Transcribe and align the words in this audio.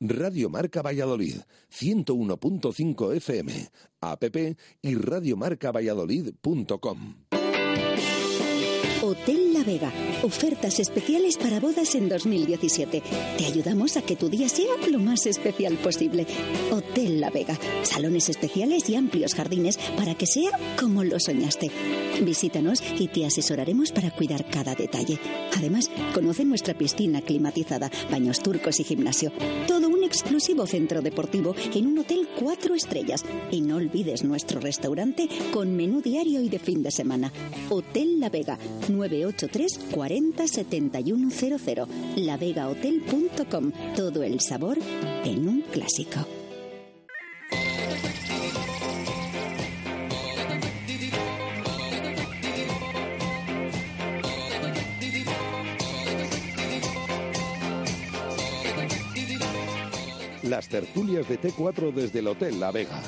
Radio 0.00 0.48
Marca 0.48 0.80
Valladolid, 0.80 1.42
101.5 1.70 3.16
FM, 3.16 3.52
app 4.00 4.24
y 4.80 4.94
radiomarcavalladolid.com. 4.94 7.16
Hotel 9.02 9.49
La 9.60 9.66
Vega. 9.66 9.92
Ofertas 10.22 10.80
especiales 10.80 11.36
para 11.36 11.60
bodas 11.60 11.94
en 11.94 12.08
2017. 12.08 13.02
Te 13.36 13.44
ayudamos 13.44 13.98
a 13.98 14.02
que 14.02 14.16
tu 14.16 14.30
día 14.30 14.48
sea 14.48 14.70
lo 14.90 14.98
más 14.98 15.26
especial 15.26 15.74
posible. 15.74 16.26
Hotel 16.70 17.20
La 17.20 17.28
Vega. 17.28 17.58
Salones 17.82 18.30
especiales 18.30 18.88
y 18.88 18.96
amplios 18.96 19.34
jardines 19.34 19.76
para 19.98 20.14
que 20.14 20.26
sea 20.26 20.52
como 20.78 21.04
lo 21.04 21.20
soñaste. 21.20 21.70
Visítanos 22.22 22.82
y 22.98 23.08
te 23.08 23.26
asesoraremos 23.26 23.92
para 23.92 24.10
cuidar 24.10 24.46
cada 24.46 24.74
detalle. 24.74 25.18
Además, 25.56 25.90
conoce 26.14 26.44
nuestra 26.44 26.72
piscina 26.72 27.20
climatizada, 27.20 27.90
baños 28.10 28.40
turcos 28.40 28.80
y 28.80 28.84
gimnasio. 28.84 29.30
Todo 29.66 29.88
un 29.88 30.04
exclusivo 30.04 30.66
centro 30.66 31.02
deportivo 31.02 31.54
en 31.74 31.86
un 31.86 31.98
hotel 31.98 32.28
cuatro 32.38 32.74
estrellas. 32.74 33.24
Y 33.50 33.60
no 33.60 33.76
olvides 33.76 34.24
nuestro 34.24 34.60
restaurante 34.60 35.28
con 35.52 35.76
menú 35.76 36.00
diario 36.00 36.40
y 36.40 36.48
de 36.48 36.58
fin 36.58 36.82
de 36.82 36.90
semana. 36.90 37.32
Hotel 37.68 38.20
La 38.20 38.30
Vega. 38.30 38.58
983 39.50 39.78
40 39.92 40.46
7100. 40.46 41.86
Lavegahotel.com. 42.16 43.72
Todo 43.96 44.22
el 44.22 44.40
sabor 44.40 44.78
en 45.24 45.48
un 45.48 45.62
clásico. 45.62 46.26
Las 60.42 60.68
tertulias 60.68 61.28
de 61.28 61.40
T4 61.40 61.92
desde 61.92 62.18
el 62.18 62.26
Hotel 62.26 62.58
La 62.58 62.72
Vega. 62.72 63.00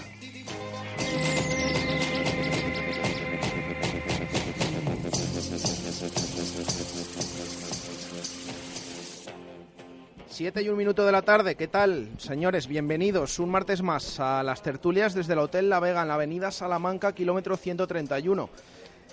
Siete 10.42 10.60
y 10.60 10.68
un 10.68 10.76
minuto 10.76 11.06
de 11.06 11.12
la 11.12 11.22
tarde, 11.22 11.54
¿qué 11.54 11.68
tal? 11.68 12.08
Señores, 12.18 12.66
bienvenidos 12.66 13.38
un 13.38 13.48
martes 13.48 13.80
más 13.80 14.18
a 14.18 14.42
las 14.42 14.60
tertulias 14.60 15.14
desde 15.14 15.34
el 15.34 15.38
Hotel 15.38 15.68
La 15.68 15.78
Vega 15.78 16.02
en 16.02 16.08
la 16.08 16.14
avenida 16.14 16.50
Salamanca, 16.50 17.12
kilómetro 17.12 17.56
131. 17.56 18.50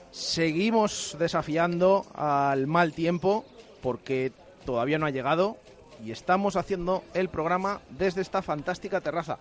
Seguimos 0.10 1.16
desafiando 1.20 2.08
al 2.16 2.66
mal 2.66 2.94
tiempo 2.94 3.46
porque 3.84 4.32
todavía 4.66 4.98
no 4.98 5.06
ha 5.06 5.12
llegado 5.12 5.58
y 6.04 6.10
estamos 6.10 6.56
haciendo 6.56 7.04
el 7.14 7.30
programa 7.30 7.80
desde 7.92 8.22
esta 8.22 8.42
fantástica 8.42 9.00
terraza, 9.00 9.38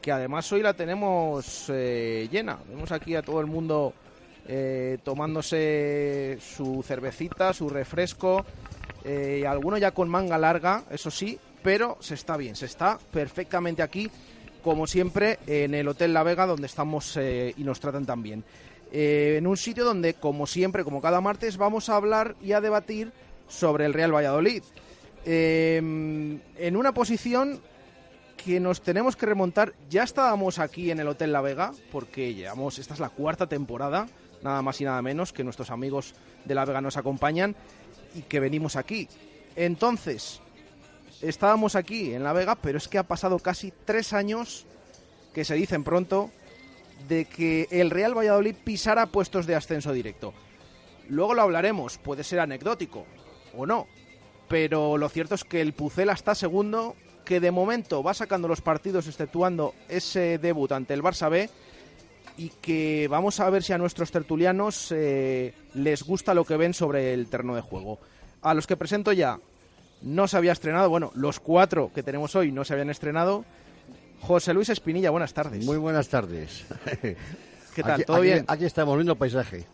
que 0.00 0.12
además 0.12 0.52
hoy 0.52 0.62
la 0.62 0.74
tenemos 0.74 1.64
eh, 1.70 2.28
llena. 2.30 2.58
Vemos 2.68 2.92
aquí 2.92 3.16
a 3.16 3.22
todo 3.22 3.40
el 3.40 3.48
mundo 3.48 3.94
eh, 4.46 4.98
tomándose 5.02 6.38
su 6.40 6.84
cervecita, 6.84 7.52
su 7.52 7.68
refresco, 7.68 8.46
eh, 9.04 9.44
alguno 9.46 9.78
ya 9.78 9.92
con 9.92 10.08
manga 10.08 10.38
larga, 10.38 10.84
eso 10.90 11.10
sí, 11.10 11.38
pero 11.62 11.96
se 12.00 12.14
está 12.14 12.36
bien, 12.36 12.56
se 12.56 12.66
está 12.66 12.98
perfectamente 13.10 13.82
aquí, 13.82 14.10
como 14.62 14.86
siempre, 14.86 15.38
en 15.46 15.74
el 15.74 15.88
Hotel 15.88 16.12
La 16.12 16.22
Vega, 16.22 16.46
donde 16.46 16.66
estamos 16.66 17.16
eh, 17.16 17.54
y 17.56 17.64
nos 17.64 17.80
tratan 17.80 18.06
tan 18.06 18.22
bien. 18.22 18.44
Eh, 18.92 19.36
en 19.38 19.46
un 19.46 19.56
sitio 19.56 19.84
donde, 19.84 20.14
como 20.14 20.46
siempre, 20.46 20.84
como 20.84 21.00
cada 21.00 21.20
martes, 21.20 21.56
vamos 21.56 21.88
a 21.88 21.96
hablar 21.96 22.36
y 22.42 22.52
a 22.52 22.60
debatir 22.60 23.12
sobre 23.48 23.86
el 23.86 23.94
Real 23.94 24.14
Valladolid. 24.14 24.62
Eh, 25.24 25.76
en 25.78 26.76
una 26.76 26.92
posición 26.92 27.60
que 28.44 28.60
nos 28.60 28.82
tenemos 28.82 29.16
que 29.16 29.26
remontar, 29.26 29.72
ya 29.88 30.02
estábamos 30.02 30.58
aquí 30.58 30.90
en 30.90 31.00
el 31.00 31.08
Hotel 31.08 31.32
La 31.32 31.40
Vega, 31.40 31.72
porque 31.90 32.34
llevamos, 32.34 32.78
esta 32.78 32.94
es 32.94 33.00
la 33.00 33.08
cuarta 33.08 33.46
temporada, 33.46 34.08
nada 34.42 34.60
más 34.62 34.80
y 34.80 34.84
nada 34.84 35.00
menos, 35.00 35.32
que 35.32 35.44
nuestros 35.44 35.70
amigos 35.70 36.14
de 36.44 36.54
La 36.54 36.64
Vega 36.64 36.80
nos 36.80 36.96
acompañan 36.96 37.54
y 38.14 38.22
que 38.22 38.40
venimos 38.40 38.76
aquí. 38.76 39.08
Entonces, 39.56 40.40
estábamos 41.20 41.76
aquí 41.76 42.14
en 42.14 42.24
La 42.24 42.32
Vega, 42.32 42.56
pero 42.56 42.78
es 42.78 42.88
que 42.88 42.98
ha 42.98 43.02
pasado 43.02 43.38
casi 43.38 43.72
tres 43.84 44.12
años, 44.12 44.66
que 45.34 45.44
se 45.44 45.54
dicen 45.54 45.84
pronto, 45.84 46.30
de 47.08 47.24
que 47.24 47.68
el 47.70 47.90
Real 47.90 48.16
Valladolid 48.16 48.54
pisara 48.64 49.06
puestos 49.06 49.46
de 49.46 49.54
ascenso 49.54 49.92
directo. 49.92 50.32
Luego 51.08 51.34
lo 51.34 51.42
hablaremos, 51.42 51.98
puede 51.98 52.24
ser 52.24 52.40
anecdótico 52.40 53.06
o 53.56 53.66
no, 53.66 53.86
pero 54.48 54.96
lo 54.98 55.08
cierto 55.08 55.34
es 55.34 55.44
que 55.44 55.60
el 55.60 55.72
Pucela 55.72 56.12
está 56.12 56.34
segundo, 56.34 56.96
que 57.24 57.40
de 57.40 57.50
momento 57.50 58.02
va 58.02 58.14
sacando 58.14 58.48
los 58.48 58.60
partidos 58.60 59.06
exceptuando 59.06 59.74
ese 59.88 60.38
debut 60.38 60.72
ante 60.72 60.94
el 60.94 61.02
Barça 61.02 61.30
B 61.30 61.48
y 62.36 62.48
que 62.60 63.06
vamos 63.10 63.40
a 63.40 63.48
ver 63.50 63.62
si 63.62 63.72
a 63.72 63.78
nuestros 63.78 64.10
tertulianos 64.10 64.92
eh, 64.92 65.54
les 65.74 66.02
gusta 66.02 66.34
lo 66.34 66.44
que 66.44 66.56
ven 66.56 66.74
sobre 66.74 67.12
el 67.14 67.28
terreno 67.28 67.54
de 67.54 67.60
juego. 67.60 67.98
A 68.42 68.54
los 68.54 68.66
que 68.66 68.76
presento 68.76 69.12
ya, 69.12 69.38
no 70.02 70.26
se 70.28 70.36
había 70.36 70.52
estrenado, 70.52 70.88
bueno, 70.90 71.10
los 71.14 71.38
cuatro 71.40 71.90
que 71.94 72.02
tenemos 72.02 72.34
hoy 72.34 72.50
no 72.52 72.64
se 72.64 72.72
habían 72.72 72.90
estrenado. 72.90 73.44
José 74.20 74.54
Luis 74.54 74.68
Espinilla, 74.68 75.10
buenas 75.10 75.34
tardes. 75.34 75.64
Muy 75.64 75.76
buenas 75.76 76.08
tardes. 76.08 76.64
¿Qué 77.74 77.82
tal? 77.82 77.92
Aquí- 77.92 78.04
¿Todo 78.04 78.16
aquí- 78.18 78.26
bien? 78.26 78.44
Aquí 78.48 78.64
estamos 78.64 78.96
viendo 78.96 79.12
el 79.12 79.18
paisaje. 79.18 79.64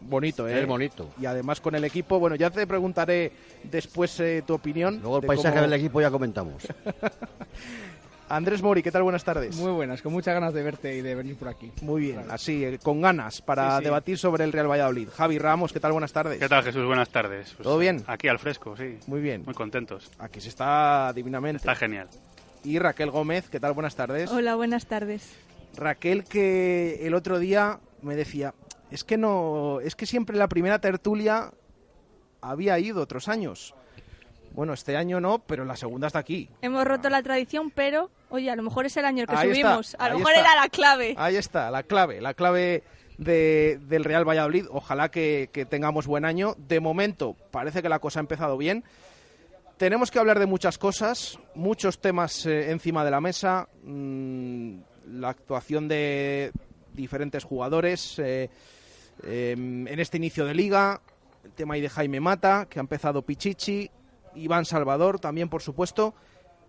Bonito, 0.00 0.46
¿eh? 0.48 0.60
Es 0.60 0.66
bonito. 0.66 1.10
Y 1.20 1.26
además 1.26 1.60
con 1.60 1.74
el 1.74 1.82
equipo, 1.84 2.20
bueno, 2.20 2.36
ya 2.36 2.50
te 2.50 2.66
preguntaré 2.68 3.32
después 3.64 4.18
eh, 4.20 4.44
tu 4.46 4.54
opinión. 4.54 5.00
Luego 5.02 5.16
el 5.16 5.22
de 5.22 5.26
paisaje 5.26 5.56
cómo- 5.56 5.62
del 5.68 5.72
equipo 5.80 6.00
ya 6.00 6.10
comentamos. 6.10 6.62
Andrés 8.30 8.60
Mori, 8.62 8.82
¿qué 8.82 8.92
tal? 8.92 9.02
Buenas 9.04 9.24
tardes. 9.24 9.56
Muy 9.56 9.72
buenas, 9.72 10.02
con 10.02 10.12
muchas 10.12 10.34
ganas 10.34 10.52
de 10.52 10.62
verte 10.62 10.94
y 10.96 11.00
de 11.00 11.14
venir 11.14 11.36
por 11.36 11.48
aquí. 11.48 11.72
Muy 11.80 12.02
bien, 12.02 12.24
así, 12.30 12.62
eh, 12.62 12.78
con 12.82 13.00
ganas 13.00 13.40
para 13.40 13.70
Sí, 13.72 13.78
sí. 13.78 13.84
debatir 13.84 14.18
sobre 14.18 14.44
el 14.44 14.52
Real 14.52 14.70
Valladolid. 14.70 15.08
Javi 15.08 15.38
Ramos, 15.38 15.72
¿qué 15.72 15.80
tal? 15.80 15.92
Buenas 15.92 16.12
tardes. 16.12 16.38
¿Qué 16.38 16.48
tal, 16.48 16.62
Jesús? 16.62 16.84
Buenas 16.84 17.08
tardes. 17.08 17.54
Pues, 17.54 17.64
¿Todo 17.64 17.78
bien? 17.78 18.04
Aquí 18.06 18.28
al 18.28 18.38
fresco, 18.38 18.76
sí. 18.76 18.98
Muy 19.06 19.20
bien. 19.22 19.44
Muy 19.46 19.54
contentos. 19.54 20.10
Aquí 20.18 20.42
se 20.42 20.50
está 20.50 21.10
divinamente. 21.14 21.56
Está 21.58 21.74
genial. 21.74 22.08
Y 22.64 22.78
Raquel 22.78 23.10
Gómez, 23.10 23.48
¿qué 23.48 23.60
tal? 23.60 23.72
Buenas 23.72 23.96
tardes. 23.96 24.30
Hola, 24.30 24.56
buenas 24.56 24.84
tardes. 24.86 25.32
Raquel 25.76 26.24
que 26.24 27.06
el 27.06 27.14
otro 27.14 27.38
día 27.38 27.78
me 28.02 28.14
decía, 28.14 28.52
es 28.90 29.04
que 29.04 29.16
no, 29.16 29.80
es 29.80 29.96
que 29.96 30.04
siempre 30.04 30.36
la 30.36 30.48
primera 30.48 30.80
tertulia 30.80 31.50
había 32.42 32.78
ido 32.78 33.00
otros 33.00 33.28
años. 33.28 33.74
Bueno, 34.52 34.72
este 34.72 34.96
año 34.96 35.20
no, 35.20 35.38
pero 35.38 35.64
la 35.64 35.76
segunda 35.76 36.08
está 36.08 36.18
aquí. 36.18 36.48
Hemos 36.62 36.84
roto 36.84 37.08
la 37.10 37.22
tradición, 37.22 37.70
pero, 37.70 38.10
oye, 38.30 38.50
a 38.50 38.56
lo 38.56 38.62
mejor 38.62 38.86
es 38.86 38.96
el 38.96 39.04
año 39.04 39.22
el 39.22 39.28
que 39.28 39.36
Ahí 39.36 39.50
está, 39.50 39.68
subimos. 39.68 39.96
a 39.98 40.08
lo 40.08 40.18
mejor 40.18 40.32
está. 40.32 40.52
era 40.52 40.62
la 40.62 40.68
clave. 40.68 41.14
Ahí 41.16 41.36
está, 41.36 41.70
la 41.70 41.82
clave, 41.84 42.20
la 42.20 42.34
clave 42.34 42.82
de- 43.18 43.78
del 43.88 44.04
Real 44.04 44.28
Valladolid. 44.28 44.66
Ojalá 44.70 45.10
que, 45.10 45.48
que 45.52 45.64
tengamos 45.64 46.06
buen 46.06 46.24
año. 46.24 46.54
De 46.58 46.80
momento, 46.80 47.36
parece 47.50 47.82
que 47.82 47.88
la 47.88 47.98
cosa 48.00 48.18
ha 48.18 48.22
empezado 48.22 48.56
bien. 48.56 48.84
Tenemos 49.76 50.10
que 50.10 50.18
hablar 50.18 50.40
de 50.40 50.46
muchas 50.46 50.76
cosas, 50.76 51.38
muchos 51.54 52.00
temas 52.00 52.44
eh, 52.46 52.72
encima 52.72 53.04
de 53.04 53.10
la 53.12 53.20
mesa. 53.20 53.68
mm, 53.84 54.78
la 55.12 55.28
actuación 55.30 55.86
de 55.88 56.52
diferentes 56.92 57.44
jugadores 57.44 58.18
eh, 58.18 58.50
eh, 59.22 59.52
en 59.56 60.00
este 60.00 60.16
inicio 60.16 60.44
de 60.44 60.54
liga. 60.54 61.00
El 61.44 61.52
tema 61.52 61.74
ahí 61.74 61.80
de 61.80 61.88
Jaime 61.88 62.18
Mata, 62.20 62.66
que 62.68 62.78
ha 62.78 62.82
empezado 62.82 63.22
Pichichi. 63.22 63.88
Iván 64.38 64.64
Salvador 64.64 65.20
también, 65.20 65.48
por 65.48 65.62
supuesto. 65.62 66.14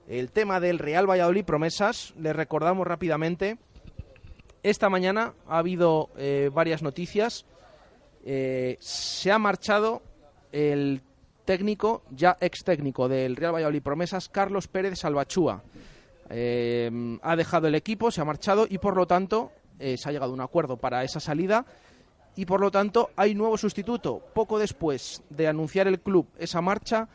El 0.07 0.31
tema 0.31 0.59
del 0.59 0.79
Real 0.79 1.07
Valladolid 1.07 1.45
promesas, 1.45 2.13
les 2.17 2.35
recordamos 2.35 2.87
rápidamente. 2.87 3.59
Esta 4.63 4.89
mañana 4.89 5.33
ha 5.47 5.59
habido 5.59 6.09
eh, 6.17 6.49
varias 6.51 6.81
noticias. 6.81 7.45
Eh, 8.25 8.77
se 8.79 9.31
ha 9.31 9.37
marchado 9.37 10.01
el 10.51 11.01
técnico, 11.45 12.03
ya 12.09 12.37
ex 12.41 12.63
técnico 12.63 13.07
del 13.07 13.35
Real 13.35 13.53
Valladolid 13.53 13.83
promesas, 13.83 14.29
Carlos 14.29 14.67
Pérez 14.67 14.99
Salvachúa. 14.99 15.63
Eh, 16.29 17.19
ha 17.21 17.35
dejado 17.35 17.67
el 17.67 17.75
equipo, 17.75 18.11
se 18.11 18.21
ha 18.21 18.25
marchado 18.25 18.65
y 18.69 18.79
por 18.79 18.95
lo 18.97 19.05
tanto 19.07 19.51
se 19.79 20.09
ha 20.09 20.11
llegado 20.11 20.31
a 20.31 20.35
un 20.35 20.41
acuerdo 20.41 20.75
para 20.75 21.05
esa 21.05 21.21
salida 21.21 21.65
y 22.35 22.45
por 22.45 22.61
lo 22.61 22.71
tanto 22.71 23.11
hay 23.15 23.35
nuevo 23.35 23.57
sustituto. 23.57 24.21
Poco 24.33 24.59
después 24.59 25.23
de 25.29 25.47
anunciar 25.47 25.87
el 25.87 25.99
club 25.99 26.27
esa 26.37 26.61
marcha, 26.61 27.07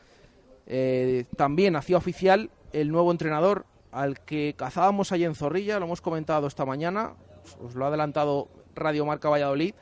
eh, 0.66 1.24
también 1.36 1.76
hacía 1.76 1.96
oficial 1.96 2.50
el 2.72 2.90
nuevo 2.90 3.10
entrenador 3.10 3.66
al 3.92 4.20
que 4.20 4.54
cazábamos 4.56 5.12
allí 5.12 5.24
en 5.24 5.34
Zorrilla, 5.34 5.78
lo 5.78 5.86
hemos 5.86 6.00
comentado 6.00 6.48
esta 6.48 6.64
mañana, 6.64 7.14
os 7.62 7.74
lo 7.74 7.84
ha 7.84 7.88
adelantado 7.88 8.48
Radio 8.74 9.06
Marca 9.06 9.28
Valladolid. 9.28 9.74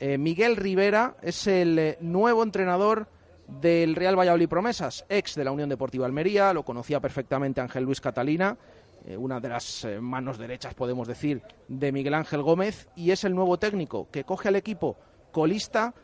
Eh, 0.00 0.16
Miguel 0.16 0.56
Rivera 0.56 1.16
es 1.20 1.46
el 1.46 1.78
eh, 1.78 1.98
nuevo 2.00 2.42
entrenador 2.42 3.08
del 3.46 3.96
Real 3.96 4.18
Valladolid 4.18 4.48
Promesas, 4.48 5.04
ex 5.08 5.34
de 5.34 5.44
la 5.44 5.52
Unión 5.52 5.68
Deportiva 5.68 6.06
Almería, 6.06 6.52
lo 6.52 6.64
conocía 6.64 7.00
perfectamente 7.00 7.60
Ángel 7.60 7.84
Luis 7.84 8.00
Catalina, 8.00 8.56
eh, 9.04 9.16
una 9.16 9.40
de 9.40 9.48
las 9.48 9.86
manos 10.00 10.38
derechas, 10.38 10.74
podemos 10.74 11.06
decir, 11.06 11.42
de 11.66 11.92
Miguel 11.92 12.14
Ángel 12.14 12.42
Gómez, 12.42 12.88
y 12.96 13.10
es 13.10 13.24
el 13.24 13.34
nuevo 13.34 13.58
técnico 13.58 14.08
que 14.10 14.24
coge 14.24 14.48
al 14.48 14.56
equipo 14.56 14.96
colista 15.32 15.94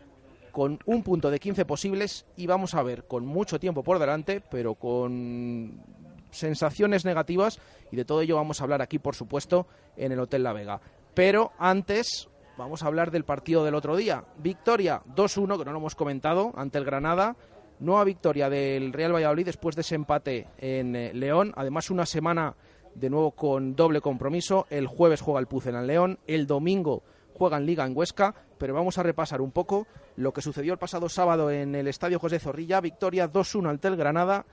con 0.54 0.78
un 0.86 1.02
punto 1.02 1.32
de 1.32 1.40
15 1.40 1.64
posibles 1.64 2.26
y 2.36 2.46
vamos 2.46 2.74
a 2.74 2.82
ver 2.84 3.08
con 3.08 3.26
mucho 3.26 3.58
tiempo 3.58 3.82
por 3.82 3.98
delante, 3.98 4.40
pero 4.40 4.76
con 4.76 5.82
sensaciones 6.30 7.04
negativas 7.04 7.58
y 7.90 7.96
de 7.96 8.04
todo 8.04 8.20
ello 8.20 8.36
vamos 8.36 8.60
a 8.60 8.64
hablar 8.64 8.80
aquí, 8.80 9.00
por 9.00 9.16
supuesto, 9.16 9.66
en 9.96 10.12
el 10.12 10.20
Hotel 10.20 10.44
La 10.44 10.52
Vega. 10.52 10.80
Pero 11.12 11.50
antes 11.58 12.28
vamos 12.56 12.84
a 12.84 12.86
hablar 12.86 13.10
del 13.10 13.24
partido 13.24 13.64
del 13.64 13.74
otro 13.74 13.96
día. 13.96 14.24
Victoria 14.38 15.02
2-1, 15.16 15.58
que 15.58 15.64
no 15.64 15.72
lo 15.72 15.78
hemos 15.78 15.96
comentado, 15.96 16.52
ante 16.54 16.78
el 16.78 16.84
Granada. 16.84 17.34
Nueva 17.80 18.04
victoria 18.04 18.48
del 18.48 18.92
Real 18.92 19.12
Valladolid 19.12 19.46
después 19.46 19.74
de 19.74 19.82
ese 19.82 19.96
empate 19.96 20.46
en 20.58 20.94
eh, 20.94 21.12
León. 21.12 21.52
Además, 21.56 21.90
una 21.90 22.06
semana 22.06 22.54
de 22.94 23.10
nuevo 23.10 23.32
con 23.32 23.74
doble 23.74 24.00
compromiso. 24.00 24.68
El 24.70 24.86
jueves 24.86 25.20
juega 25.20 25.40
el 25.40 25.48
Pucen 25.48 25.74
en 25.74 25.88
León, 25.88 26.20
el 26.28 26.46
domingo 26.46 27.02
juega 27.34 27.56
en 27.58 27.66
Liga 27.66 27.84
en 27.84 27.96
Huesca, 27.96 28.34
pero 28.58 28.72
vamos 28.74 28.96
a 28.98 29.02
repasar 29.02 29.40
un 29.40 29.50
poco 29.50 29.86
lo 30.16 30.32
que 30.32 30.40
sucedió 30.40 30.72
el 30.72 30.78
pasado 30.78 31.08
sábado 31.08 31.50
en 31.50 31.74
el 31.74 31.88
Estadio 31.88 32.18
José 32.18 32.38
Zorrilla, 32.38 32.80
victoria 32.80 33.30
2-1 33.30 33.68
ante 33.68 33.88
el 33.88 33.96
Granada, 33.96 34.46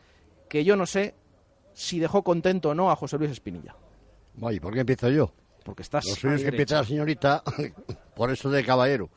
que 0.50 0.64
yo 0.64 0.76
no 0.76 0.86
sé 0.86 1.14
si 1.74 2.00
dejó 2.00 2.24
contento 2.24 2.70
o 2.70 2.76
no 2.76 2.92
a 2.92 2.96
José 2.96 3.18
Luis 3.18 3.32
Espinilla. 3.32 3.76
Vaya, 4.36 4.60
¿por 4.60 4.74
qué 4.74 4.82
empiezo 4.82 5.10
yo? 5.10 5.32
Porque 5.64 5.84
estás 5.84 6.06
Los 6.06 6.18
que 6.20 6.48
empieza 6.48 6.76
la 6.78 6.84
señorita, 6.84 7.44
por 8.16 8.32
eso 8.32 8.50
de 8.50 8.64
caballero. 8.66 9.10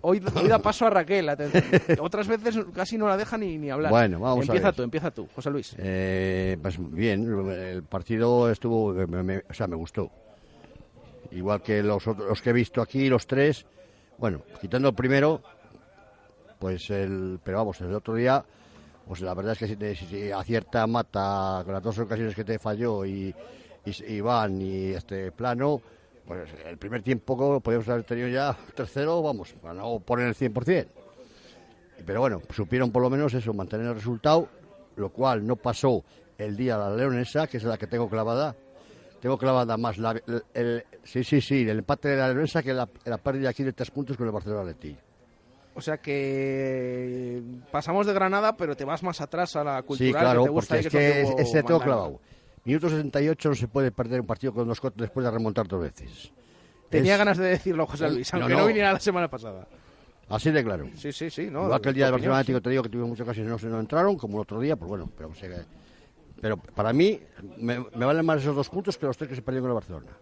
Hoy, 0.00 0.22
hoy 0.34 0.48
da 0.48 0.58
paso 0.58 0.86
a 0.86 0.90
Raquel, 0.90 1.28
otras 2.00 2.26
veces 2.26 2.56
casi 2.74 2.96
no 2.96 3.06
la 3.08 3.16
deja 3.18 3.36
ni, 3.36 3.58
ni 3.58 3.68
hablar. 3.70 3.90
Bueno, 3.90 4.18
vamos 4.18 4.38
a 4.48 4.52
empieza 4.52 4.68
ver. 4.68 4.74
tú, 4.74 4.82
empieza 4.82 5.10
tú, 5.10 5.28
José 5.34 5.50
Luis. 5.50 5.76
Eh, 5.78 6.56
pues 6.62 6.76
bien, 6.92 7.50
el 7.50 7.82
partido 7.84 8.50
estuvo, 8.50 8.94
me- 8.94 9.22
me- 9.22 9.42
o 9.48 9.52
sea, 9.52 9.66
me 9.66 9.76
gustó. 9.76 10.10
Igual 11.32 11.62
que 11.62 11.82
los, 11.82 12.06
otros- 12.06 12.28
los 12.28 12.42
que 12.42 12.50
he 12.50 12.52
visto 12.52 12.80
aquí, 12.80 13.08
los 13.08 13.26
tres, 13.26 13.64
bueno, 14.18 14.42
quitando 14.60 14.88
el 14.88 14.94
primero, 14.94 15.42
pues 16.58 16.88
el, 16.90 17.38
pero 17.42 17.58
vamos, 17.58 17.80
el 17.80 17.94
otro 17.94 18.14
día, 18.14 18.44
pues 19.06 19.20
la 19.20 19.34
verdad 19.34 19.52
es 19.52 19.58
que 19.58 19.68
si, 19.68 19.76
te- 19.76 19.94
si- 19.94 20.30
acierta 20.32 20.86
Mata 20.86 21.62
con 21.64 21.74
las 21.74 21.82
dos 21.82 21.98
ocasiones 21.98 22.34
que 22.34 22.44
te 22.44 22.58
falló 22.58 23.04
y, 23.04 23.34
y, 23.84 24.12
Iván 24.14 24.60
y 24.60 24.86
este 24.92 25.30
plano, 25.32 25.80
pues 26.26 26.48
el 26.64 26.76
primer 26.78 27.02
tiempo 27.02 27.60
podríamos 27.60 27.88
haber 27.88 28.04
tenido 28.04 28.28
ya 28.28 28.56
tercero, 28.74 29.22
vamos, 29.22 29.52
para 29.60 29.74
no 29.74 29.98
poner 30.00 30.28
el 30.28 30.34
100%. 30.34 30.86
Pero 32.04 32.20
bueno, 32.20 32.42
supieron 32.54 32.90
por 32.92 33.02
lo 33.02 33.10
menos 33.10 33.32
eso, 33.34 33.52
mantener 33.54 33.86
el 33.86 33.94
resultado, 33.94 34.48
lo 34.96 35.10
cual 35.10 35.46
no 35.46 35.56
pasó 35.56 36.04
el 36.38 36.56
día 36.56 36.76
de 36.78 36.90
la 36.90 36.96
Leonesa, 36.96 37.46
que 37.46 37.56
es 37.56 37.64
la 37.64 37.78
que 37.78 37.86
tengo 37.86 38.08
clavada. 38.08 38.54
Tengo 39.20 39.38
clavada 39.38 39.76
más 39.76 39.98
la, 39.98 40.12
el, 40.26 40.44
el- 40.54 40.84
sí, 41.04 41.24
sí, 41.24 41.40
sí, 41.40 41.62
el 41.68 41.78
empate 41.78 42.08
de 42.10 42.16
la 42.16 42.28
Leonesa 42.28 42.62
que 42.62 42.72
la, 42.74 42.88
la 43.04 43.18
pérdida 43.18 43.48
aquí 43.50 43.64
de 43.64 43.72
tres 43.72 43.90
puntos 43.90 44.16
con 44.16 44.26
el 44.26 44.32
Barcelona 44.32 44.60
Atleti. 44.62 44.96
O 45.74 45.80
sea 45.80 45.98
que 45.98 47.42
pasamos 47.70 48.06
de 48.06 48.12
Granada, 48.14 48.56
pero 48.56 48.76
te 48.76 48.84
vas 48.84 49.02
más 49.02 49.20
atrás 49.20 49.56
a 49.56 49.64
la 49.64 49.82
cultural 49.82 50.12
Sí, 50.12 50.18
claro, 50.18 50.40
que 50.42 50.46
te 50.46 50.50
gusta 50.52 50.74
porque 50.76 50.86
es 50.86 50.92
que 50.92 50.98
que 50.98 51.20
es 51.22 51.30
lo 51.30 51.38
ese 51.38 51.52
que 51.58 51.62
tengo 51.64 51.80
clavado. 51.80 52.20
Minuto 52.64 52.88
68 52.88 53.48
no 53.50 53.54
se 53.54 53.68
puede 53.68 53.92
perder 53.92 54.20
un 54.20 54.26
partido 54.26 54.52
con 54.52 54.66
dos 54.66 54.80
cotos 54.80 54.98
después 55.00 55.24
de 55.24 55.30
remontar 55.30 55.68
dos 55.68 55.80
veces. 55.82 56.32
Tenía 56.88 57.12
Es- 57.14 57.18
ganas 57.18 57.38
de 57.38 57.44
decirlo, 57.46 57.86
José 57.86 58.10
Luis, 58.10 58.32
No, 58.32 58.40
aunque 58.40 58.54
no, 58.54 58.60
no. 58.60 58.66
viniera 58.66 58.92
la 58.92 59.00
semana 59.00 59.28
pasada. 59.28 59.66
Así 60.28 60.50
de 60.50 60.64
claro. 60.64 60.88
Sí, 60.96 61.12
sí, 61.12 61.30
sí. 61.30 61.48
No, 61.50 61.64
Igual 61.64 61.80
que 61.80 61.88
el 61.90 61.94
día 61.94 62.06
del 62.06 62.12
Barcelona 62.12 62.38
sí. 62.38 62.42
Atlético 62.42 62.62
te 62.62 62.70
digo 62.70 62.82
que 62.82 62.88
tuvimos 62.88 63.10
muchas 63.10 63.24
ocasiones 63.24 63.50
no 63.52 63.58
se 63.58 63.66
no 63.68 63.78
entraron, 63.78 64.16
como 64.16 64.38
el 64.38 64.42
otro 64.42 64.60
día, 64.60 64.74
pues 64.76 64.88
bueno, 64.88 65.08
pero, 65.16 65.32
se- 65.34 65.64
pero 66.40 66.56
para 66.56 66.92
mí 66.92 67.20
me, 67.58 67.78
valen 67.78 68.24
más 68.24 68.40
esos 68.40 68.54
dos 68.54 68.68
puntos 68.68 68.96
que 68.98 69.06
los 69.06 69.16
tres 69.16 69.30
que 69.30 69.36
se 69.36 69.42
perdieron 69.42 69.64
con 69.64 69.70
el 69.70 69.74
Barcelona. 69.74 70.18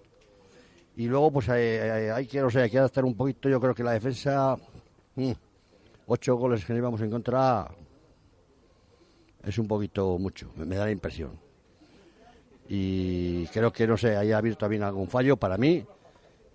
Y 0.96 1.08
luego, 1.08 1.32
pues 1.32 1.48
hay, 1.48 1.62
hay- 2.10 2.26
que, 2.26 2.40
no 2.40 2.50
sé, 2.50 2.62
hay 2.62 2.70
que 2.70 2.78
adaptar 2.78 3.04
un 3.04 3.16
poquito, 3.16 3.48
yo 3.48 3.60
creo 3.60 3.74
que 3.74 3.82
la 3.82 3.92
defensa, 3.92 4.56
mm, 5.16 5.32
ocho 6.06 6.36
goles 6.36 6.64
que 6.64 6.72
llevamos 6.72 7.00
en 7.00 7.10
contra, 7.10 7.68
es 9.42 9.58
un 9.58 9.66
poquito 9.66 10.16
mucho, 10.18 10.50
me, 10.56 10.76
da 10.76 10.84
la 10.84 10.92
impresión. 10.92 11.32
Y 12.68 13.46
creo 13.48 13.72
que, 13.72 13.86
no 13.86 13.96
sé, 13.96 14.16
ahí 14.16 14.32
ha 14.32 14.38
habido 14.38 14.56
también 14.56 14.84
algún 14.84 15.08
fallo 15.08 15.36
para 15.36 15.58
mí, 15.58 15.84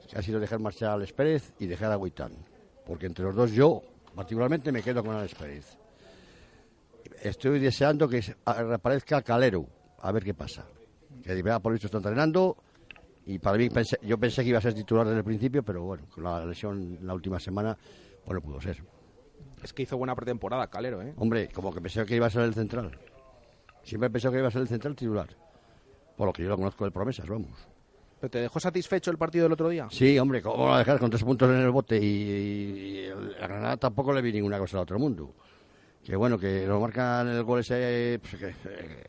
que 0.09 0.17
ha 0.17 0.21
sido 0.21 0.39
dejar 0.39 0.59
marchar 0.59 0.89
a 0.89 0.93
Alex 0.93 1.13
Pérez 1.13 1.53
y 1.59 1.67
dejar 1.67 1.91
a 1.91 1.97
Guitán. 1.97 2.31
Porque 2.87 3.05
entre 3.05 3.25
los 3.25 3.35
dos 3.35 3.51
yo, 3.51 3.83
particularmente, 4.15 4.71
me 4.71 4.81
quedo 4.81 5.03
con 5.03 5.15
Alex 5.15 5.35
Pérez. 5.35 5.77
Estoy 7.21 7.59
deseando 7.59 8.07
que 8.07 8.21
reaparezca 8.45 9.21
Calero, 9.21 9.65
a 9.99 10.11
ver 10.11 10.23
qué 10.23 10.33
pasa. 10.33 10.65
Que 11.23 11.33
de 11.35 11.41
verdad, 11.43 11.61
por 11.61 11.71
lo 11.71 11.73
visto 11.73 11.87
está 11.87 11.97
entrenando 11.97 12.55
y 13.25 13.39
para 13.39 13.57
mí 13.57 13.69
pensé- 13.69 13.99
yo 14.01 14.17
pensé 14.17 14.43
que 14.43 14.49
iba 14.49 14.59
a 14.59 14.61
ser 14.61 14.73
titular 14.73 15.05
desde 15.05 15.19
el 15.19 15.23
principio, 15.25 15.63
pero 15.63 15.83
bueno, 15.83 16.03
con 16.13 16.23
la 16.23 16.45
lesión 16.45 16.97
la 17.01 17.13
última 17.13 17.39
semana, 17.39 17.77
bueno, 18.25 18.41
pudo 18.41 18.61
ser. 18.61 18.81
Es 19.63 19.73
que 19.73 19.83
hizo 19.83 19.97
buena 19.97 20.15
pretemporada, 20.15 20.67
Calero, 20.67 21.01
¿eh? 21.01 21.13
Hombre, 21.17 21.49
como 21.49 21.73
que 21.73 21.81
pensé 21.81 22.05
que 22.05 22.15
iba 22.15 22.27
a 22.27 22.29
ser 22.29 22.43
el 22.43 22.53
central. 22.53 22.97
Siempre 23.83 24.09
pensé 24.09 24.29
que 24.31 24.37
iba 24.37 24.47
a 24.47 24.51
ser 24.51 24.61
el 24.61 24.67
central 24.67 24.95
titular. 24.95 25.27
Por 26.15 26.27
lo 26.27 26.33
que 26.33 26.43
yo 26.43 26.49
lo 26.49 26.55
conozco 26.57 26.85
de 26.85 26.91
promesas, 26.91 27.27
vamos. 27.27 27.51
¿Pero 28.19 28.31
te 28.31 28.39
dejó 28.39 28.59
satisfecho 28.59 29.11
el 29.11 29.17
partido 29.17 29.43
del 29.43 29.53
otro 29.53 29.69
día? 29.69 29.87
Sí, 29.91 30.17
hombre, 30.19 30.41
¿cómo 30.41 30.65
va 30.65 30.75
a 30.75 30.79
dejar 30.79 30.99
con 30.99 31.09
tres 31.09 31.23
puntos 31.23 31.49
en 31.49 31.55
el 31.57 31.71
bote? 31.71 31.97
Y, 31.97 33.05
y 33.05 33.07
a 33.41 33.47
Granada 33.47 33.77
tampoco 33.77 34.11
le 34.13 34.21
vi 34.21 34.33
ninguna 34.33 34.59
cosa 34.59 34.77
al 34.77 34.83
otro 34.83 34.99
mundo. 34.99 35.33
Que 36.09 36.15
bueno, 36.15 36.39
que 36.39 36.65
lo 36.65 36.79
marcan 36.79 37.27
el 37.27 37.43
gol 37.43 37.59
ese 37.59 38.19
pues, 38.19 38.35
que, 38.35 38.47
eh, 38.47 39.03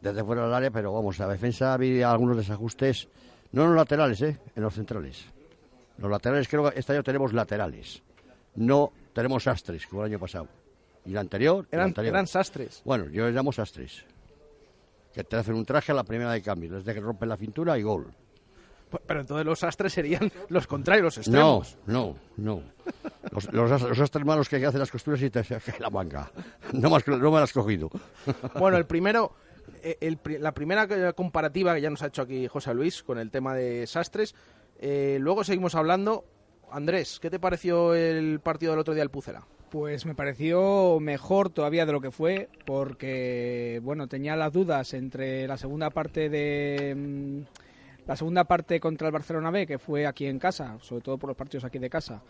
desde 0.00 0.24
fuera 0.24 0.44
del 0.44 0.54
área, 0.54 0.70
pero 0.70 0.90
vamos, 0.90 1.18
la 1.18 1.28
defensa 1.28 1.74
había 1.74 2.10
algunos 2.10 2.38
desajustes, 2.38 3.08
no 3.52 3.64
en 3.64 3.68
los 3.68 3.76
laterales, 3.76 4.22
¿eh? 4.22 4.38
en 4.56 4.62
los 4.62 4.72
centrales. 4.72 5.26
Los 5.98 6.10
laterales, 6.10 6.48
creo 6.48 6.70
que 6.70 6.78
este 6.80 6.94
año 6.94 7.02
tenemos 7.02 7.34
laterales. 7.34 8.02
No 8.54 8.90
tenemos 9.12 9.46
astres, 9.46 9.86
como 9.86 10.00
el 10.02 10.12
año 10.12 10.18
pasado. 10.18 10.48
Y 11.04 11.10
el 11.10 11.18
anterior, 11.18 11.66
el 11.70 11.74
Eran, 11.78 11.88
anterior. 11.88 12.14
eran 12.14 12.26
sastres. 12.26 12.80
Bueno, 12.86 13.10
yo 13.10 13.26
les 13.26 13.34
llamo 13.34 13.52
sastres. 13.52 14.06
Que 15.12 15.24
te 15.24 15.36
hacen 15.36 15.54
un 15.54 15.66
traje 15.66 15.92
a 15.92 15.94
la 15.94 16.04
primera 16.04 16.32
de 16.32 16.40
cambio, 16.40 16.72
desde 16.72 16.94
que 16.94 17.00
rompen 17.00 17.28
la 17.28 17.36
cintura 17.36 17.78
y 17.78 17.82
gol. 17.82 18.14
Pero 19.06 19.20
entonces 19.20 19.44
los 19.44 19.58
sastres 19.58 19.92
serían 19.92 20.30
los 20.48 20.66
contrarios, 20.66 21.16
los 21.16 21.28
No, 21.28 21.58
extremos. 21.62 21.78
no, 21.86 22.16
no. 22.36 22.62
Los, 23.32 23.52
los, 23.52 23.82
los 23.82 23.98
astres 24.00 24.24
malos 24.24 24.48
que 24.48 24.64
hacen 24.64 24.78
las 24.78 24.90
costuras 24.90 25.20
y 25.22 25.30
te 25.30 25.42
cae 25.42 25.60
la 25.80 25.90
manga. 25.90 26.30
No 26.72 26.90
me 26.90 26.96
has, 26.96 27.06
no 27.08 27.30
me 27.30 27.38
la 27.38 27.42
has 27.44 27.52
cogido. 27.52 27.90
Bueno, 28.58 28.76
el 28.76 28.86
primero, 28.86 29.32
eh, 29.82 29.96
el 30.00 30.18
la 30.40 30.52
primera 30.52 31.12
comparativa 31.14 31.74
que 31.74 31.80
ya 31.80 31.90
nos 31.90 32.02
ha 32.02 32.06
hecho 32.06 32.22
aquí 32.22 32.46
José 32.46 32.72
Luis 32.74 33.02
con 33.02 33.18
el 33.18 33.30
tema 33.30 33.54
de 33.54 33.86
sastres. 33.86 34.34
eh, 34.78 35.18
luego 35.20 35.42
seguimos 35.44 35.74
hablando. 35.74 36.24
Andrés, 36.70 37.18
¿qué 37.20 37.30
te 37.30 37.38
pareció 37.40 37.94
el 37.94 38.40
partido 38.40 38.72
del 38.72 38.80
otro 38.80 38.94
día 38.94 39.02
del 39.02 39.10
Pucela? 39.10 39.44
Pues 39.70 40.06
me 40.06 40.14
pareció 40.14 40.98
mejor 41.00 41.50
todavía 41.50 41.84
de 41.86 41.92
lo 41.92 42.00
que 42.00 42.10
fue, 42.12 42.48
porque 42.64 43.80
bueno, 43.82 44.06
tenía 44.08 44.36
las 44.36 44.52
dudas 44.52 44.94
entre 44.94 45.48
la 45.48 45.56
segunda 45.56 45.90
parte 45.90 46.28
de 46.28 46.94
mm, 46.96 47.40
la 48.06 48.16
segunda 48.16 48.44
parte 48.44 48.80
contra 48.80 49.08
el 49.08 49.12
Barcelona 49.12 49.50
B, 49.50 49.66
que 49.66 49.78
fue 49.78 50.06
aquí 50.06 50.26
en 50.26 50.38
casa, 50.38 50.76
sobre 50.80 51.02
todo 51.02 51.18
por 51.18 51.28
los 51.28 51.36
partidos 51.36 51.64
aquí 51.64 51.78
de 51.78 51.90
casa, 51.90 52.22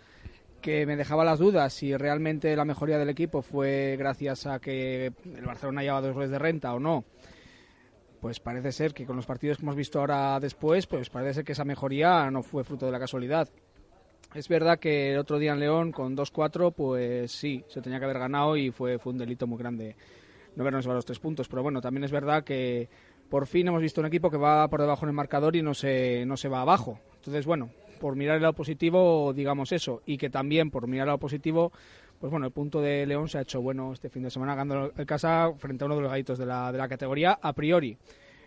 que 0.60 0.86
me 0.86 0.96
dejaba 0.96 1.24
las 1.24 1.38
dudas 1.38 1.72
si 1.72 1.96
realmente 1.96 2.54
la 2.56 2.64
mejoría 2.64 2.98
del 2.98 3.10
equipo 3.10 3.42
fue 3.42 3.96
gracias 3.98 4.46
a 4.46 4.60
que 4.60 5.12
el 5.24 5.44
Barcelona 5.44 5.82
lleva 5.82 6.00
dos 6.00 6.14
goles 6.14 6.30
de 6.30 6.38
renta 6.38 6.72
o 6.74 6.80
no. 6.80 7.04
Pues 8.20 8.40
parece 8.40 8.72
ser 8.72 8.94
que 8.94 9.04
con 9.04 9.16
los 9.16 9.26
partidos 9.26 9.58
que 9.58 9.64
hemos 9.64 9.76
visto 9.76 10.00
ahora 10.00 10.40
después, 10.40 10.86
pues 10.86 11.10
parece 11.10 11.34
ser 11.34 11.44
que 11.44 11.52
esa 11.52 11.64
mejoría 11.64 12.30
no 12.30 12.42
fue 12.42 12.64
fruto 12.64 12.86
de 12.86 12.92
la 12.92 12.98
casualidad. 12.98 13.48
Es 14.34 14.48
verdad 14.48 14.78
que 14.78 15.12
el 15.12 15.18
otro 15.18 15.38
día 15.38 15.52
en 15.52 15.60
León 15.60 15.92
con 15.92 16.16
2-4, 16.16 16.72
pues 16.72 17.30
sí, 17.30 17.64
se 17.68 17.82
tenía 17.82 17.98
que 17.98 18.06
haber 18.06 18.18
ganado 18.18 18.56
y 18.56 18.70
fue, 18.70 18.98
fue 18.98 19.12
un 19.12 19.18
delito 19.18 19.46
muy 19.46 19.58
grande 19.58 19.96
no 20.56 20.62
habernos 20.62 20.84
llevado 20.84 20.98
los 20.98 21.04
tres 21.04 21.18
puntos. 21.18 21.48
Pero 21.48 21.62
bueno, 21.62 21.80
también 21.80 22.04
es 22.04 22.12
verdad 22.12 22.44
que 22.44 22.88
por 23.34 23.48
fin 23.48 23.66
hemos 23.66 23.82
visto 23.82 24.00
un 24.00 24.06
equipo 24.06 24.30
que 24.30 24.36
va 24.36 24.68
por 24.68 24.80
debajo 24.80 25.04
en 25.06 25.08
el 25.08 25.14
marcador 25.16 25.56
y 25.56 25.60
no 25.62 25.74
se, 25.74 26.24
no 26.24 26.36
se 26.36 26.48
va 26.48 26.60
abajo. 26.60 27.00
Entonces, 27.16 27.44
bueno, 27.44 27.68
por 28.00 28.14
mirar 28.14 28.36
el 28.36 28.42
lado 28.42 28.52
positivo, 28.52 29.32
digamos 29.34 29.72
eso. 29.72 30.02
Y 30.06 30.18
que 30.18 30.30
también 30.30 30.70
por 30.70 30.86
mirar 30.86 31.06
el 31.06 31.08
lado 31.08 31.18
positivo, 31.18 31.72
pues 32.20 32.30
bueno, 32.30 32.46
el 32.46 32.52
punto 32.52 32.80
de 32.80 33.04
León 33.06 33.28
se 33.28 33.38
ha 33.38 33.40
hecho 33.40 33.60
bueno 33.60 33.92
este 33.92 34.08
fin 34.08 34.22
de 34.22 34.30
semana 34.30 34.54
ganando 34.54 34.92
el 34.96 35.04
casa 35.04 35.50
frente 35.58 35.82
a 35.82 35.86
uno 35.86 35.96
de 35.96 36.02
los 36.02 36.10
gallitos 36.12 36.38
de 36.38 36.46
la, 36.46 36.70
de 36.70 36.78
la 36.78 36.86
categoría 36.86 37.36
a 37.42 37.52
priori. 37.54 37.96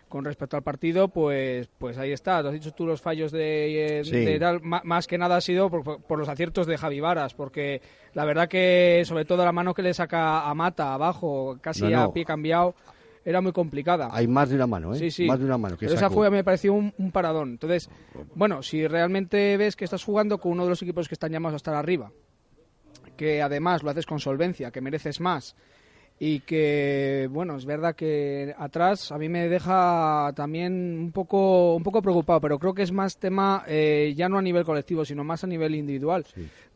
Con 0.08 0.24
respecto 0.24 0.56
al 0.56 0.62
partido, 0.62 1.08
pues 1.08 1.68
pues 1.76 1.98
ahí 1.98 2.12
está. 2.12 2.40
Tú 2.40 2.48
has 2.48 2.54
dicho 2.54 2.72
tú 2.72 2.86
los 2.86 3.02
fallos 3.02 3.30
de, 3.30 3.98
eh, 4.00 4.04
Sí. 4.04 4.24
de 4.24 4.58
más 4.62 5.06
que 5.06 5.18
nada 5.18 5.36
ha 5.36 5.40
sido 5.42 5.68
por, 5.68 6.00
por 6.00 6.18
los 6.18 6.30
aciertos 6.30 6.66
de 6.66 6.78
Javi 6.78 7.00
Varas, 7.00 7.34
porque 7.34 7.82
la 8.14 8.24
verdad 8.24 8.48
que 8.48 9.02
sobre 9.04 9.26
todo 9.26 9.44
la 9.44 9.52
mano 9.52 9.74
que 9.74 9.82
le 9.82 9.92
saca 9.92 10.48
a 10.48 10.54
Mata 10.54 10.94
abajo, 10.94 11.58
casi 11.60 11.82
No, 11.82 11.90
no. 11.90 12.02
a 12.04 12.12
pie 12.14 12.24
cambiado, 12.24 12.74
era 13.28 13.42
muy 13.42 13.52
complicada. 13.52 14.08
Hay 14.10 14.26
más 14.26 14.48
de 14.48 14.54
una 14.54 14.66
mano, 14.66 14.94
¿eh? 14.94 14.98
Sí, 14.98 15.10
sí. 15.10 15.26
Más 15.26 15.38
de 15.38 15.44
una 15.44 15.58
mano. 15.58 15.76
Que 15.76 15.84
Pero 15.84 15.98
esa 15.98 16.08
fue, 16.08 16.30
me 16.30 16.42
pareció 16.42 16.72
un, 16.72 16.94
un 16.96 17.12
paradón. 17.12 17.50
Entonces, 17.50 17.90
bueno, 18.34 18.62
si 18.62 18.86
realmente 18.86 19.58
ves 19.58 19.76
que 19.76 19.84
estás 19.84 20.02
jugando 20.02 20.38
con 20.38 20.52
uno 20.52 20.64
de 20.64 20.70
los 20.70 20.80
equipos 20.80 21.08
que 21.08 21.14
están 21.14 21.30
llamados 21.30 21.52
a 21.52 21.56
estar 21.56 21.74
arriba, 21.74 22.10
que 23.18 23.42
además 23.42 23.82
lo 23.82 23.90
haces 23.90 24.06
con 24.06 24.18
solvencia, 24.18 24.70
que 24.70 24.80
mereces 24.80 25.20
más, 25.20 25.56
y 26.18 26.40
que, 26.40 27.28
bueno, 27.30 27.56
es 27.56 27.64
verdad 27.64 27.94
que 27.94 28.54
atrás 28.58 29.12
a 29.12 29.18
mí 29.18 29.28
me 29.28 29.48
deja 29.48 30.32
también 30.34 30.98
un 30.98 31.12
poco, 31.12 31.76
un 31.76 31.82
poco 31.82 32.02
preocupado, 32.02 32.40
pero 32.40 32.58
creo 32.58 32.74
que 32.74 32.82
es 32.82 32.92
más 32.92 33.18
tema 33.18 33.62
eh, 33.68 34.14
ya 34.16 34.28
no 34.28 34.38
a 34.38 34.42
nivel 34.42 34.64
colectivo, 34.64 35.04
sino 35.04 35.22
más 35.22 35.44
a 35.44 35.46
nivel 35.46 35.74
individual. 35.74 36.26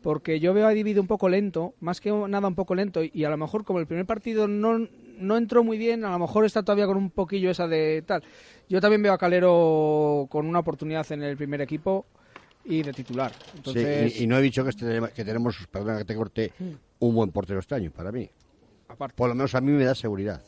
Porque 0.01 0.39
yo 0.39 0.53
veo 0.53 0.67
a 0.67 0.71
Divido 0.71 1.01
un 1.01 1.07
poco 1.07 1.29
lento, 1.29 1.73
más 1.81 1.99
que 1.99 2.11
nada 2.11 2.47
un 2.47 2.55
poco 2.55 2.75
lento, 2.75 3.01
y 3.03 3.23
a 3.23 3.29
lo 3.29 3.37
mejor 3.37 3.65
como 3.65 3.79
el 3.79 3.87
primer 3.87 4.05
partido 4.05 4.47
no, 4.47 4.87
no 5.17 5.37
entró 5.37 5.63
muy 5.63 5.77
bien, 5.77 6.03
a 6.05 6.11
lo 6.11 6.19
mejor 6.19 6.45
está 6.45 6.63
todavía 6.63 6.85
con 6.87 6.97
un 6.97 7.09
poquillo 7.09 7.49
esa 7.49 7.67
de 7.67 8.03
tal. 8.05 8.23
Yo 8.69 8.79
también 8.81 9.01
veo 9.03 9.13
a 9.13 9.17
Calero 9.17 10.27
con 10.29 10.45
una 10.47 10.59
oportunidad 10.59 11.09
en 11.11 11.23
el 11.23 11.37
primer 11.37 11.61
equipo 11.61 12.05
y 12.65 12.81
de 12.83 12.93
titular. 12.93 13.31
Sí, 13.31 13.57
Entonces, 13.57 14.19
y, 14.19 14.23
y 14.23 14.27
no 14.27 14.37
he 14.37 14.41
dicho 14.41 14.63
que, 14.63 14.69
este- 14.69 15.01
que 15.13 15.25
tenemos, 15.25 15.55
perdona 15.69 15.97
que 15.99 16.05
te 16.05 16.15
corte, 16.15 16.53
un 16.99 17.15
buen 17.15 17.31
portero 17.31 17.59
este 17.59 17.75
año, 17.75 17.91
para 17.91 18.11
mí. 18.11 18.29
aparte. 18.87 19.15
Por 19.15 19.29
lo 19.29 19.35
menos 19.35 19.53
a 19.55 19.61
mí 19.61 19.71
me 19.71 19.83
da 19.83 19.95
seguridad. 19.95 20.41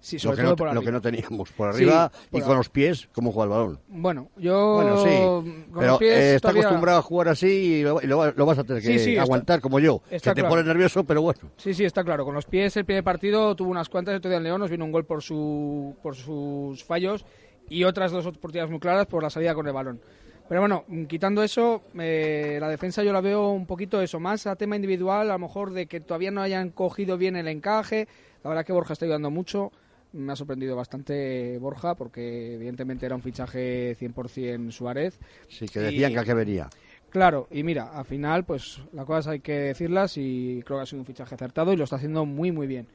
Sí, 0.00 0.16
Lo 0.16 0.20
sobre 0.20 0.36
que, 0.36 0.42
todo 0.42 0.50
no, 0.52 0.56
por 0.56 0.74
lo 0.74 0.80
que 0.82 0.92
no 0.92 1.00
teníamos. 1.00 1.50
Por 1.50 1.74
Sí, 1.74 1.82
arriba 1.82 2.12
por 2.30 2.40
y 2.40 2.42
con 2.44 2.52
a- 2.52 2.56
los 2.58 2.68
pies, 2.68 3.08
como 3.12 3.32
juega 3.32 3.44
el 3.44 3.50
balón. 3.50 3.80
Bueno, 3.88 4.30
yo 4.36 4.74
Bueno, 4.74 5.02
sí. 5.04 5.10
con 5.24 5.64
Pero 5.80 5.86
los 5.88 5.98
pies 5.98 6.14
eh, 6.16 6.34
está 6.36 6.48
todavía- 6.48 6.62
acostumbrado 6.62 6.98
a 6.98 7.02
jugar 7.02 7.28
así 7.28 7.46
y 7.48 7.82
lo, 7.82 8.00
y 8.00 8.06
lo- 8.06 8.30
lo 8.32 8.46
vas 8.46 8.58
a 8.58 8.64
tener 8.64 8.80
que 8.80 8.88
Sí, 8.92 8.98
sí, 9.00 9.10
está- 9.10 9.22
aguantar 9.22 9.60
como 9.60 9.80
yo. 9.80 9.98
Que 10.04 10.10
te 10.10 10.16
está 10.16 10.34
claro. 10.34 10.48
pones 10.50 10.64
nervioso, 10.66 11.02
pero 11.02 11.20
bueno. 11.22 11.40
Sí, 11.56 11.74
sí, 11.74 11.84
está 11.84 12.04
claro. 12.04 12.24
Con 12.24 12.34
los 12.34 12.44
pies 12.46 12.76
el 12.76 12.84
primer 12.84 13.02
partido 13.02 13.56
tuvo 13.56 13.70
unas 13.70 13.88
cuantas, 13.88 14.12
el 14.12 14.18
otro 14.18 14.28
día 14.30 14.38
en 14.38 14.44
León 14.44 14.60
nos 14.60 14.70
vino 14.70 14.84
un 14.84 14.92
gol 14.92 15.04
por, 15.04 15.20
su, 15.20 15.96
por 16.00 16.14
sus 16.14 16.84
fallos 16.84 17.26
y 17.68 17.82
otras 17.82 18.12
dos 18.12 18.24
oportunidades 18.24 18.70
muy 18.70 18.78
claras 18.80 19.06
por 19.06 19.22
la 19.24 19.30
salida 19.30 19.52
con 19.54 19.66
el 19.66 19.72
balón. 19.72 20.00
Pero 20.48 20.60
bueno, 20.62 20.84
quitando 21.08 21.42
eso, 21.42 21.82
eh, 21.98 22.56
la 22.60 22.68
defensa 22.68 23.02
yo 23.02 23.12
la 23.12 23.20
veo 23.20 23.50
un 23.50 23.66
poquito 23.66 24.00
eso, 24.00 24.18
más 24.20 24.46
a 24.46 24.54
tema 24.56 24.76
individual, 24.76 25.28
a 25.28 25.34
lo 25.34 25.38
mejor 25.40 25.72
de 25.72 25.86
que 25.86 26.00
todavía 26.00 26.30
no 26.30 26.40
hayan 26.40 26.70
cogido 26.70 27.18
bien 27.18 27.34
el 27.36 27.48
encaje. 27.48 28.06
La 28.44 28.50
verdad 28.50 28.64
que 28.64 28.72
Borja 28.72 28.92
está 28.94 29.04
ayudando 29.04 29.30
mucho. 29.30 29.72
Me 30.12 30.32
ha 30.32 30.36
sorprendido 30.36 30.74
bastante 30.74 31.58
Borja 31.58 31.94
porque 31.94 32.54
evidentemente 32.54 33.04
era 33.06 33.14
un 33.14 33.22
fichaje 33.22 33.94
100% 33.96 34.70
Suárez. 34.72 35.18
Sí, 35.48 35.66
que 35.68 35.80
decían 35.80 36.10
Y- 36.10 36.14
que 36.14 36.20
a 36.20 36.24
qué 36.24 36.34
venía. 36.34 36.70
Claro, 37.10 37.46
y 37.50 37.62
mira, 37.62 37.90
al 37.98 38.04
final, 38.04 38.44
pues 38.44 38.80
las 38.92 39.06
cosas 39.06 39.28
hay 39.28 39.40
que 39.40 39.52
decirlas 39.52 40.16
y 40.18 40.62
creo 40.66 40.78
que 40.78 40.82
ha 40.82 40.86
sido 40.86 41.00
un 41.00 41.06
fichaje 41.06 41.34
acertado 41.34 41.72
y 41.72 41.76
lo 41.76 41.84
está 41.84 41.96
haciendo 41.96 42.26
muy, 42.26 42.52
muy 42.52 42.66
bien. 42.66 42.86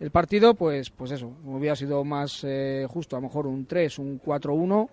El 0.00 0.10
partido, 0.10 0.54
pues, 0.54 0.90
pues 0.90 1.10
eso, 1.10 1.32
hubiera 1.44 1.76
sido 1.76 2.02
más 2.02 2.42
eh, 2.44 2.86
justo, 2.88 3.14
a 3.16 3.20
lo 3.20 3.28
mejor 3.28 3.46
un 3.46 3.66
3, 3.66 3.98
un 3.98 4.18
4-1, 4.20 4.88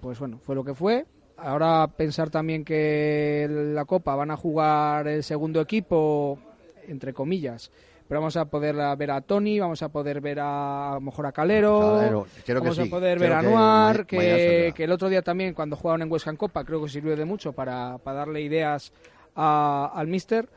pues 0.00 0.18
bueno, 0.18 0.38
fue 0.38 0.54
lo 0.54 0.62
que 0.64 0.74
fue. 0.74 1.06
Ahora 1.36 1.86
pensar 1.96 2.30
también 2.30 2.64
que 2.64 3.46
la 3.48 3.84
Copa 3.84 4.14
van 4.14 4.30
a 4.30 4.36
jugar 4.36 5.08
el 5.08 5.22
segundo 5.22 5.60
equipo, 5.60 6.38
entre 6.86 7.12
comillas, 7.14 7.70
pero 8.08 8.20
vamos 8.20 8.36
a 8.36 8.46
poder 8.46 8.74
ver 8.96 9.10
a 9.10 9.20
Tony, 9.20 9.60
vamos 9.60 9.82
a 9.82 9.90
poder 9.90 10.20
ver 10.20 10.40
a, 10.40 10.92
a 10.92 10.94
lo 10.94 11.00
mejor 11.02 11.26
a 11.26 11.32
Calero, 11.32 11.96
Calero, 11.98 12.26
creo 12.44 12.60
que 12.62 12.68
vamos 12.68 12.76
sí, 12.76 12.82
a 12.82 12.90
poder 12.90 13.18
ver 13.18 13.32
a 13.34 13.40
que 13.40 13.46
Noir, 13.46 14.06
que, 14.06 14.72
que 14.74 14.84
el 14.84 14.92
otro 14.92 15.08
día 15.08 15.22
también 15.22 15.52
cuando 15.54 15.76
jugaron 15.76 16.02
en 16.02 16.10
Huesca 16.10 16.30
en 16.30 16.36
Copa 16.36 16.64
creo 16.64 16.82
que 16.82 16.88
sirvió 16.88 17.14
de 17.16 17.24
mucho 17.26 17.52
para, 17.52 17.98
para 17.98 18.18
darle 18.18 18.40
ideas 18.40 18.92
a- 19.36 19.92
al 19.94 20.06
Mister. 20.08 20.48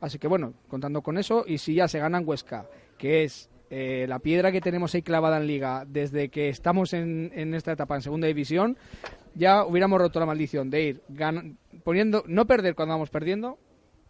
Así 0.00 0.18
que 0.18 0.26
bueno, 0.28 0.54
contando 0.68 1.02
con 1.02 1.18
eso, 1.18 1.44
y 1.46 1.58
si 1.58 1.74
ya 1.74 1.86
se 1.88 1.98
gana 2.00 2.18
en 2.18 2.28
Huesca, 2.28 2.66
que 2.98 3.24
es 3.24 3.48
eh, 3.70 4.04
la 4.08 4.18
piedra 4.18 4.50
que 4.52 4.60
tenemos 4.60 4.94
ahí 4.94 5.02
clavada 5.02 5.36
en 5.38 5.46
liga 5.46 5.84
desde 5.86 6.28
que 6.28 6.48
estamos 6.48 6.92
en, 6.92 7.30
en 7.34 7.54
esta 7.54 7.72
etapa 7.72 7.94
en 7.94 8.02
segunda 8.02 8.26
división, 8.26 8.76
ya 9.34 9.64
hubiéramos 9.64 10.00
roto 10.00 10.20
la 10.20 10.26
maldición 10.26 10.70
de 10.70 10.82
ir 10.82 11.02
gan- 11.08 11.56
poniendo, 11.84 12.22
no 12.26 12.46
perder 12.46 12.74
cuando 12.74 12.94
vamos 12.94 13.10
perdiendo 13.10 13.58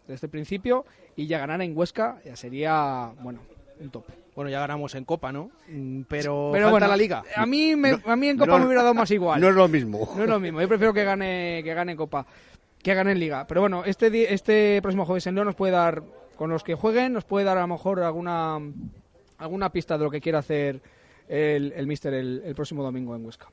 desde 0.07 0.27
el 0.27 0.31
principio 0.31 0.85
y 1.15 1.27
ya 1.27 1.39
ganar 1.39 1.61
en 1.61 1.77
Huesca 1.77 2.19
ya 2.25 2.35
sería, 2.35 3.11
bueno, 3.21 3.39
un 3.79 3.89
top. 3.89 4.05
Bueno, 4.35 4.49
ya 4.49 4.59
ganamos 4.59 4.95
en 4.95 5.05
Copa, 5.05 5.31
¿no? 5.31 5.51
Mm, 5.67 6.01
Pero, 6.07 6.49
Pero 6.51 6.65
falta 6.65 6.71
bueno, 6.71 6.87
la 6.87 6.97
Liga. 6.97 7.23
A 7.35 7.45
mí, 7.45 7.75
me- 7.75 7.99
a 8.05 8.15
mí 8.15 8.27
en 8.29 8.37
Copa 8.37 8.53
no- 8.53 8.59
me 8.59 8.65
hubiera 8.65 8.81
dado 8.81 8.93
más 8.95 9.09
igual. 9.11 9.39
No 9.39 9.47
es 9.49 9.55
lo 9.55 9.67
mismo. 9.67 10.09
No 10.15 10.23
es 10.23 10.29
lo 10.29 10.39
mismo. 10.39 10.59
Yo 10.61 10.67
prefiero 10.67 10.93
que 10.93 11.03
gane, 11.03 11.61
que 11.63 11.73
gane 11.73 11.91
en 11.91 11.97
Copa, 11.97 12.25
que 12.81 12.93
gane 12.95 13.11
en 13.11 13.19
Liga. 13.19 13.45
Pero 13.47 13.61
bueno, 13.61 13.83
este, 13.85 14.33
este 14.33 14.79
próximo 14.81 15.05
jueves 15.05 15.27
en 15.27 15.35
León 15.35 15.45
nos 15.47 15.55
puede 15.55 15.71
dar, 15.73 16.01
con 16.35 16.49
los 16.49 16.63
que 16.63 16.73
jueguen, 16.73 17.13
nos 17.13 17.25
puede 17.25 17.45
dar 17.45 17.57
a 17.57 17.61
lo 17.61 17.67
mejor 17.67 17.99
alguna, 18.01 18.57
alguna 19.37 19.69
pista 19.71 19.97
de 19.99 20.03
lo 20.03 20.09
que 20.11 20.19
quiera 20.21 20.39
hacer 20.39 20.81
el, 21.27 21.71
el 21.75 21.85
Mister 21.87 22.13
el, 22.13 22.41
el 22.43 22.55
próximo 22.55 22.81
domingo 22.83 23.15
en 23.15 23.23
Huesca. 23.25 23.47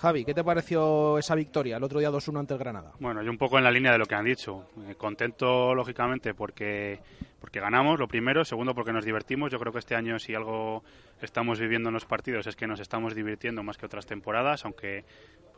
Javi, 0.00 0.24
¿qué 0.24 0.32
te 0.32 0.42
pareció 0.42 1.18
esa 1.18 1.34
victoria 1.34 1.76
el 1.76 1.82
otro 1.82 1.98
día 1.98 2.10
2-1 2.10 2.40
ante 2.40 2.54
el 2.54 2.58
Granada? 2.58 2.92
Bueno, 3.00 3.22
yo 3.22 3.30
un 3.30 3.36
poco 3.36 3.58
en 3.58 3.64
la 3.64 3.70
línea 3.70 3.92
de 3.92 3.98
lo 3.98 4.06
que 4.06 4.14
han 4.14 4.24
dicho. 4.24 4.64
Eh, 4.88 4.94
contento, 4.94 5.74
lógicamente, 5.74 6.32
porque, 6.32 7.00
porque 7.38 7.60
ganamos, 7.60 7.98
lo 7.98 8.08
primero. 8.08 8.42
Segundo, 8.46 8.74
porque 8.74 8.94
nos 8.94 9.04
divertimos. 9.04 9.52
Yo 9.52 9.58
creo 9.58 9.74
que 9.74 9.78
este 9.78 9.94
año, 9.94 10.18
si 10.18 10.34
algo 10.34 10.82
estamos 11.20 11.60
viviendo 11.60 11.90
en 11.90 11.92
los 11.92 12.06
partidos, 12.06 12.46
es 12.46 12.56
que 12.56 12.66
nos 12.66 12.80
estamos 12.80 13.14
divirtiendo 13.14 13.62
más 13.62 13.76
que 13.76 13.84
otras 13.84 14.06
temporadas. 14.06 14.64
Aunque, 14.64 15.04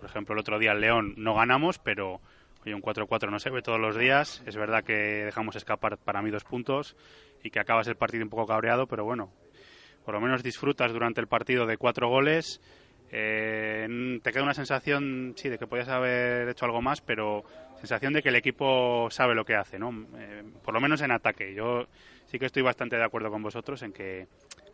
por 0.00 0.10
ejemplo, 0.10 0.32
el 0.34 0.40
otro 0.40 0.58
día 0.58 0.72
en 0.72 0.80
León 0.80 1.14
no 1.18 1.34
ganamos, 1.34 1.78
pero 1.78 2.20
hoy 2.66 2.72
un 2.72 2.82
4-4 2.82 3.30
no 3.30 3.38
se 3.38 3.50
ve 3.50 3.62
todos 3.62 3.78
los 3.78 3.96
días. 3.96 4.42
Es 4.44 4.56
verdad 4.56 4.82
que 4.82 4.92
dejamos 5.24 5.54
escapar 5.54 5.98
para 5.98 6.20
mí 6.20 6.32
dos 6.32 6.42
puntos 6.42 6.96
y 7.44 7.50
que 7.50 7.60
acabas 7.60 7.86
el 7.86 7.94
partido 7.94 8.24
un 8.24 8.30
poco 8.30 8.46
cabreado, 8.46 8.88
pero 8.88 9.04
bueno, 9.04 9.30
por 10.04 10.14
lo 10.14 10.20
menos 10.20 10.42
disfrutas 10.42 10.92
durante 10.92 11.20
el 11.20 11.28
partido 11.28 11.64
de 11.64 11.76
cuatro 11.76 12.08
goles. 12.08 12.60
Eh, 13.14 14.18
te 14.22 14.32
queda 14.32 14.42
una 14.42 14.54
sensación, 14.54 15.34
sí, 15.36 15.50
de 15.50 15.58
que 15.58 15.66
podías 15.66 15.88
haber 15.88 16.48
hecho 16.48 16.64
algo 16.64 16.80
más, 16.80 17.02
pero 17.02 17.44
sensación 17.76 18.14
de 18.14 18.22
que 18.22 18.30
el 18.30 18.36
equipo 18.36 19.10
sabe 19.10 19.34
lo 19.34 19.44
que 19.44 19.54
hace, 19.54 19.78
¿no? 19.78 19.90
Eh, 20.16 20.42
por 20.64 20.72
lo 20.72 20.80
menos 20.80 21.02
en 21.02 21.10
ataque. 21.10 21.54
Yo 21.54 21.86
sí 22.24 22.38
que 22.38 22.46
estoy 22.46 22.62
bastante 22.62 22.96
de 22.96 23.04
acuerdo 23.04 23.30
con 23.30 23.42
vosotros 23.42 23.82
en 23.82 23.92
que 23.92 24.28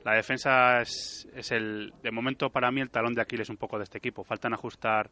la 0.04 0.12
defensa 0.12 0.80
es, 0.82 1.26
es 1.34 1.50
el, 1.50 1.92
de 2.00 2.12
momento 2.12 2.48
para 2.50 2.70
mí 2.70 2.80
el 2.80 2.90
talón 2.90 3.12
de 3.14 3.22
Aquiles 3.22 3.50
un 3.50 3.56
poco 3.56 3.76
de 3.76 3.84
este 3.84 3.98
equipo. 3.98 4.22
Faltan 4.22 4.54
ajustar, 4.54 5.10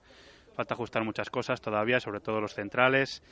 falta 0.55 0.75
ajustar 0.75 1.03
muchas 1.03 1.29
cosas 1.29 1.61
todavía, 1.61 1.99
sobre 1.99 2.21
todo 2.21 2.41
los 2.41 2.55
centrales. 2.55 3.25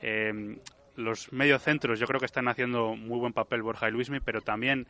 Eh, 0.00 0.56
los 0.96 1.32
mediocentros 1.34 2.00
yo 2.00 2.06
creo 2.06 2.18
que 2.18 2.26
están 2.26 2.48
haciendo 2.48 2.96
muy 2.96 3.18
buen 3.18 3.34
papel 3.34 3.62
Borja 3.62 3.88
y 3.88 3.92
Luismi, 3.92 4.20
pero 4.20 4.40
también 4.40 4.86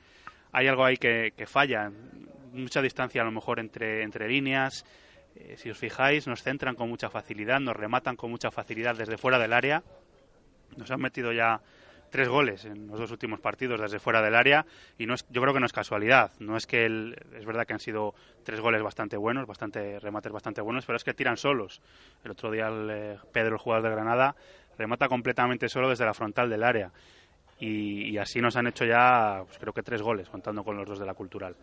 hay 0.53 0.69
algo 0.69 0.85
ahí 0.85 0.97
que 0.97 1.33
falla. 1.49 1.91
Mucha 2.55 2.81
distancia 2.81 3.23
a 3.23 3.25
lo 3.25 3.33
mejor 3.33 3.59
entre, 3.59 4.03
entre 4.03 4.29
líneas. 4.29 4.85
Eh, 5.37 5.57
si 5.59 5.71
os 5.71 5.77
fijáis, 5.79 6.27
nos 6.27 6.43
centran 6.43 6.77
con 6.77 6.89
mucha 6.89 7.11
facilidad, 7.11 7.59
nos 7.61 7.77
rematan 7.77 8.15
con 8.17 8.31
mucha 8.31 8.51
facilidad 8.51 8.95
desde 8.97 9.19
fuera 9.19 9.39
del 9.39 9.53
área. 9.53 9.83
Nos 10.77 10.91
han 10.91 11.01
metido 11.01 11.33
ya 11.33 11.61
tres 12.11 12.29
goles 12.29 12.65
en 12.65 12.87
los 12.87 13.01
dos 13.01 13.11
últimos 13.11 13.41
partidos 13.41 13.81
desde 13.81 13.99
fuera 13.99 14.23
del 14.23 14.37
área 14.37 14.65
y 14.99 15.07
no 15.07 15.15
es, 15.15 15.27
yo 15.31 15.43
creo 15.43 15.53
que 15.53 15.59
no 15.59 15.67
es 15.67 15.73
casualidad. 15.73 16.31
No 16.39 16.57
es 16.57 16.67
que 16.67 16.85
el- 16.87 17.17
es 17.37 17.45
verdad 17.45 17.67
que 17.67 17.73
han 17.73 17.81
sido 17.81 18.15
tres 18.45 18.61
goles 18.61 18.81
bastante 18.83 19.17
buenos, 19.17 19.49
bastante 19.49 19.99
remates 19.99 20.31
bastante 20.31 20.61
buenos, 20.61 20.87
pero 20.87 20.97
es 20.97 21.03
que 21.03 21.13
tiran 21.13 21.37
solos. 21.37 21.81
El 22.23 22.31
otro 22.31 22.53
día 22.53 22.69
el, 22.69 22.89
eh, 22.91 23.19
Pedro, 23.33 23.57
el 23.57 23.61
jugador 23.61 23.89
de 23.89 23.95
Granada, 23.97 24.37
remata 24.79 25.09
completamente 25.09 25.69
solo 25.69 25.89
desde 25.89 26.05
la 26.05 26.15
frontal 26.15 26.49
del 26.49 26.63
área. 26.63 26.93
Y, 27.59 28.17
así 28.19 28.41
nos 28.41 28.57
han 28.57 28.67
hecho 28.67 28.85
ya, 28.85 29.43
pues, 29.47 29.59
creo 29.59 29.73
que 29.73 29.83
tres 29.83 30.03
goles, 30.03 30.29
contando 30.29 30.63
con 30.65 30.77
los 30.77 30.87
dos 30.87 30.99
de 30.99 31.07
la 31.07 31.15
cultural. 31.15 31.57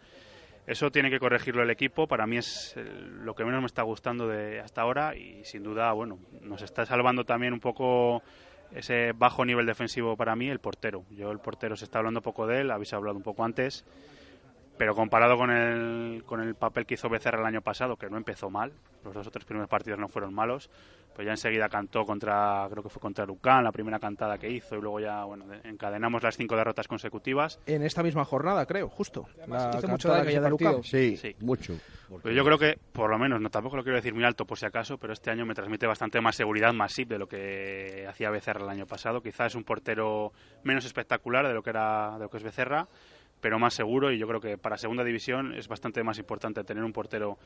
Eso 0.67 0.91
tiene 0.91 1.09
que 1.09 1.19
corregirlo 1.19 1.63
el 1.63 1.69
equipo. 1.69 2.07
Para 2.07 2.27
mí 2.27 2.37
es 2.37 2.73
eh, 2.77 2.83
lo 2.83 3.33
que 3.35 3.43
menos 3.43 3.61
me 3.61 3.65
está 3.65 3.81
gustando 3.81 4.27
de 4.27 4.59
hasta 4.59 4.81
ahora 4.81 5.15
y 5.15 5.43
sin 5.43 5.63
duda, 5.63 5.91
bueno, 5.93 6.19
nos 6.41 6.61
está 6.61 6.85
salvando 6.85 7.25
también 7.25 7.53
un 7.53 7.59
poco 7.59 8.21
ese 8.71 9.11
bajo 9.13 9.43
nivel 9.43 9.65
defensivo 9.65 10.15
para 10.15 10.35
mí 10.35 10.49
el 10.49 10.59
portero. 10.59 11.03
Yo 11.09 11.31
el 11.31 11.39
portero 11.39 11.75
se 11.75 11.85
está 11.85 11.99
hablando 11.99 12.21
poco 12.21 12.47
de 12.47 12.61
él, 12.61 12.71
habéis 12.71 12.93
hablado 12.93 13.17
un 13.17 13.23
poco 13.23 13.43
antes, 13.43 13.85
pero 14.77 14.95
comparado 14.95 15.37
con 15.37 15.51
el, 15.51 16.23
con 16.25 16.41
el 16.41 16.55
papel 16.55 16.85
que 16.85 16.93
hizo 16.93 17.09
Becerra 17.09 17.39
el 17.39 17.45
año 17.45 17.61
pasado, 17.61 17.97
que 17.97 18.09
no 18.09 18.17
empezó 18.17 18.49
mal, 18.49 18.71
los 19.03 19.13
dos 19.13 19.27
o 19.27 19.31
tres 19.31 19.45
primeros 19.45 19.69
partidos 19.69 19.99
no 19.99 20.07
fueron 20.07 20.33
malos, 20.33 20.69
pues 21.15 21.25
ya 21.25 21.31
enseguida 21.31 21.67
cantó 21.69 22.05
contra, 22.05 22.67
creo 22.69 22.81
que 22.83 22.89
fue 22.89 23.01
contra 23.01 23.25
Lucán, 23.25 23.63
la 23.63 23.71
primera 23.71 23.99
cantada 23.99 24.37
que 24.37 24.49
hizo, 24.49 24.75
y 24.75 24.81
luego 24.81 24.99
ya, 24.99 25.23
bueno, 25.25 25.45
de- 25.47 25.59
encadenamos 25.69 26.23
las 26.23 26.37
cinco 26.37 26.55
derrotas 26.55 26.87
consecutivas. 26.87 27.59
En 27.65 27.83
esta 27.83 28.01
misma 28.03 28.23
jornada, 28.25 28.65
creo, 28.65 28.89
justo. 28.89 29.25
Además, 29.39 29.69
La 29.73 29.79
hizo 29.79 29.87
mucho 29.87 30.09
daño 30.09 30.41
de 30.41 30.49
Lucán. 30.49 30.83
Sí, 30.83 31.17
Sí. 31.17 31.35
mucho. 31.41 31.75
Pues 32.21 32.35
yo 32.35 32.43
creo 32.43 32.57
que, 32.57 32.77
por 32.91 33.09
lo 33.09 33.17
menos, 33.17 33.39
no 33.39 33.49
tampoco 33.49 33.77
lo 33.77 33.83
quiero 33.83 33.95
decir 33.95 34.13
muy 34.13 34.23
alto 34.25 34.45
por 34.45 34.57
si 34.57 34.65
acaso, 34.65 34.97
pero 34.97 35.13
este 35.13 35.31
año 35.31 35.45
me 35.45 35.53
transmite 35.53 35.87
bastante 35.87 36.19
más 36.19 36.35
seguridad 36.35 36.73
Masip 36.73 37.07
de 37.09 37.17
lo 37.19 37.27
que 37.27 38.05
hacía 38.09 38.29
Becerra 38.29 38.63
el 38.63 38.69
año 38.69 38.85
pasado. 38.85 39.21
Quizás 39.21 39.47
es 39.47 39.55
un 39.55 39.63
portero 39.63 40.33
menos 40.63 40.83
espectacular 40.85 41.47
de 41.47 41.53
lo 41.53 41.63
que 41.63 41.69
era 41.69 42.13
de 42.17 42.23
lo 42.25 42.29
que 42.29 42.37
es 42.37 42.43
Becerra, 42.43 42.85
pero 43.41 43.59
más 43.59 43.73
seguro 43.73 44.11
y 44.11 44.17
yo 44.17 44.27
creo 44.27 44.39
que 44.39 44.57
para 44.57 44.77
segunda 44.77 45.03
división 45.03 45.53
es 45.53 45.67
bastante 45.67 46.03
más 46.03 46.17
importante 46.19 46.63
tener 46.63 46.83
un 46.83 46.93
portero 46.93 47.37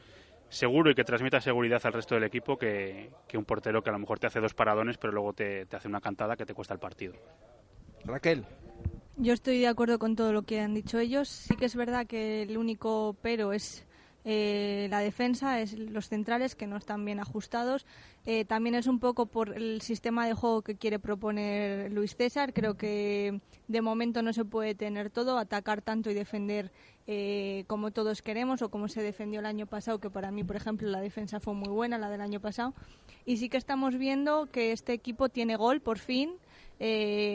seguro 0.49 0.91
y 0.91 0.95
que 0.95 1.03
transmita 1.03 1.41
seguridad 1.41 1.81
al 1.85 1.93
resto 1.93 2.15
del 2.15 2.25
equipo 2.25 2.57
que, 2.57 3.09
que 3.27 3.37
un 3.37 3.45
portero 3.45 3.81
que 3.81 3.89
a 3.89 3.93
lo 3.93 3.99
mejor 3.99 4.19
te 4.19 4.27
hace 4.27 4.39
dos 4.39 4.53
paradones 4.53 4.97
pero 4.97 5.13
luego 5.13 5.33
te, 5.33 5.65
te 5.65 5.77
hace 5.77 5.87
una 5.87 6.01
cantada 6.01 6.35
que 6.35 6.45
te 6.45 6.53
cuesta 6.53 6.73
el 6.73 6.79
partido. 6.79 7.15
Raquel. 8.03 8.45
Yo 9.17 9.33
estoy 9.33 9.59
de 9.59 9.67
acuerdo 9.67 9.97
con 9.97 10.15
todo 10.15 10.33
lo 10.33 10.43
que 10.43 10.59
han 10.59 10.73
dicho 10.73 10.99
ellos. 10.99 11.29
Sí 11.29 11.55
que 11.55 11.65
es 11.65 11.75
verdad 11.75 12.05
que 12.05 12.43
el 12.43 12.57
único 12.57 13.15
pero 13.21 13.53
es 13.53 13.84
eh, 14.27 14.87
la 14.89 15.01
defensa, 15.01 15.61
es 15.61 15.77
los 15.77 16.09
centrales 16.09 16.55
que 16.55 16.65
no 16.65 16.77
están 16.77 17.05
bien 17.05 17.19
ajustados. 17.19 17.85
Eh, 18.25 18.43
también 18.43 18.73
es 18.73 18.87
un 18.87 18.99
poco 18.99 19.27
por 19.27 19.55
el 19.55 19.81
sistema 19.81 20.25
de 20.25 20.33
juego 20.33 20.63
que 20.63 20.75
quiere 20.75 20.97
proponer 20.97 21.91
Luis 21.91 22.15
César. 22.15 22.51
Creo 22.51 22.73
que 22.73 23.39
de 23.67 23.81
momento 23.81 24.23
no 24.23 24.33
se 24.33 24.43
puede 24.43 24.73
tener 24.73 25.11
todo, 25.11 25.37
atacar 25.37 25.83
tanto 25.83 26.09
y 26.09 26.15
defender 26.15 26.71
eh, 27.05 27.65
como 27.67 27.91
todos 27.91 28.23
queremos 28.23 28.63
o 28.63 28.69
como 28.69 28.87
se 28.87 29.03
defendió 29.03 29.41
el 29.41 29.45
año 29.45 29.67
pasado, 29.67 29.99
que 29.99 30.09
para 30.09 30.31
mí, 30.31 30.43
por 30.43 30.55
ejemplo, 30.55 30.89
la 30.89 31.01
defensa 31.01 31.39
fue 31.39 31.53
muy 31.53 31.69
buena, 31.69 31.99
la 31.99 32.09
del 32.09 32.21
año 32.21 32.39
pasado. 32.39 32.73
Y 33.25 33.37
sí 33.37 33.47
que 33.47 33.57
estamos 33.57 33.95
viendo 33.95 34.47
que 34.51 34.71
este 34.71 34.93
equipo 34.93 35.29
tiene 35.29 35.55
gol, 35.55 35.81
por 35.81 35.99
fin. 35.99 36.31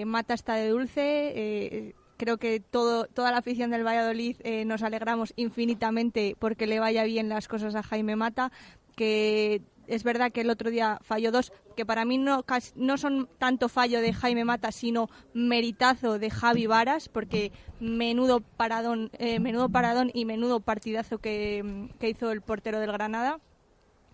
Mata 0.06 0.34
está 0.34 0.56
de 0.56 0.68
dulce 0.68 1.94
creo 2.20 2.36
que 2.36 2.60
toda 2.60 3.08
la 3.16 3.38
afición 3.38 3.70
del 3.70 3.86
Valladolid 3.86 4.36
eh, 4.40 4.66
nos 4.66 4.82
alegramos 4.82 5.32
infinitamente 5.36 6.36
porque 6.38 6.66
le 6.66 6.78
vaya 6.78 7.02
bien 7.04 7.30
las 7.30 7.48
cosas 7.48 7.74
a 7.74 7.82
Jaime 7.82 8.14
Mata, 8.14 8.52
que 8.94 9.62
es 9.86 10.04
verdad 10.04 10.30
que 10.30 10.42
el 10.42 10.50
otro 10.50 10.68
día 10.68 10.98
falló 11.00 11.32
dos, 11.32 11.50
que 11.76 11.86
para 11.86 12.04
mí 12.04 12.18
no, 12.18 12.44
no 12.74 12.98
son 12.98 13.26
tanto 13.38 13.70
fallo 13.70 14.02
de 14.02 14.12
Jaime 14.12 14.44
Mata, 14.44 14.70
sino 14.70 15.08
meritazo 15.32 16.18
de 16.18 16.28
Javi 16.28 16.66
Varas, 16.66 17.08
porque 17.08 17.52
menudo 17.80 18.40
paradón, 18.40 19.10
eh, 19.14 19.40
menudo 19.40 19.70
paradón 19.70 20.10
y 20.12 20.26
menudo 20.26 20.60
partidazo 20.60 21.16
que, 21.16 21.88
hizo 22.02 22.32
el 22.32 22.42
portero 22.42 22.80
del 22.80 22.92
Granada. 22.92 23.40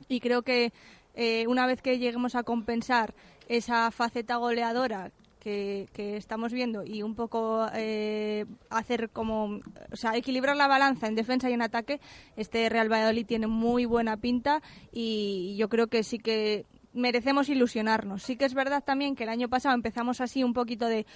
Y 0.09 0.21
creo 0.21 0.43
que 0.43 0.73
eh, 1.15 1.45
una 1.49 1.67
vez 1.67 1.83
que 1.83 1.99
lleguemos 1.99 2.37
a 2.37 2.45
compensar 2.45 3.15
esa 3.49 3.91
faceta 3.91 4.37
goleadora 4.37 5.11
que, 5.47 6.17
estamos 6.17 6.53
viendo 6.53 6.83
y 6.85 7.03
un 7.03 7.15
poco 7.15 7.67
eh, 7.73 8.47
hacer 8.69 9.11
como, 9.11 9.61
o 9.93 9.97
sea, 9.97 10.17
equilibrar 10.17 10.57
la 10.57 10.67
balanza 10.67 11.07
en 11.07 11.15
defensa 11.15 11.49
y 11.49 11.53
en 11.53 11.63
ataque, 11.63 12.01
este 12.37 12.69
Real 12.69 12.91
Valladolid 12.91 13.27
tiene 13.27 13.47
muy 13.47 13.85
buena 13.85 14.17
pinta 14.17 14.61
y 14.93 15.55
yo 15.57 15.69
creo 15.69 15.87
que 15.87 16.03
sí 16.03 16.19
que 16.19 16.67
merecemos 16.93 17.49
ilusionarnos. 17.49 18.23
Sí 18.23 18.37
que 18.37 18.45
es 18.45 18.55
verdad 18.55 18.83
también 18.83 19.15
que 19.15 19.25
el 19.25 19.29
año 19.29 19.49
pasado 19.49 19.75
empezamos 19.75 20.21
así 20.21 20.43
un 20.43 20.53
poquito 20.53 20.87
de 20.87 21.07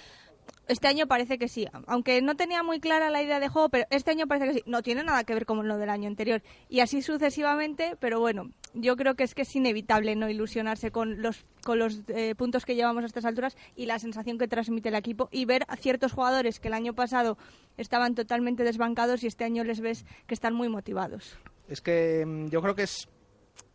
este 0.67 0.87
año 0.87 1.05
parece 1.05 1.37
que 1.37 1.49
sí, 1.49 1.67
aunque 1.85 2.21
no 2.21 2.35
tenía 2.35 2.63
muy 2.63 2.79
clara 2.79 3.09
la 3.09 3.21
idea 3.21 3.41
de 3.41 3.49
juego, 3.49 3.67
pero 3.67 3.85
este 3.89 4.11
año 4.11 4.27
parece 4.27 4.47
que 4.47 4.53
sí. 4.53 4.63
No 4.65 4.81
tiene 4.81 5.03
nada 5.03 5.25
que 5.25 5.33
ver 5.33 5.45
con 5.45 5.67
lo 5.67 5.77
del 5.77 5.89
año 5.89 6.07
anterior. 6.07 6.41
Y 6.69 6.79
así 6.79 7.01
sucesivamente, 7.01 7.97
pero 7.99 8.21
bueno, 8.21 8.51
yo 8.73 8.95
creo 8.95 9.15
que 9.15 9.23
es 9.23 9.35
que 9.35 9.41
es 9.41 9.53
inevitable 9.53 10.15
no 10.15 10.29
ilusionarse 10.29 10.91
con 10.91 11.21
los, 11.21 11.45
con 11.63 11.77
los 11.77 12.03
eh, 12.07 12.35
puntos 12.35 12.65
que 12.65 12.75
llevamos 12.75 13.03
a 13.03 13.07
estas 13.07 13.25
alturas 13.25 13.57
y 13.75 13.85
la 13.85 13.99
sensación 13.99 14.37
que 14.37 14.47
transmite 14.47 14.89
el 14.89 14.95
equipo 14.95 15.27
y 15.31 15.43
ver 15.43 15.65
a 15.67 15.75
ciertos 15.75 16.13
jugadores 16.13 16.61
que 16.61 16.69
el 16.69 16.73
año 16.73 16.93
pasado 16.93 17.37
estaban 17.77 18.15
totalmente 18.15 18.63
desbancados 18.63 19.23
y 19.23 19.27
este 19.27 19.43
año 19.43 19.65
les 19.65 19.81
ves 19.81 20.05
que 20.25 20.33
están 20.33 20.53
muy 20.53 20.69
motivados. 20.69 21.37
Es 21.67 21.81
que 21.81 22.25
mm, 22.25 22.47
yo 22.47 22.61
creo 22.61 22.75
que 22.75 22.83
es 22.83 23.09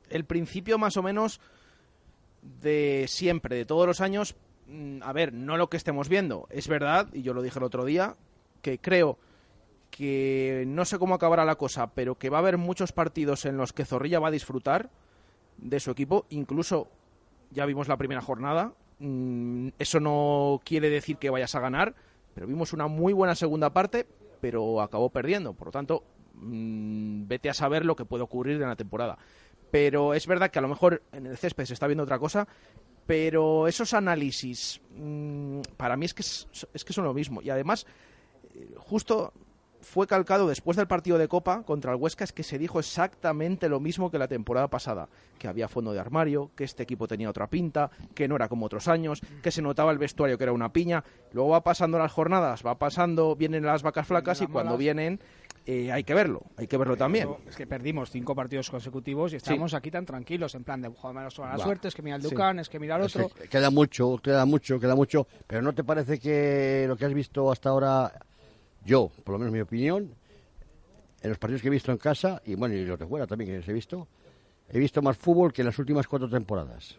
el 0.08 0.24
principio 0.24 0.78
más 0.78 0.96
o 0.96 1.02
menos 1.02 1.40
de 2.40 3.04
siempre, 3.08 3.56
de 3.56 3.66
todos 3.66 3.86
los 3.86 4.00
años, 4.00 4.36
a 5.02 5.12
ver, 5.12 5.32
no 5.32 5.56
lo 5.56 5.68
que 5.68 5.76
estemos 5.76 6.08
viendo. 6.08 6.46
Es 6.50 6.68
verdad, 6.68 7.08
y 7.12 7.22
yo 7.22 7.34
lo 7.34 7.42
dije 7.42 7.58
el 7.58 7.64
otro 7.64 7.84
día, 7.84 8.16
que 8.62 8.78
creo 8.78 9.18
que 9.90 10.64
no 10.66 10.84
sé 10.84 10.98
cómo 10.98 11.14
acabará 11.14 11.44
la 11.44 11.56
cosa, 11.56 11.88
pero 11.94 12.16
que 12.16 12.30
va 12.30 12.38
a 12.38 12.40
haber 12.40 12.58
muchos 12.58 12.92
partidos 12.92 13.46
en 13.46 13.56
los 13.56 13.72
que 13.72 13.84
Zorrilla 13.84 14.20
va 14.20 14.28
a 14.28 14.32
disfrutar 14.32 14.90
de 15.56 15.80
su 15.80 15.90
equipo. 15.90 16.26
Incluso 16.30 16.88
ya 17.50 17.64
vimos 17.64 17.88
la 17.88 17.96
primera 17.96 18.20
jornada. 18.20 18.72
Mm, 18.98 19.68
eso 19.78 20.00
no 20.00 20.60
quiere 20.64 20.90
decir 20.90 21.16
que 21.16 21.30
vayas 21.30 21.54
a 21.54 21.60
ganar, 21.60 21.94
pero 22.34 22.46
vimos 22.46 22.72
una 22.72 22.88
muy 22.88 23.12
buena 23.12 23.34
segunda 23.34 23.70
parte, 23.72 24.06
pero 24.40 24.82
acabó 24.82 25.10
perdiendo. 25.10 25.54
Por 25.54 25.68
lo 25.68 25.72
tanto, 25.72 26.02
mm, 26.34 27.26
vete 27.28 27.48
a 27.48 27.54
saber 27.54 27.84
lo 27.84 27.96
que 27.96 28.04
puede 28.04 28.24
ocurrir 28.24 28.60
en 28.60 28.68
la 28.68 28.76
temporada. 28.76 29.16
Pero 29.70 30.14
es 30.14 30.26
verdad 30.26 30.50
que 30.50 30.58
a 30.58 30.62
lo 30.62 30.68
mejor 30.68 31.02
en 31.12 31.26
el 31.26 31.36
césped 31.36 31.64
se 31.64 31.74
está 31.74 31.86
viendo 31.86 32.04
otra 32.04 32.18
cosa 32.18 32.46
pero 33.06 33.68
esos 33.68 33.94
análisis, 33.94 34.80
mm, 34.96 35.60
para 35.76 35.96
mí 35.96 36.06
es 36.06 36.14
que, 36.14 36.22
es, 36.22 36.84
que 36.84 36.92
son 36.92 37.04
lo 37.04 37.14
mismo. 37.14 37.40
Y 37.40 37.50
además, 37.50 37.86
eh, 38.54 38.74
justo 38.76 39.32
fue 39.80 40.08
calcado 40.08 40.48
después 40.48 40.76
del 40.76 40.88
partido 40.88 41.16
de 41.16 41.28
Copa 41.28 41.62
contra 41.62 41.92
el 41.92 41.98
Huesca, 41.98 42.24
es 42.24 42.32
que 42.32 42.42
se 42.42 42.58
dijo 42.58 42.80
exactamente 42.80 43.68
lo 43.68 43.78
mismo 43.78 44.10
que 44.10 44.18
la 44.18 44.26
temporada 44.26 44.66
pasada, 44.66 45.08
que 45.38 45.46
había 45.46 45.68
fondo 45.68 45.92
de 45.92 46.00
armario, 46.00 46.50
que 46.56 46.64
este 46.64 46.82
equipo 46.82 47.06
tenía 47.06 47.30
otra 47.30 47.46
pinta, 47.46 47.90
que 48.12 48.26
no 48.26 48.34
era 48.34 48.48
como 48.48 48.66
otros 48.66 48.88
años, 48.88 49.20
que 49.42 49.52
se 49.52 49.62
notaba 49.62 49.92
el 49.92 49.98
vestuario 49.98 50.36
que 50.36 50.44
era 50.44 50.52
una 50.52 50.72
piña. 50.72 51.04
Luego 51.32 51.50
va 51.50 51.62
pasando 51.62 51.98
las 51.98 52.10
jornadas, 52.10 52.66
va 52.66 52.78
pasando, 52.78 53.36
vienen 53.36 53.64
las 53.64 53.84
vacas 53.84 54.08
flacas 54.08 54.40
y 54.42 54.48
cuando 54.48 54.76
vienen 54.76 55.20
eh, 55.68 55.90
hay 55.90 56.04
que 56.04 56.14
verlo, 56.14 56.42
hay 56.56 56.68
que 56.68 56.76
verlo 56.76 56.96
también. 56.96 57.28
Es 57.48 57.56
que 57.56 57.66
perdimos 57.66 58.10
cinco 58.10 58.36
partidos 58.36 58.70
consecutivos 58.70 59.32
y 59.32 59.36
estamos 59.36 59.74
aquí 59.74 59.90
tan 59.90 60.06
tranquilos, 60.06 60.54
en 60.54 60.62
plan 60.62 60.80
de 60.80 60.88
jugar 60.88 61.24
la 61.24 61.58
suerte, 61.58 61.88
es 61.88 61.94
que 61.94 62.02
mira 62.02 62.14
el 62.14 62.22
Ducán, 62.22 62.60
es 62.60 62.68
que 62.68 62.78
mira 62.78 62.94
el 62.94 63.02
otro. 63.02 63.28
queda 63.50 63.70
mucho, 63.70 64.16
queda 64.18 64.46
mucho, 64.46 64.78
queda 64.78 64.94
mucho, 64.94 65.26
pero 65.44 65.62
¿no 65.62 65.72
te 65.72 65.82
parece 65.82 66.20
que 66.20 66.84
lo 66.86 66.96
que 66.96 67.04
has 67.04 67.12
visto 67.12 67.50
hasta 67.50 67.70
ahora, 67.70 68.12
yo, 68.84 69.10
por 69.24 69.32
lo 69.32 69.38
menos 69.40 69.52
mi 69.52 69.60
opinión, 69.60 70.14
en 71.20 71.28
los 71.28 71.38
partidos 71.38 71.62
que 71.62 71.68
he 71.68 71.72
visto 71.72 71.90
en 71.90 71.98
casa, 71.98 72.40
y 72.44 72.54
bueno, 72.54 72.76
y 72.76 72.84
los 72.84 72.96
de 72.96 73.06
fuera 73.06 73.26
también 73.26 73.60
que 73.60 73.68
he 73.68 73.74
visto, 73.74 74.06
he 74.68 74.78
visto 74.78 75.02
más 75.02 75.16
fútbol 75.16 75.52
que 75.52 75.62
en 75.62 75.66
las 75.66 75.78
últimas 75.80 76.06
cuatro 76.06 76.28
temporadas. 76.28 76.96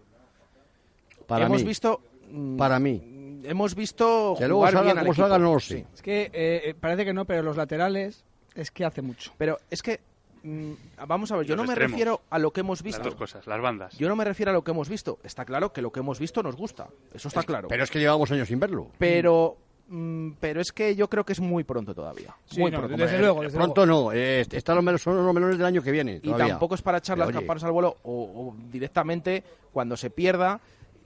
Para 1.25 1.45
hemos 1.45 1.63
visto 1.63 2.01
mm, 2.29 2.57
para 2.57 2.79
mí. 2.79 3.39
hemos 3.43 3.75
visto 3.75 4.35
que 4.37 4.45
luego 4.45 4.69
salga, 4.69 4.99
como 4.99 5.13
salga 5.13 5.37
no 5.37 5.53
lo 5.53 5.59
sé. 5.61 5.85
Es 5.93 6.01
que 6.01 6.23
eh, 6.23 6.29
eh, 6.33 6.75
parece 6.77 7.05
que 7.05 7.13
no 7.13 7.23
pero 7.23 7.43
los 7.43 7.55
laterales 7.55 8.25
es 8.57 8.71
que 8.71 8.83
hace 8.85 9.01
mucho. 9.01 9.31
Pero 9.37 9.57
es 9.69 9.81
que 9.81 9.99
mm, 10.43 10.71
vamos 11.07 11.31
a 11.31 11.37
ver, 11.37 11.45
yo 11.45 11.55
no 11.55 11.63
me 11.63 11.75
refiero 11.75 12.21
a 12.29 12.39
lo 12.39 12.51
que 12.51 12.61
hemos 12.61 12.83
visto. 12.83 12.99
Las 12.99 13.11
dos 13.11 13.15
cosas, 13.15 13.47
las 13.47 13.61
bandas. 13.61 13.97
Yo 13.97 14.09
no 14.09 14.15
me 14.15 14.25
refiero 14.25 14.51
a 14.51 14.53
lo 14.53 14.63
que 14.63 14.71
hemos 14.71 14.89
visto. 14.89 15.19
Está 15.23 15.45
claro 15.45 15.71
que 15.71 15.81
lo 15.81 15.91
que 15.91 15.99
hemos 15.99 16.19
visto 16.19 16.43
nos 16.43 16.55
gusta. 16.55 16.87
Eso 17.13 17.27
está 17.27 17.43
claro. 17.43 17.67
Pero 17.67 17.83
es 17.83 17.91
que 17.91 17.99
llevamos 17.99 18.31
años 18.31 18.47
sin 18.47 18.59
verlo. 18.59 18.89
Pero 18.97 19.57
mm, 19.87 20.31
pero 20.39 20.59
es 20.59 20.71
que 20.71 20.95
yo 20.95 21.07
creo 21.09 21.23
que 21.23 21.33
es 21.33 21.39
muy 21.39 21.63
pronto 21.63 21.93
todavía. 21.93 22.35
muy 22.57 22.71
pronto. 22.71 22.97
Desde 22.97 23.19
luego, 23.19 23.41
pronto 23.41 23.85
no. 23.85 24.11
Eh, 24.11 24.45
están 24.51 24.83
los, 24.83 25.01
son 25.01 25.23
los 25.23 25.33
melones 25.33 25.57
del 25.57 25.67
año 25.67 25.81
que 25.81 25.91
viene. 25.91 26.19
Y 26.21 26.33
tampoco 26.33 26.75
es 26.75 26.81
para 26.81 26.97
echar 26.97 27.17
las 27.17 27.29
campanas 27.31 27.63
al 27.63 27.71
vuelo 27.71 27.97
o, 28.03 28.23
o, 28.23 28.55
directamente 28.71 29.43
cuando 29.71 29.95
se 29.95 30.09
pierda 30.09 30.59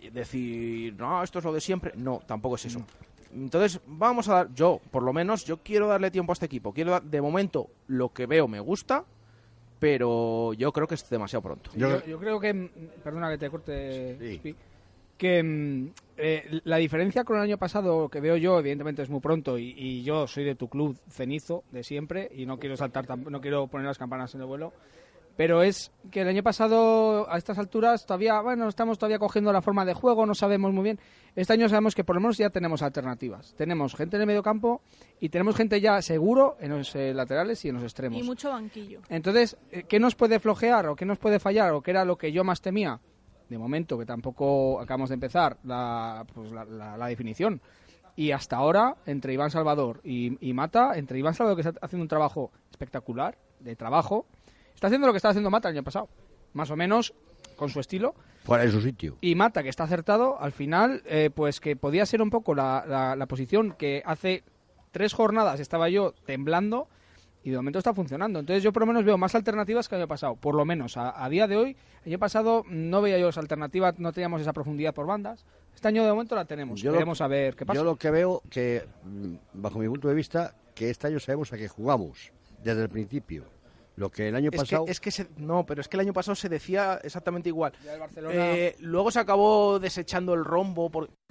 decir, 0.10 0.96
no, 0.96 1.22
esto 1.22 1.40
es 1.40 1.46
lo 1.46 1.54
de 1.54 1.62
siempre. 1.62 1.92
No, 1.96 2.22
tampoco 2.26 2.56
es 2.56 2.66
eso. 2.66 2.82
Mm. 3.34 3.44
Entonces, 3.44 3.80
vamos 3.86 4.28
a 4.30 4.36
dar, 4.36 4.54
yo, 4.54 4.80
por 4.92 5.04
lo 5.04 5.14
menos, 5.14 5.46
yo 5.46 5.58
quiero 5.58 5.88
darle 5.88 6.12
tiempo 6.12 6.32
a 6.32 6.34
este 6.34 6.46
equipo. 6.46 6.74
Quiero 6.74 6.92
dar, 6.92 7.04
de 7.04 7.22
momento, 7.22 7.70
lo 7.88 8.10
que 8.10 8.26
veo 8.26 8.48
me 8.48 8.60
gusta, 8.60 9.06
pero 9.80 10.54
yo 10.54 10.72
creo 10.72 10.88
que 10.88 10.96
es 10.96 11.10
demasiado 11.10 11.42
pronto. 11.42 11.72
Yo, 11.76 12.20
creo 12.20 12.40
que, 12.40 12.70
perdona 13.04 13.30
que 13.32 13.38
te 13.38 13.50
corte, 13.50 14.42
que 15.18 15.44
mm, 15.44 15.88
eh, 16.18 16.62
la 16.64 16.78
diferencia 16.78 17.24
con 17.24 17.38
el 17.38 17.44
año 17.44 17.58
pasado 17.58 18.10
que 18.10 18.20
veo 18.20 18.38
yo, 18.38 18.58
evidentemente 18.60 19.04
es 19.04 19.10
muy 19.10 19.20
pronto 19.20 19.60
y, 19.60 19.74
y, 19.78 20.04
yo 20.04 20.26
soy 20.26 20.44
de 20.44 20.56
tu 20.56 20.68
club 20.68 20.98
cenizo 21.10 21.64
de 21.72 21.84
siempre 21.84 22.32
y 22.34 22.48
no 22.48 22.58
quiero 22.58 22.76
saltar, 22.76 23.06
no 23.18 23.40
quiero 23.40 23.68
poner 23.68 23.86
las 23.86 24.00
campanas 24.00 24.34
en 24.34 24.42
el 24.42 24.48
vuelo 24.48 24.74
pero 25.36 25.64
es 25.64 25.92
que 26.12 26.22
el 26.22 26.28
año 26.28 26.44
pasado 26.44 27.30
a 27.32 27.38
estas 27.38 27.58
alturas 27.58 28.06
todavía, 28.06 28.42
bueno, 28.42 28.68
estamos 28.68 28.98
todavía 28.98 29.20
cogiendo 29.20 29.52
la 29.54 29.62
forma 29.62 29.86
de 29.86 29.94
juego, 29.94 30.26
no 30.26 30.36
sabemos 30.36 30.74
muy 30.74 30.84
bien. 30.84 31.00
Este 31.36 31.54
año 31.54 31.70
sabemos 31.70 31.96
que 31.96 32.04
por 32.04 32.16
lo 32.16 32.22
menos 32.22 32.38
ya 32.38 32.50
tenemos 32.50 32.82
alternativas. 32.82 33.54
Tenemos 33.56 33.96
gente 33.96 34.18
en 34.18 34.22
el 34.22 34.28
medio 34.28 34.44
campo 34.44 34.82
y 35.20 35.30
tenemos 35.30 35.56
gente 35.56 35.80
ya 35.80 36.02
seguro 36.02 36.58
en 36.60 36.72
los 36.72 36.96
eh, 36.96 37.14
laterales 37.14 37.64
y 37.64 37.70
en 37.70 37.76
los 37.76 37.84
extremos. 37.84 38.20
Y 38.20 38.24
mucho 38.24 38.50
banquillo. 38.50 39.02
Entonces, 39.10 39.58
eh, 39.72 39.84
¿qué 39.88 40.00
nos 40.00 40.16
puede 40.16 40.40
flojear 40.40 40.88
o 40.88 40.96
qué 40.96 41.06
nos 41.06 41.18
puede 41.18 41.40
fallar 41.40 41.72
o 41.72 41.82
qué 41.82 41.92
era 41.92 42.04
lo 42.04 42.18
que 42.18 42.32
yo 42.32 42.44
más 42.44 42.62
temía? 42.62 43.00
De 43.50 43.58
momento, 43.58 43.98
que 43.98 44.06
tampoco 44.06 44.80
acabamos 44.80 45.10
de 45.10 45.16
empezar 45.16 45.58
la, 45.64 46.26
pues, 46.34 46.52
la, 46.52 47.08
definición. 47.08 47.62
Y 48.16 48.32
hasta 48.32 48.58
ahora, 48.58 48.96
entre 49.06 49.34
Iván 49.34 49.50
Salvador 49.50 50.02
y, 50.04 50.38
y 50.48 50.54
Mata, 50.54 50.92
entre 50.96 51.20
Iván 51.20 51.34
Salvador 51.34 51.62
que 51.62 51.68
está 51.68 51.86
haciendo 51.86 52.04
un 52.04 52.10
trabajo 52.10 52.52
espectacular, 52.70 53.38
de 53.60 53.76
trabajo, 53.76 54.26
Está 54.82 54.88
haciendo 54.88 55.06
lo 55.06 55.14
que 55.14 55.18
está 55.18 55.30
haciendo 55.30 55.52
Mata 55.52 55.70
el 55.70 55.76
año 55.76 55.84
pasado. 55.84 56.10
Más 56.54 56.72
o 56.72 56.76
menos 56.76 57.14
con 57.56 57.70
su 57.70 57.80
estilo. 57.80 58.16
Fuera 58.44 58.64
de 58.64 58.72
su 58.72 58.82
sitio. 58.82 59.16
Y 59.22 59.36
Mata, 59.36 59.62
que 59.62 59.70
está 59.70 59.84
acertado, 59.84 60.42
al 60.42 60.54
final, 60.54 61.04
eh, 61.06 61.30
pues 61.30 61.60
que 61.60 61.76
podía 61.76 62.04
ser 62.08 62.20
un 62.20 62.32
poco 62.32 62.56
la, 62.56 63.16
la, 63.16 63.26
posición 63.28 63.76
que 63.78 64.02
hace 64.04 64.44
tres 64.90 65.14
jornadas 65.14 65.60
estaba 65.60 65.88
yo 65.88 66.16
temblando 66.26 66.88
y 67.44 67.52
de 67.52 67.58
momento 67.58 67.78
está 67.78 67.94
funcionando. 67.94 68.40
Entonces 68.40 68.64
yo 68.64 68.74
por 68.74 68.82
lo 68.82 68.88
menos 68.88 69.06
veo 69.06 69.20
más 69.20 69.36
alternativas 69.36 69.88
que 69.88 69.94
el 69.94 70.02
año 70.02 70.08
pasado. 70.08 70.36
Por 70.36 70.56
lo 70.56 70.66
menos 70.66 70.98
a, 70.98 71.30
día 71.30 71.46
de 71.46 71.58
hoy, 71.58 71.78
el 72.04 72.14
año 72.14 72.18
pasado 72.18 72.64
no 72.68 73.04
veía 73.04 73.20
yo 73.20 73.30
esa 73.30 73.40
alternativa, 73.40 73.94
no 74.00 74.12
teníamos 74.12 74.42
esa 74.42 74.52
profundidad 74.52 74.96
por 74.96 75.06
bandas. 75.06 75.46
Este 75.76 75.90
año 75.90 76.04
de 76.04 76.10
momento 76.10 76.34
la 76.34 76.46
tenemos. 76.46 76.82
Yo 76.82 76.92
Queremos 76.92 77.20
saber 77.20 77.56
qué 77.56 77.68
pasa. 77.68 77.78
Yo 77.78 77.84
lo 77.84 77.98
que 77.98 78.10
veo 78.10 78.42
que, 78.50 78.84
mm, 79.04 79.62
bajo 79.62 79.78
mi 79.78 79.88
punto 79.88 80.08
de 80.08 80.16
vista, 80.16 80.56
que 80.74 80.90
este 80.90 81.06
año 81.06 81.20
sabemos 81.20 81.54
a 81.54 81.58
qué 81.58 81.68
jugamos 81.68 82.32
desde 82.64 82.82
el 82.82 82.90
principio 82.90 83.61
lo 84.02 84.10
que 84.10 84.28
el 84.30 84.36
año 84.36 84.52
pasado. 84.52 84.86
es 84.88 85.00
que 85.00 85.12
no, 85.38 85.66
pero 85.66 85.80
es 85.80 85.88
que 85.88 85.96
el 85.96 86.02
año 86.02 86.12
pasado 86.14 86.36
se 86.36 86.50
decía 86.50 87.00
exactamente 87.04 87.50
igual. 87.50 87.72
Eh, 88.30 88.76
luego 88.80 89.12
se 89.12 89.20
acabó 89.20 89.80
desechando 89.80 90.34
el 90.34 90.44
rombo. 90.44 90.90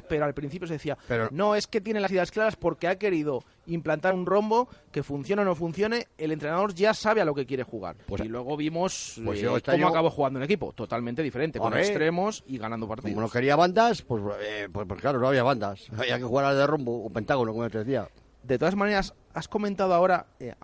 pero 0.08 0.24
al 0.24 0.34
principio 0.34 0.66
se 0.66 0.72
decía, 0.74 0.96
no, 1.30 1.54
es 1.54 1.66
que 1.68 1.80
tiene 1.80 2.00
las 2.00 2.10
ideas 2.10 2.30
claras 2.32 2.56
porque 2.56 2.88
ha 2.88 2.98
querido 2.98 3.44
implantar 3.66 4.12
un 4.14 4.26
rombo 4.26 4.68
que 4.90 5.04
funcione 5.04 5.42
o 5.42 5.44
no 5.44 5.54
funcione, 5.54 6.08
el 6.18 6.32
entrenador 6.32 6.74
ya 6.74 6.94
sabe 6.94 7.20
a 7.20 7.24
lo 7.24 7.32
que 7.34 7.46
quiere 7.46 7.62
jugar. 7.62 7.96
Pues- 8.06 8.24
y 8.24 8.28
luego 8.28 8.56
vimos 8.56 9.20
Pues 9.24 9.38
eh, 9.38 9.42
yo 9.42 9.56
este 9.56 9.70
cómo 9.72 9.84
año- 9.86 9.88
acabó 9.94 10.10
jugando 10.10 10.40
el 10.40 10.44
equipo, 10.46 10.72
totalmente 10.72 11.22
diferente, 11.22 11.60
con 11.60 11.76
extremos 11.76 12.42
y 12.48 12.58
ganando 12.58 12.88
partidos. 12.88 13.12
Como 13.14 13.20
no 13.26 13.30
quería 13.30 13.54
bandas, 13.54 14.02
pues, 14.02 14.20
eh, 14.40 14.68
pues, 14.72 14.84
pues 14.88 15.00
claro, 15.00 15.20
no 15.20 15.28
había 15.28 15.42
bandas. 15.44 15.86
Había 15.96 16.18
que 16.18 16.24
jugar 16.24 16.44
al 16.46 16.56
de 16.56 16.66
rombo 16.66 17.04
o 17.04 17.10
pentágono, 17.10 17.52
como 17.52 17.68
te 17.70 17.78
decía. 17.78 18.08
De 18.42 18.58
todas 18.58 18.74
maneras, 18.74 19.14
has 19.34 19.46
comentado 19.48 19.92
ahora, 19.94 20.26
eh, 20.40 20.54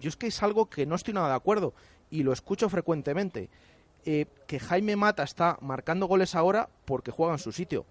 yo 0.00 0.08
es 0.08 0.16
que 0.16 0.26
es 0.28 0.42
algo 0.42 0.66
que 0.66 0.86
no 0.86 0.94
estoy 0.94 1.14
nada 1.14 1.28
de 1.28 1.34
acuerdo 1.34 1.74
y 2.10 2.22
lo 2.22 2.32
escucho 2.32 2.68
frecuentemente, 2.68 3.50
eh, 4.04 4.26
que 4.46 4.60
Jaime 4.60 4.96
Mata 4.96 5.22
está 5.24 5.58
marcando 5.60 6.06
goles 6.06 6.34
ahora 6.34 6.68
porque 6.84 7.10
juega 7.10 7.32
en 7.32 7.38
su 7.38 7.52
sitio. 7.52 7.86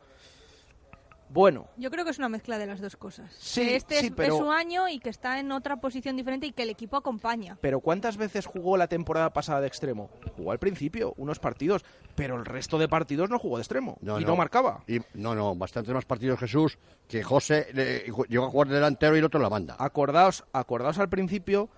Bueno, 1.27 1.67
Yo 1.75 1.89
creo 1.89 2.05
que 2.05 2.11
es 2.11 2.19
una 2.19 2.29
mezcla 2.29 2.57
de 2.59 2.67
las 2.67 2.79
dos 2.79 2.95
cosas. 2.95 3.33
Sí, 3.39 3.61
que 3.61 3.75
este 3.75 3.99
sí, 3.99 4.05
es, 4.07 4.11
pero- 4.15 4.35
es 4.35 4.39
su 4.39 4.51
año 4.51 4.87
y 4.87 4.99
que 4.99 5.09
está 5.09 5.39
en 5.39 5.51
otra 5.51 5.77
posición 5.77 6.15
diferente 6.15 6.45
y 6.45 6.51
que 6.51 6.63
el 6.63 6.69
equipo 6.69 6.97
acompaña. 6.97 7.57
pero 7.61 7.79
¿cuántas 7.79 8.15
veces 8.15 8.45
jugó 8.45 8.77
la 8.77 8.87
temporada 8.87 9.33
pasada 9.33 9.59
de 9.61 9.67
extremo? 9.67 10.11
Jugó 10.37 10.51
al 10.51 10.59
principio, 10.59 11.13
unos 11.17 11.39
partidos, 11.39 11.83
pero 12.15 12.35
el 12.35 12.45
resto 12.45 12.77
de 12.77 12.87
partidos 12.87 13.29
no 13.29 13.39
jugó 13.39 13.57
de 13.57 13.63
extremo 13.63 13.97
y 14.01 14.05
no, 14.05 14.35
marcaba. 14.35 14.83
Y, 14.87 14.99
no, 15.15 15.33
no, 15.33 15.55
bastantes 15.55 15.93
más 15.93 16.05
partidos 16.05 16.39
Jesús 16.39 16.77
que 17.07 17.23
José 17.23 17.67
eh, 17.73 18.11
llegó 18.29 18.45
a 18.45 18.49
jugar 18.49 18.67
de 18.67 18.75
delantero 18.75 19.15
y 19.15 19.19
el 19.19 19.25
otro 19.25 19.39
en 19.39 19.43
la 19.43 19.49
banda. 19.49 19.75
Acordaos, 19.79 20.45
acordaos 20.53 20.99
al 20.99 21.09
principio 21.09 21.69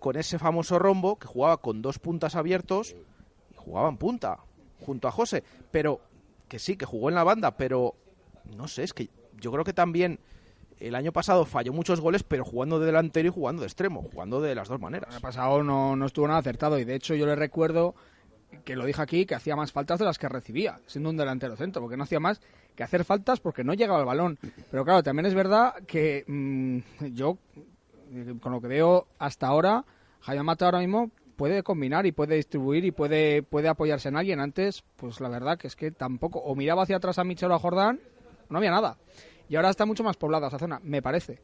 con 0.00 0.16
ese 0.16 0.38
famoso 0.38 0.78
rombo 0.78 1.16
que 1.16 1.28
jugaba 1.28 1.58
con 1.58 1.82
dos 1.82 1.98
puntas 1.98 2.34
abiertos 2.34 2.96
y 3.52 3.56
jugaba 3.56 3.88
en 3.88 3.98
punta 3.98 4.38
junto 4.84 5.06
a 5.06 5.12
José, 5.12 5.44
pero 5.70 6.00
que 6.48 6.58
sí, 6.58 6.76
que 6.76 6.86
jugó 6.86 7.10
en 7.10 7.14
la 7.14 7.22
banda, 7.22 7.56
pero 7.56 7.94
no 8.56 8.66
sé, 8.66 8.82
es 8.82 8.92
que 8.92 9.08
yo 9.38 9.52
creo 9.52 9.62
que 9.62 9.72
también 9.72 10.18
el 10.80 10.94
año 10.94 11.12
pasado 11.12 11.44
falló 11.44 11.72
muchos 11.72 12.00
goles, 12.00 12.22
pero 12.22 12.44
jugando 12.44 12.80
de 12.80 12.86
delantero 12.86 13.28
y 13.28 13.30
jugando 13.30 13.60
de 13.60 13.68
extremo, 13.68 14.02
jugando 14.10 14.40
de 14.40 14.54
las 14.54 14.68
dos 14.68 14.80
maneras. 14.80 15.10
El 15.10 15.16
año 15.16 15.22
pasado 15.22 15.62
no, 15.62 15.94
no 15.94 16.06
estuvo 16.06 16.26
nada 16.26 16.40
acertado 16.40 16.78
y 16.78 16.84
de 16.84 16.94
hecho 16.94 17.14
yo 17.14 17.26
le 17.26 17.36
recuerdo 17.36 17.94
que 18.64 18.76
lo 18.76 18.84
dije 18.84 19.00
aquí 19.00 19.26
que 19.26 19.34
hacía 19.34 19.54
más 19.54 19.72
faltas 19.72 19.98
de 19.98 20.06
las 20.06 20.18
que 20.18 20.28
recibía, 20.28 20.80
siendo 20.86 21.10
un 21.10 21.16
delantero 21.16 21.56
centro, 21.56 21.82
porque 21.82 21.96
no 21.96 22.04
hacía 22.04 22.20
más 22.20 22.40
que 22.74 22.82
hacer 22.82 23.04
faltas 23.04 23.40
porque 23.40 23.64
no 23.64 23.74
llegaba 23.74 24.00
al 24.00 24.06
balón. 24.06 24.38
Pero 24.70 24.84
claro, 24.84 25.02
también 25.02 25.26
es 25.26 25.34
verdad 25.34 25.74
que 25.86 26.24
mm, 26.26 26.78
yo, 27.12 27.38
con 28.40 28.52
lo 28.52 28.60
que 28.60 28.68
veo 28.68 29.06
hasta 29.18 29.46
ahora, 29.46 29.84
Jaime 30.20 30.42
Mata 30.42 30.64
ahora 30.66 30.80
mismo 30.80 31.10
puede 31.36 31.62
combinar 31.62 32.04
y 32.04 32.12
puede 32.12 32.34
distribuir 32.34 32.84
y 32.84 32.90
puede, 32.90 33.42
puede 33.42 33.68
apoyarse 33.68 34.10
en 34.10 34.16
alguien. 34.16 34.40
Antes, 34.40 34.84
pues 34.96 35.20
la 35.20 35.30
verdad 35.30 35.56
que 35.56 35.68
es 35.68 35.76
que 35.76 35.90
tampoco, 35.90 36.38
o 36.38 36.54
miraba 36.54 36.82
hacia 36.82 36.96
atrás 36.96 37.18
a 37.18 37.24
Michel 37.24 37.50
o 37.50 37.54
a 37.54 37.58
Jordán, 37.58 37.98
no 38.50 38.58
había 38.58 38.70
nada. 38.70 38.98
Y 39.48 39.56
ahora 39.56 39.70
está 39.70 39.86
mucho 39.86 40.04
más 40.04 40.18
poblada 40.18 40.48
esa 40.48 40.58
zona, 40.58 40.80
me 40.82 41.00
parece. 41.00 41.38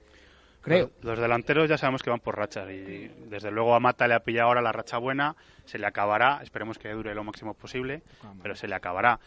Creo. 0.60 0.90
Los, 1.00 1.04
los 1.12 1.18
delanteros 1.18 1.66
ya 1.66 1.78
sabemos 1.78 2.02
que 2.02 2.10
van 2.10 2.20
por 2.20 2.36
rachas 2.36 2.68
y 2.70 3.08
desde 3.30 3.50
luego 3.50 3.74
a 3.74 3.80
Mata 3.80 4.06
le 4.06 4.12
ha 4.12 4.20
pillado 4.20 4.48
ahora 4.48 4.60
la 4.60 4.72
racha 4.72 4.98
buena, 4.98 5.34
se 5.64 5.78
le 5.78 5.86
acabará, 5.86 6.40
esperemos 6.42 6.78
que 6.78 6.90
dure 6.90 7.14
lo 7.14 7.24
máximo 7.24 7.54
posible, 7.54 8.02
pero 8.42 8.54
se 8.54 8.68
le 8.68 8.74
acabará. 8.74 9.18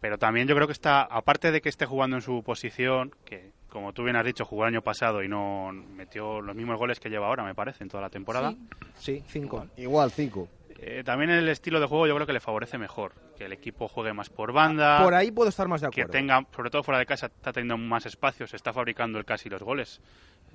Pero 0.00 0.18
también 0.18 0.46
yo 0.46 0.54
creo 0.54 0.66
que 0.66 0.74
está, 0.74 1.00
aparte 1.00 1.50
de 1.50 1.62
que 1.62 1.70
esté 1.70 1.86
jugando 1.86 2.16
en 2.16 2.20
su 2.20 2.42
posición, 2.42 3.14
que 3.24 3.52
como 3.74 3.92
tú 3.92 4.04
bien 4.04 4.14
has 4.14 4.24
dicho, 4.24 4.44
jugó 4.44 4.62
el 4.62 4.68
año 4.68 4.82
pasado 4.82 5.20
y 5.24 5.28
no 5.28 5.72
metió 5.72 6.40
los 6.40 6.54
mismos 6.54 6.78
goles 6.78 7.00
que 7.00 7.10
lleva 7.10 7.26
ahora, 7.26 7.42
me 7.42 7.56
parece, 7.56 7.82
en 7.82 7.90
toda 7.90 8.04
la 8.04 8.08
temporada. 8.08 8.54
Sí, 8.96 9.24
cinco. 9.26 9.66
Igual, 9.76 10.12
cinco. 10.12 10.48
Eh, 10.78 11.02
también 11.04 11.30
el 11.30 11.48
estilo 11.48 11.80
de 11.80 11.86
juego 11.86 12.06
yo 12.06 12.14
creo 12.14 12.24
que 12.24 12.32
le 12.32 12.38
favorece 12.38 12.78
mejor, 12.78 13.14
que 13.36 13.46
el 13.46 13.52
equipo 13.52 13.88
juegue 13.88 14.12
más 14.12 14.30
por 14.30 14.52
banda. 14.52 15.02
Por 15.02 15.12
ahí 15.12 15.32
puedo 15.32 15.48
estar 15.48 15.66
más 15.66 15.80
de 15.80 15.88
que 15.90 16.02
acuerdo. 16.02 16.12
tenga, 16.12 16.46
sobre 16.54 16.70
todo 16.70 16.84
fuera 16.84 17.00
de 17.00 17.06
casa, 17.06 17.26
está 17.26 17.52
teniendo 17.52 17.76
más 17.76 18.06
espacio, 18.06 18.46
se 18.46 18.54
está 18.54 18.72
fabricando 18.72 19.18
el 19.18 19.24
casi 19.24 19.48
los 19.48 19.64
goles. 19.64 20.00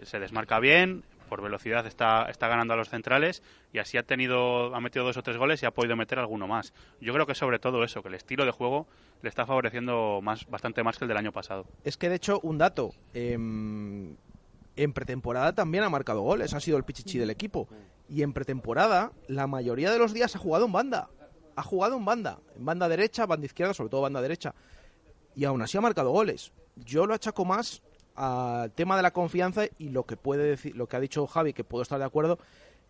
Se 0.02 0.18
desmarca 0.18 0.62
bien, 0.62 1.04
por 1.30 1.42
velocidad 1.42 1.86
está, 1.86 2.26
está 2.30 2.48
ganando 2.48 2.74
a 2.74 2.78
los 2.78 2.90
centrales 2.90 3.44
y 3.72 3.80
así 3.80 3.98
ha 3.98 4.04
tenido, 4.04 4.76
ha 4.76 4.82
metido 4.82 5.06
dos 5.06 5.16
o 5.16 5.24
tres 5.24 5.38
goles 5.38 5.64
y 5.64 5.66
ha 5.66 5.72
podido 5.72 5.96
meter 5.96 6.20
alguno 6.20 6.48
más. 6.48 6.74
Yo 7.00 7.14
creo 7.14 7.26
que 7.26 7.36
sobre 7.36 7.60
todo 7.60 7.84
eso, 7.84 8.02
que 8.02 8.10
el 8.10 8.16
estilo 8.16 8.44
de 8.44 8.52
juego 8.52 8.88
le 9.22 9.30
está 9.30 9.46
favoreciendo 9.46 10.20
más, 10.22 10.46
bastante 10.48 10.84
más 10.84 10.98
que 10.98 11.06
el 11.06 11.10
del 11.10 11.18
año 11.18 11.32
pasado. 11.32 11.66
Es 11.84 11.96
que 11.96 12.10
de 12.10 12.16
hecho, 12.16 12.40
un 12.42 12.58
dato, 12.58 12.94
em, 13.14 14.16
en 14.76 14.94
pretemporada 14.94 15.54
también 15.54 15.84
ha 15.84 15.90
marcado 15.90 16.22
goles, 16.22 16.54
ha 16.54 16.60
sido 16.60 16.78
el 16.78 16.84
pichichi 16.84 17.18
del 17.18 17.30
equipo. 17.30 17.68
Y 18.10 18.24
en 18.24 18.34
pretemporada, 18.34 19.12
la 19.28 19.46
mayoría 19.46 19.92
de 19.92 20.00
los 20.00 20.14
días 20.14 20.36
ha 20.36 20.40
jugado 20.40 20.66
en 20.66 20.72
banda. 20.72 21.10
Ha 21.56 21.64
jugado 21.64 21.98
en 21.98 22.06
banda, 22.06 22.40
en 22.56 22.66
banda 22.66 22.90
derecha, 22.90 23.26
banda 23.26 23.46
izquierda, 23.46 23.74
sobre 23.74 23.90
todo 23.90 24.02
banda 24.02 24.22
derecha. 24.22 24.56
Y 25.36 25.46
aún 25.46 25.62
así 25.62 25.78
ha 25.78 25.82
marcado 25.82 26.10
goles. 26.10 26.52
Yo 26.76 27.06
lo 27.06 27.14
achaco 27.14 27.46
más 27.46 27.84
al 28.20 28.72
tema 28.72 28.98
de 28.98 29.02
la 29.02 29.12
confianza 29.12 29.64
y 29.78 29.90
lo 29.90 30.04
que 30.04 30.18
puede 30.18 30.44
decir, 30.44 30.76
lo 30.76 30.88
que 30.88 30.98
ha 30.98 31.00
dicho 31.00 31.26
Javi, 31.26 31.54
que 31.54 31.64
puedo 31.64 31.84
estar 31.84 31.98
de 31.98 32.06
acuerdo, 32.06 32.38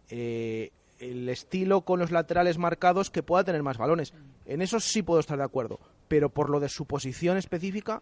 eh, 0.10 0.72
el 1.00 1.30
estilo 1.30 1.82
con 1.82 2.00
los 2.00 2.10
laterales 2.10 2.58
marcados 2.58 3.12
que 3.12 3.22
pueda 3.22 3.44
tener 3.44 3.62
más 3.62 3.78
balones. 3.78 4.12
En 4.48 4.63
eso 4.63 4.80
sí 4.80 5.04
puedo 5.04 5.20
estar 5.20 5.38
de 5.38 5.44
acuerdo. 5.44 5.80
Pero 6.08 6.30
por 6.30 6.50
lo 6.50 6.60
de 6.60 6.68
su 6.68 6.86
posición 6.86 7.38
específica, 7.38 8.02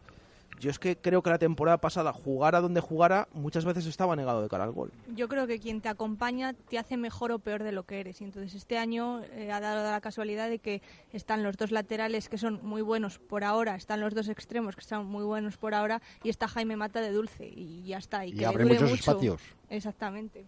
yo 0.60 0.72
es 0.72 0.80
que 0.80 0.98
creo 0.98 1.22
que 1.22 1.30
la 1.30 1.38
temporada 1.38 1.78
pasada, 1.78 2.12
jugara 2.14 2.62
donde 2.62 2.82
jugara, 2.82 3.28
muchas 3.34 3.66
veces 3.66 3.86
estaba 3.86 4.16
negado 4.16 4.42
de 4.42 4.50
cara 4.50 4.64
al 4.64 4.72
gol. 4.72 4.92
Yo 5.16 5.28
creo 5.28 5.48
que 5.48 5.60
quien 5.60 5.82
te 5.82 5.90
acompaña 5.90 6.54
te 6.54 6.78
hace 6.78 6.98
mejor 6.98 7.32
o 7.32 7.40
peor 7.40 7.64
de 7.64 7.72
lo 7.72 7.84
que 7.84 8.00
eres. 8.00 8.22
Y 8.22 8.24
entonces 8.24 8.56
este 8.56 8.78
año 8.78 9.22
eh, 9.34 9.52
ha 9.52 9.60
dado 9.60 9.90
la 9.90 10.02
casualidad 10.02 10.50
de 10.50 10.60
que 10.60 10.82
están 11.12 11.44
los 11.44 11.58
dos 11.58 11.72
laterales 11.72 12.30
que 12.30 12.38
son 12.38 12.60
muy 12.64 12.82
buenos 12.82 13.20
por 13.20 13.44
ahora, 13.44 13.76
están 13.76 14.02
los 14.02 14.14
dos 14.16 14.30
extremos 14.30 14.76
que 14.76 14.84
son 14.84 15.06
muy 15.06 15.24
buenos 15.24 15.58
por 15.58 15.74
ahora 15.74 16.02
y 16.24 16.30
está 16.30 16.48
Jaime 16.48 16.76
Mata 16.76 17.02
de 17.02 17.12
Dulce 17.12 17.48
y 17.48 17.84
ya 17.86 17.98
está. 17.98 18.26
Y, 18.26 18.30
Y 18.32 18.38
que 18.38 18.46
abre 18.46 18.64
dure 18.64 18.76
muchos 18.76 18.90
mucho. 18.90 19.12
espacios. 19.12 19.42
Exactamente. 19.70 20.46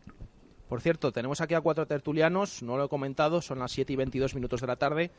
Por 0.67 0.81
cierto, 0.81 1.11
tenemos 1.11 1.41
aquí 1.41 1.55
a 1.55 1.61
cuatro 1.61 1.87
tertulianos, 1.87 2.61
no 2.61 2.77
lo 2.77 2.85
he 2.85 2.89
comentado, 2.89 3.41
son 3.41 3.57
las 3.57 3.71
7 3.71 3.91
y 3.91 3.95
22 3.95 4.35
minutos 4.35 4.61
de 4.61 4.67
la 4.67 4.75
tarde, 4.75 5.09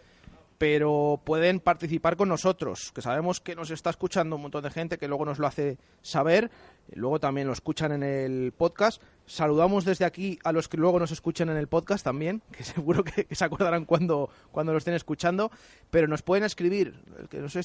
pero 0.61 1.18
pueden 1.25 1.59
participar 1.59 2.18
con 2.18 2.29
nosotros, 2.29 2.92
que 2.94 3.01
sabemos 3.01 3.40
que 3.40 3.57
nos 3.57 3.70
está 3.70 3.88
escuchando 3.88 4.37
un 4.37 4.42
montón 4.42 4.62
de 4.62 4.70
gente 4.70 4.99
que 4.99 5.09
luego 5.09 5.25
nos 5.25 5.38
lo 5.38 5.46
hace 5.46 5.79
saber, 6.03 6.51
luego 6.92 7.18
también 7.18 7.46
lo 7.46 7.55
escuchan 7.55 7.92
en 7.92 8.03
el 8.03 8.53
podcast. 8.53 9.01
Saludamos 9.25 9.87
desde 9.87 10.05
aquí 10.05 10.38
a 10.44 10.53
los 10.53 10.68
que 10.68 10.77
luego 10.77 10.99
nos 10.99 11.12
escuchen 11.12 11.49
en 11.49 11.57
el 11.57 11.66
podcast 11.66 12.05
también, 12.05 12.42
que 12.53 12.62
seguro 12.62 13.03
que, 13.03 13.27
se 13.35 13.42
acordarán 13.42 13.87
cuando, 13.87 14.29
cuando 14.53 14.73
lo 14.73 14.77
estén 14.77 14.92
escuchando, 14.92 15.51
pero 15.90 16.07
nos 16.09 16.20
pueden 16.20 16.44
escribir, 16.44 16.92
el 17.18 17.31
que 17.31 17.38
nos, 17.38 17.57
eh, 17.57 17.62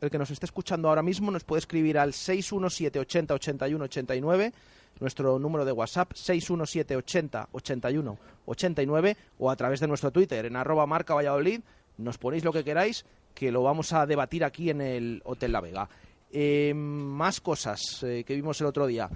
el 0.00 0.10
que 0.10 0.18
nos 0.18 0.30
esté 0.30 0.46
escuchando 0.46 0.88
ahora 0.88 1.02
mismo 1.02 1.30
nos 1.30 1.44
puede 1.44 1.58
escribir 1.58 1.98
al 1.98 2.14
617 2.14 3.00
80 3.00 3.34
81 3.34 3.84
89 3.84 4.52
nuestro 5.00 5.38
número 5.38 5.66
de 5.66 5.72
WhatsApp 5.72 6.12
617 6.14 6.96
80 6.96 7.48
81 7.52 8.18
89 8.46 9.16
o 9.38 9.50
a 9.50 9.56
través 9.56 9.80
de 9.80 9.88
nuestro 9.88 10.10
Twitter 10.10 10.46
en 10.46 10.56
arroba 10.56 10.86
marca 10.86 11.12
Valladolid. 11.12 11.60
Nos 11.98 12.18
ponéis 12.18 12.44
lo 12.44 12.52
que 12.52 12.64
queráis 12.64 13.04
que 13.34 13.50
lo 13.50 13.62
vamos 13.62 13.92
a 13.92 14.06
debatir 14.06 14.44
aquí 14.44 14.70
en 14.70 14.80
el 14.80 15.22
Hotel 15.24 15.52
La 15.52 15.60
Vega. 15.60 15.88
Eh, 16.30 16.72
más 16.74 17.40
cosas 17.40 18.02
eh, 18.02 18.24
que 18.24 18.34
vimos 18.34 18.60
el 18.60 18.66
otro 18.66 18.86
día. 18.86 19.10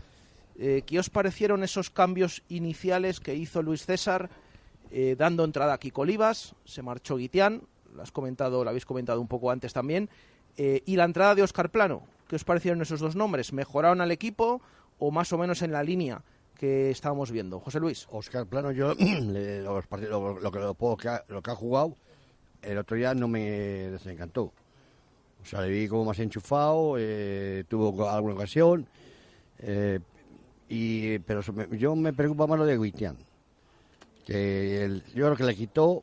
Eh, 0.58 0.82
¿Qué 0.84 0.98
os 0.98 1.08
parecieron 1.08 1.62
esos 1.62 1.90
cambios 1.90 2.42
iniciales 2.48 3.20
que 3.20 3.34
hizo 3.34 3.62
Luis 3.62 3.86
César 3.86 4.28
eh, 4.90 5.14
dando 5.16 5.44
entrada 5.44 5.74
a 5.74 5.78
Kiko? 5.78 6.04
Se 6.64 6.82
marchó 6.82 7.16
Guitián, 7.16 7.62
lo, 7.94 8.02
has 8.02 8.10
comentado, 8.10 8.64
lo 8.64 8.70
habéis 8.70 8.84
comentado 8.84 9.20
un 9.20 9.28
poco 9.28 9.50
antes 9.50 9.72
también. 9.72 10.10
Y 10.56 10.96
la 10.96 11.04
entrada 11.04 11.36
de 11.36 11.42
Oscar 11.44 11.70
Plano. 11.70 12.02
¿Qué 12.26 12.34
os 12.34 12.42
parecieron 12.42 12.82
esos 12.82 12.98
dos 12.98 13.14
nombres? 13.14 13.52
¿Mejoraron 13.52 14.00
al 14.00 14.10
equipo 14.10 14.60
o 14.98 15.12
más 15.12 15.32
o 15.32 15.38
menos 15.38 15.62
en 15.62 15.70
la 15.70 15.84
línea 15.84 16.24
que 16.56 16.90
estábamos 16.90 17.30
viendo? 17.30 17.60
José 17.60 17.78
Luis. 17.78 18.08
Oscar 18.10 18.44
Plano, 18.44 18.72
yo 18.72 18.94
lo, 18.98 20.40
lo 20.40 20.50
que, 20.50 21.20
lo 21.28 21.42
que 21.42 21.50
ha 21.50 21.54
jugado, 21.54 21.96
el 22.62 22.78
otro 22.78 22.96
día 22.96 23.14
no 23.14 23.28
me 23.28 23.40
desencantó. 23.90 24.52
O 25.42 25.44
sea, 25.44 25.62
le 25.62 25.68
vi 25.68 25.88
como 25.88 26.04
más 26.04 26.18
enchufado, 26.18 26.96
eh, 26.98 27.64
tuvo 27.68 28.08
alguna 28.08 28.34
ocasión, 28.34 28.86
eh, 29.60 30.00
y, 30.68 31.18
pero 31.20 31.40
yo 31.72 31.96
me 31.96 32.12
preocupa 32.12 32.46
más 32.46 32.58
lo 32.58 32.66
de 32.66 32.76
Guitián. 32.76 33.16
Que 34.26 35.00
yo 35.14 35.24
creo 35.24 35.36
que 35.36 35.44
le 35.44 35.54
quitó, 35.54 36.02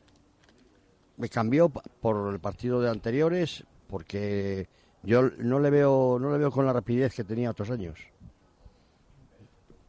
me 1.16 1.28
cambió 1.28 1.68
por 1.68 2.32
el 2.32 2.40
partido 2.40 2.80
de 2.80 2.90
anteriores, 2.90 3.64
porque 3.88 4.68
yo 5.02 5.30
no 5.38 5.60
le 5.60 5.70
veo, 5.70 6.18
no 6.20 6.32
le 6.32 6.38
veo 6.38 6.50
con 6.50 6.66
la 6.66 6.72
rapidez 6.72 7.14
que 7.14 7.22
tenía 7.22 7.50
otros 7.50 7.70
años. 7.70 8.00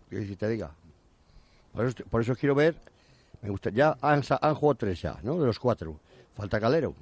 Que 0.10 0.26
si 0.26 0.36
te 0.36 0.48
diga. 0.48 0.72
Por 1.74 1.86
eso, 1.86 2.04
por 2.10 2.22
eso 2.22 2.36
quiero 2.36 2.54
ver. 2.54 2.76
Me 3.42 3.50
gusta. 3.50 3.72
Ya 3.72 3.98
han, 4.02 4.22
han 4.42 4.56
jugado 4.56 4.76
tres 4.76 5.02
ya, 5.02 5.18
¿no? 5.24 5.40
De 5.40 5.48
los 5.48 5.60
cuatro. 5.60 6.00
Falta 6.38 6.60
Calero. 6.60 6.95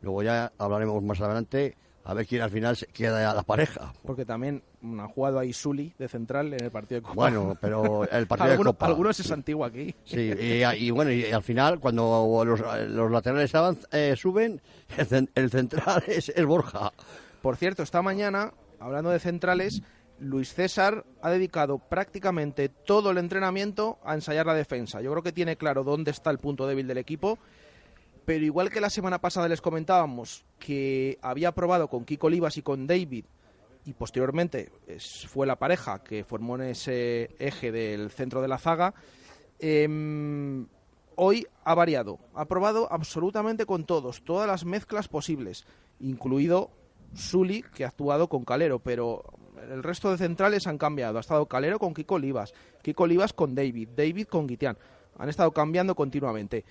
Luego 0.00 0.22
ya 0.22 0.50
hablaremos 0.58 1.00
más 1.02 1.20
adelante 1.20 1.76
a 2.04 2.14
ver 2.14 2.26
quién 2.26 2.42
al 2.42 2.50
final 2.50 2.76
se 2.76 2.86
queda 2.86 3.30
a 3.30 3.34
la 3.34 3.44
pareja. 3.44 3.92
Porque 4.04 4.24
también 4.24 4.64
han 4.82 5.06
jugado 5.08 5.38
ahí 5.38 5.52
Suli 5.52 5.94
de 5.96 6.08
central 6.08 6.52
en 6.52 6.64
el 6.64 6.70
partido 6.72 7.00
de 7.00 7.02
Copa. 7.02 7.14
Bueno, 7.14 7.56
pero 7.60 8.04
el 8.10 8.26
partido 8.26 8.50
de 8.50 8.64
Copa. 8.64 8.86
Algunos 8.86 9.20
es 9.20 9.30
antiguo 9.30 9.64
aquí. 9.64 9.94
Sí, 10.04 10.32
y, 10.36 10.64
y 10.64 10.90
bueno, 10.90 11.12
y, 11.12 11.26
al 11.30 11.44
final, 11.44 11.78
cuando 11.78 12.42
los, 12.44 12.60
los 12.88 13.10
laterales 13.12 13.54
avanz- 13.54 13.86
eh, 13.92 14.16
suben, 14.16 14.60
el, 14.96 15.30
el 15.36 15.50
central 15.50 16.02
es, 16.08 16.30
es 16.30 16.44
Borja. 16.44 16.92
Por 17.40 17.56
cierto, 17.56 17.84
esta 17.84 18.02
mañana 18.02 18.52
hablando 18.80 19.10
de 19.10 19.20
centrales, 19.20 19.82
Luis 20.18 20.54
César 20.54 21.04
ha 21.20 21.30
dedicado 21.30 21.78
prácticamente 21.78 22.68
todo 22.68 23.12
el 23.12 23.18
entrenamiento 23.18 23.98
a 24.04 24.14
ensayar 24.14 24.46
la 24.46 24.54
defensa. 24.54 25.00
Yo 25.00 25.12
creo 25.12 25.22
que 25.22 25.30
tiene 25.32 25.56
claro 25.56 25.84
dónde 25.84 26.10
está 26.10 26.30
el 26.30 26.38
punto 26.38 26.66
débil 26.66 26.88
del 26.88 26.98
equipo, 26.98 27.38
pero 28.24 28.44
igual 28.44 28.70
que 28.70 28.80
la 28.80 28.90
semana 28.90 29.20
pasada 29.20 29.48
les 29.48 29.60
comentábamos 29.60 30.44
que 30.58 31.18
había 31.22 31.52
probado 31.52 31.88
con 31.88 32.04
Kiko 32.04 32.28
Olivas 32.28 32.56
y 32.56 32.62
con 32.62 32.86
David, 32.86 33.24
y 33.84 33.92
posteriormente 33.94 34.70
fue 35.26 35.46
la 35.46 35.56
pareja 35.56 36.02
que 36.04 36.24
formó 36.24 36.54
en 36.56 36.62
ese 36.62 37.34
eje 37.38 37.72
del 37.72 38.10
centro 38.10 38.40
de 38.40 38.48
la 38.48 38.58
zaga, 38.58 38.94
em, 39.58 40.66
hoy 41.16 41.46
ha 41.64 41.74
variado, 41.74 42.18
ha 42.34 42.44
probado 42.44 42.88
absolutamente 42.92 43.66
con 43.66 43.84
todos, 43.84 44.22
todas 44.22 44.46
las 44.46 44.64
mezclas 44.64 45.08
posibles, 45.08 45.64
incluido 45.98 46.70
Sully, 47.14 47.62
que 47.62 47.84
ha 47.84 47.88
actuado 47.88 48.28
con 48.28 48.44
Calero, 48.44 48.78
pero 48.78 49.24
el 49.70 49.82
resto 49.82 50.10
de 50.10 50.18
centrales 50.18 50.66
han 50.66 50.78
cambiado. 50.78 51.18
Ha 51.18 51.20
estado 51.20 51.46
Calero 51.46 51.78
con 51.78 51.94
Kiko 51.94 52.16
Olivas, 52.16 52.54
Kiko 52.82 53.04
Olivas 53.04 53.32
con 53.32 53.54
David, 53.54 53.90
David 53.96 54.26
con 54.26 54.46
Guitián. 54.46 54.76
Han 55.18 55.28
estado 55.28 55.52
cambiando 55.52 55.94
continuamente. 55.94 56.64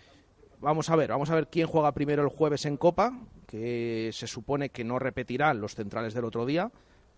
Vamos 0.61 0.89
a 0.89 0.95
ver, 0.95 1.09
vamos 1.09 1.29
a 1.31 1.35
ver 1.35 1.47
quién 1.47 1.67
juega 1.67 1.91
primero 1.91 2.21
el 2.21 2.29
jueves 2.29 2.65
en 2.65 2.77
Copa, 2.77 3.19
que 3.47 4.11
se 4.13 4.27
supone 4.27 4.69
que 4.69 4.83
no 4.83 4.99
repetirán 4.99 5.59
los 5.59 5.73
centrales 5.73 6.13
del 6.13 6.25
otro 6.25 6.45
día, 6.45 6.71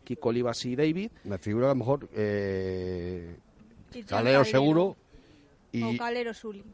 Kiko 0.06 0.30
Olivas 0.30 0.66
y 0.66 0.76
David. 0.76 1.12
Me 1.26 1.38
figura 1.38 1.68
a 1.68 1.70
lo 1.70 1.76
mejor 1.76 2.10
eh, 2.14 3.36
Calero 4.08 4.46
seguro 4.46 4.96
y, 5.74 5.84
o 5.84 5.98
Calero. 5.98 6.32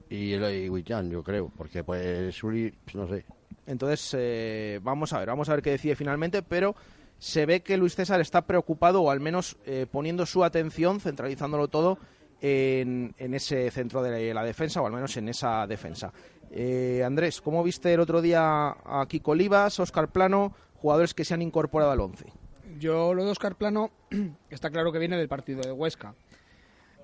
Y, 0.10 0.36
y 0.36 0.84
yo 0.84 1.24
creo, 1.24 1.52
porque 1.58 1.84
pues 1.84 2.36
Sully, 2.36 2.72
pues, 2.84 2.96
no 2.96 3.08
sé. 3.08 3.26
Entonces, 3.66 4.16
eh, 4.18 4.80
vamos 4.84 5.14
a 5.14 5.20
ver, 5.20 5.30
vamos 5.30 5.50
a 5.50 5.54
ver 5.54 5.64
qué 5.64 5.72
decide 5.72 5.96
finalmente, 5.96 6.44
pero 6.44 6.76
se 7.18 7.46
ve 7.46 7.62
que 7.62 7.78
Luis 7.78 7.96
César 7.96 8.22
está 8.22 8.44
preocupado 8.46 9.02
o 9.02 9.12
al 9.12 9.20
menos 9.20 9.58
eh, 9.66 9.88
poniendo 9.90 10.26
su 10.26 10.44
atención, 10.44 11.00
centralizándolo 11.00 11.68
todo 11.68 11.98
en, 12.42 13.14
ese 13.18 13.70
centro 13.72 14.02
de 14.02 14.34
la 14.34 14.44
defensa 14.44 14.82
o 14.82 14.86
al 14.86 14.94
menos 14.94 15.16
en 15.18 15.30
esa 15.30 15.68
defensa. 15.68 16.14
Eh, 16.52 17.04
Andrés, 17.06 17.42
¿cómo 17.42 17.64
viste 17.64 17.94
el 17.94 18.00
otro 18.00 18.22
día 18.22 18.70
a 18.70 19.06
Kiko 19.08 19.32
Olivas, 19.32 19.80
Oscar 19.80 20.10
Plano, 20.10 20.54
jugadores 20.76 21.14
que 21.14 21.26
se 21.26 21.34
han 21.34 21.42
incorporado 21.42 21.92
al 21.92 22.00
once? 22.00 22.26
Yo 22.80 23.14
lo 23.14 23.26
de 23.26 23.32
Oscar 23.32 23.56
Plano 23.56 23.92
está 24.50 24.70
claro 24.70 24.92
que 24.92 25.00
viene 25.00 25.18
del 25.18 25.28
partido 25.28 25.62
de 25.62 25.72
Huesca. 25.72 26.16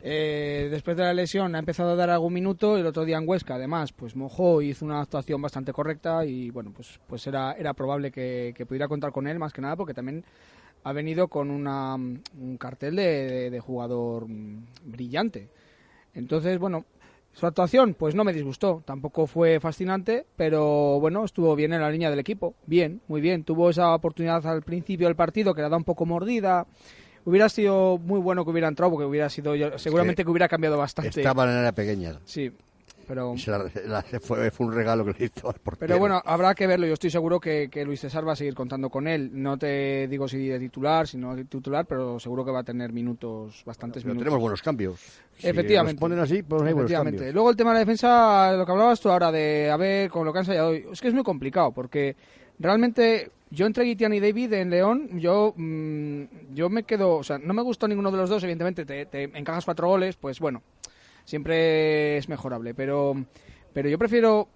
Eh, 0.08 0.68
después 0.70 0.96
de 0.96 1.04
la 1.04 1.14
lesión 1.14 1.56
ha 1.56 1.60
empezado 1.60 1.92
a 1.92 1.96
dar 1.96 2.12
algún 2.12 2.32
minuto 2.32 2.78
el 2.78 2.86
otro 2.86 3.06
día 3.06 3.18
en 3.18 3.28
Huesca 3.28 3.56
además 3.56 3.92
pues 3.92 4.16
mojó 4.16 4.62
hizo 4.62 4.86
una 4.86 5.02
actuación 5.02 5.42
bastante 5.42 5.74
correcta 5.74 6.24
y 6.26 6.52
bueno 6.52 6.72
pues 6.76 7.00
pues 7.08 7.26
era, 7.26 7.54
era 7.54 7.74
probable 7.74 8.12
que, 8.12 8.54
pudiera 8.68 8.88
contar 8.88 9.12
con 9.12 9.26
él 9.26 9.40
más 9.40 9.52
que 9.52 9.62
nada 9.62 9.76
porque 9.76 9.96
también 9.96 10.24
ha 10.84 10.94
venido 10.94 11.28
con 11.28 11.50
una, 11.50 11.96
un 11.96 12.58
cartel 12.60 12.98
de, 12.98 13.60
jugador 13.66 14.28
mm, 14.28 14.66
brillante. 14.84 15.50
Entonces 16.14 16.60
bueno 16.60 16.86
su 17.36 17.46
actuación 17.46 17.94
pues 17.94 18.16
no 18.16 18.24
me 18.24 18.34
disgustó, 18.34 18.82
tampoco 18.84 19.28
fue 19.28 19.60
fascinante, 19.60 20.26
pero 20.36 21.00
bueno, 21.00 21.24
estuvo 21.24 21.56
bien 21.56 21.74
en 21.74 21.82
la 21.82 21.92
línea 21.92 22.10
del 22.10 22.20
equipo, 22.20 22.56
bien, 22.66 23.02
muy 23.08 23.22
bien, 23.22 23.44
tuvo 23.44 23.70
esa 23.70 23.94
oportunidad 23.94 24.46
al 24.48 24.64
principio 24.64 25.08
del 25.08 25.16
partido 25.16 25.54
que 25.54 25.62
le 25.62 25.70
da 25.70 25.78
un 25.78 25.84
poco 25.84 26.06
mordida 26.06 26.66
Hubiera 27.26 27.50
sido 27.50 27.98
muy 27.98 28.20
bueno 28.20 28.46
que 28.46 28.52
hubiera 28.52 28.68
entrado 28.68 28.92
porque 28.92 29.06
hubiera 29.06 29.30
sido 29.32 29.56
seguramente 29.80 30.24
que, 30.24 30.30
hubiera 30.30 30.48
cambiado 30.48 30.78
bastante. 30.78 31.22
Estaba 31.22 31.44
en 31.46 31.64
la 31.64 31.72
pequeña. 31.72 32.20
Sí. 32.24 32.52
Pero... 33.08 33.36
fue, 34.22 34.52
un 34.60 34.74
regalo 34.74 35.06
que 35.06 35.14
le 35.20 35.26
hizo 35.26 35.48
al 35.48 35.56
portero. 35.56 35.88
Pero 35.88 36.00
bueno, 36.00 36.22
habrá 36.26 36.56
que 36.56 36.68
verlo. 36.68 36.88
Yo 36.88 36.94
estoy 36.94 37.10
seguro 37.10 37.40
que, 37.40 37.70
Luis 37.86 38.00
César 38.00 38.28
va 38.28 38.34
a 38.34 38.36
seguir 38.36 38.56
contando 38.56 38.90
con 38.90 39.08
él. 39.08 39.30
No 39.34 39.58
te 39.58 40.08
digo 40.08 40.28
si 40.28 40.48
de 40.48 40.60
titular, 40.60 41.08
si 41.08 41.18
no 41.18 41.36
de 41.36 41.46
titular, 41.46 41.86
pero 41.86 42.20
seguro 42.20 42.44
que 42.44 42.52
va 42.52 42.60
a 42.60 42.64
tener 42.64 42.92
minutos, 42.92 43.64
bastantes 43.66 44.04
pero 44.04 44.14
minutos. 44.14 44.26
Tenemos 44.26 44.42
buenos 44.42 44.62
cambios. 44.62 45.02
Efectivamente. 45.42 45.98
Si 45.98 46.00
ponen 46.00 46.20
así, 46.20 46.44
pues 46.44 46.62
hay 46.64 46.74
buenos 46.74 46.92
cambios. 46.92 47.34
Luego 47.34 47.50
el 47.50 47.56
tema 47.56 47.72
de 47.72 47.76
la 47.76 47.80
defensa, 47.80 48.54
lo 48.54 48.66
que 48.66 48.72
hablabas 48.72 49.00
tú 49.00 49.10
ahora 49.10 49.32
de 49.32 49.70
a 49.70 49.78
ver 49.78 50.10
con 50.10 50.26
lo 50.26 50.34
que 50.34 50.40
han 50.40 50.44
ensayado 50.44 50.70
hoy. 50.70 50.86
Es 50.92 51.02
que 51.02 51.08
es 51.08 51.14
muy 51.14 51.24
complicado 51.24 51.72
porque 51.72 52.16
realmente 52.60 53.32
yo 53.52 53.66
entre 53.66 53.86
Guitián 53.86 54.14
y 54.14 54.20
David 54.20 54.54
en 54.54 54.70
León, 54.70 55.10
yo, 55.20 55.54
mm, 55.56 56.54
yo 56.54 56.70
me 56.70 56.84
quedo, 56.84 57.16
o 57.16 57.24
sea, 57.24 57.38
no 57.38 57.54
me 57.54 57.62
gustó 57.62 57.88
ninguno 57.88 58.12
de 58.12 58.18
los 58.18 58.30
dos, 58.30 58.44
evidentemente 58.44 58.86
te, 58.86 59.24
encajas 59.24 59.66
cuatro 59.66 59.88
goles, 59.88 60.16
pues 60.16 60.40
bueno, 60.40 60.62
siempre 61.26 62.18
es 62.18 62.30
mejorable, 62.30 62.74
pero, 62.74 63.16
pero 63.74 63.90
yo 63.90 63.98
prefiero, 63.98 64.48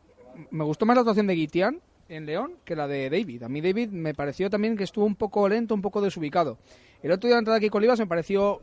me 0.51 0.63
gustó 0.63 0.85
más 0.85 0.95
la 0.95 1.01
actuación 1.01 1.27
de 1.27 1.35
Guitián 1.35 1.81
en 2.07 2.25
León 2.25 2.53
que 2.63 2.75
la 2.75 2.87
de 2.87 3.09
David. 3.09 3.43
A 3.43 3.49
mí 3.49 3.61
David 3.61 3.89
me 3.89 4.13
pareció 4.13 4.49
también 4.49 4.77
que 4.77 4.83
estuvo 4.83 5.05
un 5.05 5.15
poco 5.15 5.47
lento, 5.49 5.73
un 5.73 5.81
poco 5.81 6.01
desubicado. 6.01 6.57
El 7.03 7.11
otro 7.11 7.27
día 7.27 7.35
de 7.35 7.39
entrada 7.39 7.57
aquí 7.57 7.69
con 7.69 7.79
Olivas 7.79 7.99
me 7.99 8.07
pareció 8.07 8.61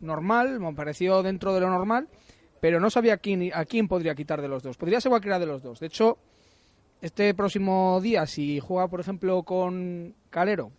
normal, 0.00 0.60
me 0.60 0.72
pareció 0.74 1.22
dentro 1.22 1.54
de 1.54 1.60
lo 1.60 1.70
normal, 1.70 2.08
pero 2.60 2.80
no 2.80 2.90
sabía 2.90 3.14
a 3.14 3.16
quién, 3.18 3.50
a 3.54 3.64
quién 3.64 3.88
podría 3.88 4.14
quitar 4.14 4.42
de 4.42 4.48
los 4.48 4.62
dos. 4.62 4.76
Podría 4.76 5.00
ser 5.00 5.10
cualquiera 5.10 5.38
de 5.38 5.46
los 5.46 5.62
dos. 5.62 5.80
De 5.80 5.86
hecho, 5.86 6.18
este 7.00 7.34
próximo 7.34 8.00
día, 8.02 8.26
si 8.26 8.60
juega, 8.60 8.88
por 8.88 9.00
ejemplo, 9.00 9.42
con 9.42 10.14
Calero 10.30 10.72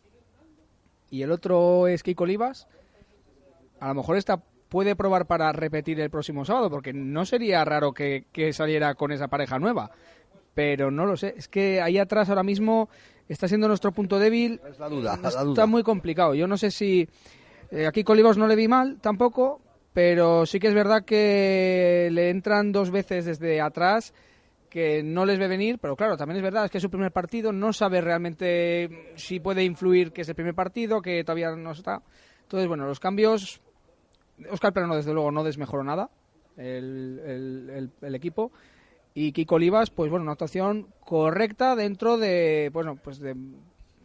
y 1.09 1.21
el 1.21 1.31
otro 1.31 1.87
es 1.87 2.03
Kiko 2.03 2.23
Olivas, 2.23 2.67
a 3.79 3.89
lo 3.89 3.95
mejor 3.95 4.17
esta 4.17 4.43
puede 4.69 4.95
probar 4.95 5.25
para 5.27 5.51
repetir 5.51 5.99
el 5.99 6.09
próximo 6.09 6.45
sábado, 6.45 6.69
porque 6.69 6.93
no 6.93 7.25
sería 7.25 7.63
raro 7.65 7.93
que, 7.93 8.25
saliera 8.53 8.95
con 8.95 9.11
esa 9.11 9.27
pareja 9.27 9.59
nueva. 9.59 9.91
Pero 10.53 10.89
no 10.89 11.05
lo 11.05 11.17
sé, 11.17 11.35
es 11.37 11.47
que 11.47 11.81
ahí 11.81 11.97
atrás 11.97 12.29
ahora 12.29 12.43
mismo 12.43 12.89
está 13.27 13.47
siendo 13.47 13.67
nuestro 13.67 13.91
punto 13.91 14.17
débil. 14.17 14.59
Es 14.67 14.79
la 14.79 14.89
duda, 14.89 15.19
está 15.23 15.65
muy 15.65 15.83
complicado. 15.83 16.33
Yo 16.33 16.47
no 16.47 16.57
sé 16.57 16.71
si. 16.71 17.07
Eh, 17.69 17.85
aquí 17.85 18.03
con 18.03 18.13
Olivas 18.13 18.37
no 18.37 18.47
le 18.47 18.55
vi 18.55 18.67
mal 18.67 18.97
tampoco, 19.01 19.61
pero 19.93 20.45
sí 20.45 20.59
que 20.59 20.67
es 20.67 20.73
verdad 20.73 21.03
que 21.03 22.09
le 22.11 22.29
entran 22.29 22.71
dos 22.71 22.91
veces 22.91 23.25
desde 23.25 23.61
atrás 23.61 24.13
que 24.69 25.01
no 25.03 25.25
les 25.25 25.39
ve 25.39 25.47
venir, 25.47 25.79
pero 25.79 25.95
claro, 25.95 26.17
también 26.17 26.37
es 26.37 26.43
verdad, 26.43 26.65
es 26.65 26.71
que 26.71 26.77
es 26.77 26.81
su 26.81 26.89
primer 26.89 27.11
partido, 27.11 27.51
no 27.51 27.73
sabe 27.73 28.01
realmente 28.01 29.13
si 29.15 29.39
puede 29.39 29.63
influir 29.63 30.11
que 30.11 30.21
es 30.21 30.29
el 30.29 30.35
primer 30.35 30.53
partido, 30.53 31.01
que 31.01 31.23
todavía 31.23 31.51
no 31.55 31.71
está. 31.71 32.01
Entonces, 32.43 32.67
bueno, 32.67 32.85
los 32.85 32.99
cambios, 32.99 33.61
Oscar 34.49 34.73
Plano 34.73 34.95
desde 34.95 35.13
luego 35.13 35.31
no 35.31 35.43
desmejoró 35.43 35.83
nada 35.83 36.09
el, 36.57 37.91
equipo 38.01 38.51
y 39.13 39.31
Kiko 39.31 39.55
Olivas, 39.55 39.89
pues 39.89 40.09
bueno, 40.09 40.23
una 40.23 40.33
actuación 40.33 40.87
correcta 40.99 41.75
dentro 41.75 42.17
de, 42.17 42.69
bueno, 42.71 42.97
pues 42.97 43.19
de, 43.19 43.35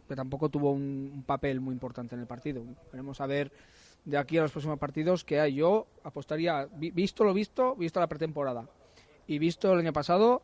que 0.07 0.15
tampoco 0.15 0.49
tuvo 0.49 0.71
un, 0.71 1.23
papel 1.25 1.61
muy 1.61 1.73
importante 1.73 2.15
en 2.15 2.21
el 2.21 2.27
partido. 2.27 2.63
Veremos 2.91 3.21
a 3.21 3.27
ver 3.27 3.51
de 4.05 4.17
aquí 4.17 4.37
a 4.37 4.41
los 4.41 4.51
próximos 4.51 4.79
partidos 4.79 5.23
que 5.23 5.39
hay. 5.39 5.55
Yo 5.55 5.87
apostaría, 6.03 6.67
visto 6.75 7.23
lo 7.23 7.33
visto, 7.33 7.75
visto 7.75 7.99
la 7.99 8.07
pretemporada 8.07 8.67
y 9.27 9.39
visto 9.39 9.71
el 9.73 9.79
año 9.79 9.93
pasado, 9.93 10.41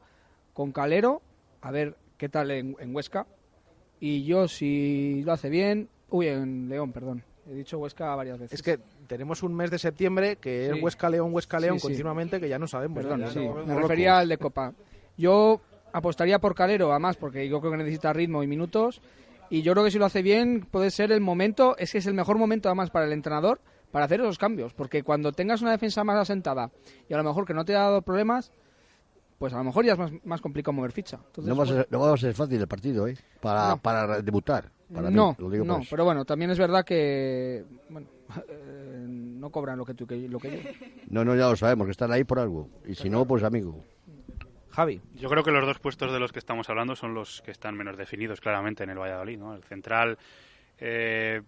con 0.53 0.71
Calero, 0.71 1.21
a 1.61 1.71
ver 1.71 1.95
qué 2.17 2.29
tal 2.29 2.51
en, 2.51 2.95
Huesca. 2.95 3.27
Y 3.99 4.23
yo, 4.23 4.47
si 4.47 5.23
lo 5.23 5.33
hace 5.33 5.49
bien, 5.49 5.89
uy, 6.09 6.27
en 6.27 6.69
León, 6.69 6.91
perdón. 6.91 7.23
He 7.47 7.53
dicho 7.53 7.79
Huesca 7.79 8.15
varias 8.15 8.39
veces. 8.39 8.59
Es 8.59 8.63
que 8.63 8.79
tenemos 9.09 9.41
un 9.41 9.55
mes 9.55 9.71
de 9.71 9.79
septiembre 9.79 10.35
que 10.37 10.67
es 10.67 10.81
Huesca-León, 10.81 11.33
Huesca-León 11.33 11.79
continuamente, 11.79 12.39
que 12.39 12.47
ya 12.47 12.59
no 12.59 12.67
sabemos. 12.67 13.03
Perdón. 13.03 13.25
Me 13.65 13.75
refería 13.75 14.19
al 14.19 14.29
de 14.29 14.37
Copa. 14.37 14.71
Yo 15.17 15.59
apostaría 15.91 16.37
por 16.39 16.53
Calero, 16.53 16.91
además, 16.91 17.17
porque 17.17 17.49
yo 17.49 17.59
creo 17.59 17.71
que 17.71 17.79
necesita 17.79 18.13
ritmo 18.13 18.43
y 18.43 18.47
minutos. 18.47 19.01
Y 19.49 19.63
yo 19.63 19.73
creo 19.73 19.83
que 19.83 19.91
si 19.91 19.97
lo 19.97 20.05
hace 20.05 20.21
bien, 20.21 20.67
puede 20.69 20.91
ser 20.91 21.11
el 21.11 21.21
momento, 21.21 21.75
es 21.77 21.91
que 21.91 21.97
es 21.97 22.05
el 22.05 22.13
mejor 22.13 22.37
momento 22.37 22.69
además 22.69 22.91
para 22.91 23.07
el 23.07 23.11
entrenador 23.11 23.59
para 23.91 24.05
hacer 24.05 24.21
esos 24.21 24.37
cambios. 24.37 24.75
Porque 24.75 25.01
cuando 25.01 25.31
tengas 25.31 25.63
una 25.63 25.71
defensa 25.71 26.03
más 26.03 26.17
asentada 26.17 26.69
y 27.09 27.13
a 27.15 27.17
lo 27.17 27.23
mejor 27.23 27.45
que 27.45 27.55
no 27.55 27.65
te 27.65 27.75
ha 27.75 27.79
dado 27.79 28.03
problemas, 28.03 28.51
pues 29.39 29.53
a 29.53 29.57
lo 29.57 29.63
mejor 29.63 29.85
ya 29.85 29.93
es 29.93 29.97
más, 29.97 30.11
más 30.25 30.41
complicado 30.41 30.73
mover 30.73 30.91
ficha. 30.91 31.19
no, 31.37 31.55
va 31.55 32.13
a 32.13 32.17
ser, 32.17 32.33
fácil 32.33 32.59
el 32.59 32.67
partido, 32.67 33.07
¿eh? 33.07 33.17
Para, 33.41 33.77
para 33.77 34.21
debutar. 34.21 34.69
Para 34.93 35.09
no, 35.09 35.35
no, 35.39 35.81
pero 35.89 36.03
bueno, 36.03 36.25
también 36.25 36.51
es 36.51 36.57
verdad 36.57 36.83
que 36.83 37.63
bueno, 37.89 38.07
eh, 38.49 39.05
no 39.07 39.49
cobran 39.49 39.77
lo 39.77 39.85
que 39.85 39.93
tú 39.93 40.05
lo 40.09 40.39
que 40.39 40.51
yo. 40.51 40.69
No, 41.09 41.23
no, 41.23 41.35
ya 41.35 41.49
lo 41.49 41.55
sabemos, 41.55 41.85
que 41.85 41.91
están 41.91 42.11
ahí 42.11 42.25
por 42.25 42.39
algo. 42.39 42.69
Y 42.85 42.95
si 42.95 43.09
no, 43.09 43.25
pues 43.25 43.43
amigo. 43.43 43.81
Javi. 44.71 45.01
Yo 45.15 45.29
creo 45.29 45.43
que 45.43 45.51
los 45.51 45.65
dos 45.65 45.79
puestos 45.79 46.11
de 46.11 46.19
los 46.19 46.31
que 46.31 46.39
estamos 46.39 46.69
hablando 46.69 46.95
son 46.95 47.13
los 47.13 47.41
que 47.41 47.51
están 47.51 47.75
menos 47.75 47.97
definidos 47.97 48.41
claramente 48.41 48.83
en 48.83 48.89
el 48.89 48.99
Valladolid. 48.99 49.37
¿no? 49.37 49.55
El 49.55 49.63
central, 49.63 50.17
eh, 50.79 51.41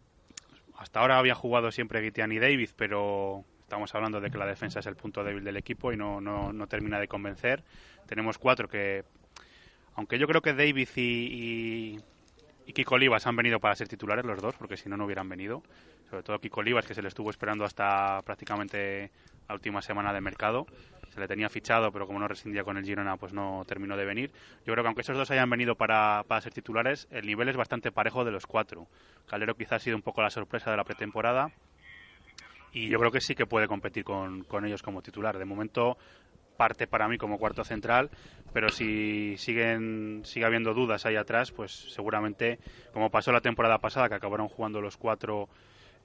hasta 0.78 1.02
ahora 1.02 1.20
había 1.20 1.36
jugado 1.36 1.72
siempre 1.72 2.02
Guitián 2.02 2.32
y 2.32 2.40
David, 2.40 2.70
pero 2.76 3.44
estamos 3.72 3.96
hablando 3.96 4.20
de 4.20 4.30
que 4.30 4.38
la 4.38 4.46
defensa 4.46 4.82
es 4.82 4.86
el 4.86 4.98
punto 4.98 5.24
débil 5.24 5.46
del 5.46 5.56
equipo 5.56 5.94
y 5.94 5.96
no, 5.96 6.20
no, 6.20 6.68
termina 6.68 7.00
de 7.00 7.08
convencer. 7.08 7.64
Tenemos 8.06 8.38
cuatro 8.38 8.68
que, 8.68 9.06
aunque 9.96 10.20
yo 10.20 10.28
creo 10.28 10.42
que 10.42 10.54
David 10.54 10.90
y, 10.98 11.98
y, 12.66 12.74
Kiko 12.74 12.96
Olivas 12.96 13.26
han 13.28 13.38
venido 13.38 13.62
para 13.62 13.74
ser 13.76 13.88
titulares 13.88 14.26
los 14.26 14.42
dos, 14.42 14.56
porque 14.56 14.76
si 14.76 14.90
no, 14.90 14.98
no 14.98 15.06
hubieran 15.06 15.30
venido. 15.30 15.64
Sobre 16.10 16.22
todo 16.22 16.40
Kiko 16.40 16.60
Olivas, 16.60 16.86
que 16.86 16.94
se 16.94 17.02
le 17.02 17.08
estuvo 17.08 17.30
esperando 17.30 17.64
hasta 17.64 18.22
prácticamente 18.24 19.10
la 19.48 19.56
última 19.56 19.82
semana 19.82 20.12
de 20.12 20.20
mercado. 20.20 20.68
se 21.14 21.22
le 21.22 21.30
tenía 21.30 21.48
fichado, 21.48 21.94
pero 21.94 22.08
como 22.08 22.20
no 22.20 22.28
rescindía 22.28 22.66
con 22.66 22.76
el 22.76 22.84
Girona, 22.84 23.16
pues 23.16 23.32
no 23.32 23.64
terminó 23.66 23.96
de 23.96 24.04
venir. 24.04 24.32
Yo 24.66 24.74
creo 24.74 24.84
que 24.84 24.88
aunque 24.88 25.02
esos 25.04 25.16
dos 25.16 25.32
hayan 25.32 25.50
venido 25.50 25.76
para, 25.76 26.26
para 26.28 26.42
ser 26.42 26.52
titulares, 26.52 27.08
el 27.10 27.26
nivel 27.26 27.48
es 27.48 27.56
bastante 27.56 27.90
parejo 27.90 28.26
de 28.26 28.32
los 28.32 28.46
cuatro. 28.46 28.88
Calero 29.30 29.56
quizás 29.56 29.74
ha 29.74 29.80
sido 29.80 29.96
un 29.96 30.02
poco 30.02 30.22
la 30.22 30.30
sorpresa 30.30 30.72
de 30.72 30.76
la 30.76 30.84
pretemporada 30.84 31.54
y 32.72 32.90
yo 32.90 33.00
creo 33.00 33.12
que 33.12 33.22
sí 33.22 33.36
que 33.36 33.46
puede 33.46 33.68
competir 33.68 34.04
con, 34.04 34.44
con 34.44 34.66
ellos 34.66 34.82
como 34.82 35.02
titular. 35.02 35.38
De 35.38 35.46
momento 35.46 35.98
parte 36.58 36.86
para 36.86 37.08
mí 37.08 37.18
como 37.18 37.40
cuarto 37.40 37.64
central, 37.64 38.12
pero 38.54 38.70
si 38.70 39.36
siguen 39.38 40.22
sigue 40.24 40.46
habiendo 40.46 40.74
dudas 40.74 41.06
ahí 41.06 41.16
atrás, 41.16 41.52
pues 41.52 41.72
seguramente, 41.72 42.60
como 42.94 43.10
pasó 43.10 43.32
la 43.32 43.42
temporada 43.42 43.80
pasada, 43.80 44.10
que 44.10 44.16
acabaron 44.16 44.48
jugando 44.48 44.80
los 44.80 44.96
cuatro 44.96 45.50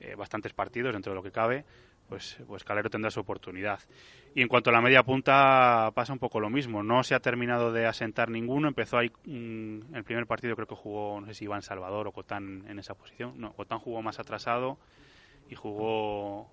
eh, 0.01 0.15
bastantes 0.15 0.55
partidos 0.55 0.95
dentro 0.95 1.13
de 1.13 1.17
lo 1.17 1.23
que 1.23 1.31
cabe, 1.31 1.65
pues, 2.09 2.39
pues 2.47 2.65
Calero 2.65 2.89
tendrá 2.89 3.11
su 3.11 3.21
oportunidad. 3.21 3.81
Y 4.35 4.43
en 4.43 4.49
cuanto 4.49 4.71
a 4.71 4.73
la 4.73 4.81
media 4.81 5.03
punta, 5.03 5.91
pasa 5.95 6.13
un 6.13 6.19
poco 6.19 6.41
lo 6.41 6.49
mismo. 6.51 6.83
No 6.83 7.03
se 7.03 7.15
ha 7.15 7.21
terminado 7.21 7.73
de 7.73 7.87
asentar 7.87 8.31
ninguno. 8.31 8.69
Empezó 8.69 8.99
ahí 8.99 9.11
mm, 9.25 9.95
el 9.95 10.05
primer 10.05 10.27
partido, 10.27 10.55
creo 10.55 10.69
que 10.69 10.75
jugó, 10.75 11.21
no 11.21 11.27
sé 11.27 11.35
si 11.35 11.45
Iván 11.45 11.63
Salvador 11.63 12.07
o 12.07 12.13
Cotán 12.13 12.65
en 12.69 12.79
esa 12.79 12.95
posición. 12.95 13.35
No, 13.41 13.53
Cotán 13.53 13.79
jugó 13.79 14.03
más 14.03 14.21
atrasado 14.21 14.79
y 15.49 15.55
jugó. 15.55 16.49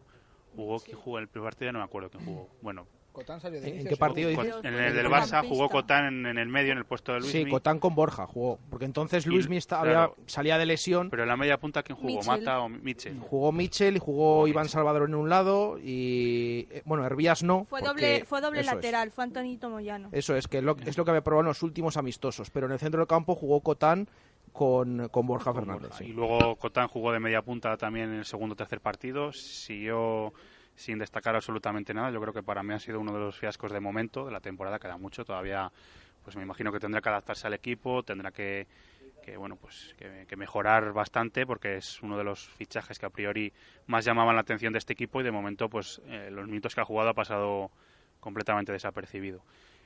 jugó 0.55 0.79
¿Quién 0.79 0.97
jugó 0.97 1.19
el 1.19 1.27
primer 1.27 1.49
partido? 1.51 1.71
No 1.71 1.79
me 1.79 1.85
acuerdo 1.85 2.09
quién 2.09 2.25
jugó. 2.25 2.47
Bueno, 2.61 2.85
Cotán 3.11 3.39
salió 3.39 3.61
de 3.61 3.67
¿En 3.67 3.73
inicio, 3.75 3.89
qué 3.91 3.97
partido 3.97 4.29
dices? 4.29 4.55
en 4.63 4.73
el 4.73 4.95
del 4.95 5.05
Barça 5.07 5.47
jugó 5.47 5.69
Cotán 5.69 6.05
en, 6.05 6.25
en 6.25 6.37
el 6.39 6.47
medio, 6.47 6.71
en 6.71 6.79
el 6.79 6.85
puesto 6.85 7.13
de 7.13 7.19
Luis. 7.19 7.31
Sí, 7.31 7.45
Cotán 7.45 7.77
con 7.79 7.93
Borja 7.93 8.25
jugó. 8.25 8.57
Porque 8.71 8.85
entonces 8.85 9.25
Y- 9.27 9.29
Luis 9.29 9.47
está, 9.51 9.81
claro. 9.81 10.15
salía 10.25 10.57
de 10.57 10.65
lesión. 10.65 11.11
Pero 11.11 11.21
en 11.23 11.29
la 11.29 11.37
media 11.37 11.59
punta, 11.59 11.83
¿quién 11.83 11.95
jugó? 11.95 12.07
Mitchell. 12.07 12.25
¿Mata 12.27 12.59
o 12.61 12.69
Michel? 12.69 13.19
Jugó 13.19 13.51
Michel 13.51 13.95
y 13.97 13.99
jugó 13.99 14.47
Iván 14.47 14.67
Salvador 14.67 15.07
en 15.07 15.13
un 15.15 15.29
lado 15.29 15.77
y 15.79 16.67
eh, 16.71 16.81
bueno, 16.85 17.05
Hervías 17.05 17.43
no. 17.43 17.65
Fue 17.65 17.81
doble, 17.83 18.25
fue 18.25 18.41
doble 18.41 18.61
es. 18.61 18.65
lateral, 18.65 19.11
fue 19.11 19.23
Antonito 19.25 19.69
Moyano. 19.69 20.09
Eso 20.11 20.35
es, 20.35 20.47
que 20.47 20.61
lo- 20.63 20.75
es 20.83 20.97
lo 20.97 21.05
que 21.05 21.11
había 21.11 21.23
probado 21.23 21.41
en 21.41 21.47
los 21.49 21.61
últimos 21.61 21.97
amistosos. 21.97 22.49
Pero 22.49 22.65
en 22.65 22.71
el 22.73 22.79
centro 22.79 22.99
del 22.99 23.07
campo 23.07 23.35
jugó 23.35 23.61
Cotán 23.61 24.07
con, 24.53 25.09
con 25.09 25.27
Borja 25.27 25.53
Fernández. 25.53 25.91
sí. 25.97 26.05
Y 26.05 26.13
luego 26.13 26.55
Cotán 26.55 26.87
jugó 26.87 27.11
de 27.11 27.19
media 27.19 27.41
punta 27.41 27.75
también 27.75 28.09
en 28.11 28.19
el 28.19 28.25
segundo 28.25 28.53
o 28.53 28.55
tercer 28.55 28.79
partido. 28.79 29.33
Siguió 29.33 30.33
sin 30.75 30.99
destacar 30.99 31.35
absolutamente 31.35 31.93
nada. 31.93 32.11
Yo 32.11 32.21
creo 32.21 32.33
que 32.33 32.43
para 32.43 32.63
mí 32.63 32.73
ha 32.73 32.79
sido 32.79 32.99
uno 32.99 33.11
de 33.13 33.19
los 33.19 33.37
fiascos 33.37 33.71
de 33.71 33.79
momento 33.79 34.25
de 34.25 34.31
la 34.31 34.39
temporada. 34.39 34.79
Queda 34.79 34.97
mucho 34.97 35.25
todavía. 35.25 35.71
Pues 36.23 36.37
me 36.37 36.43
imagino 36.43 36.71
que 36.71 36.79
tendrá 36.79 37.01
que 37.01 37.09
adaptarse 37.09 37.47
al 37.47 37.53
equipo, 37.53 38.01
tendrá 38.03 38.31
que, 38.31 38.65
que, 39.23 39.35
bueno 39.35 39.57
pues 39.57 39.93
que, 39.97 40.25
que 40.25 40.37
mejorar 40.37 40.93
bastante 40.93 41.45
porque 41.45 41.75
es 41.75 42.01
uno 42.01 42.17
de 42.17 42.23
los 42.23 42.47
fichajes 42.47 42.97
que 42.97 43.05
a 43.05 43.09
priori 43.09 43.51
más 43.87 44.05
llamaban 44.05 44.35
la 44.35 44.41
atención 44.41 44.71
de 44.71 44.79
este 44.79 44.93
equipo 44.93 45.19
y 45.19 45.25
de 45.25 45.31
momento 45.31 45.67
pues 45.67 46.01
eh, 46.05 46.29
los 46.31 46.47
minutos 46.47 46.75
que 46.75 46.79
ha 46.79 46.85
jugado 46.85 47.09
ha 47.09 47.13
pasado 47.13 47.71
completamente 48.21 48.71
desapercibido. 48.71 49.43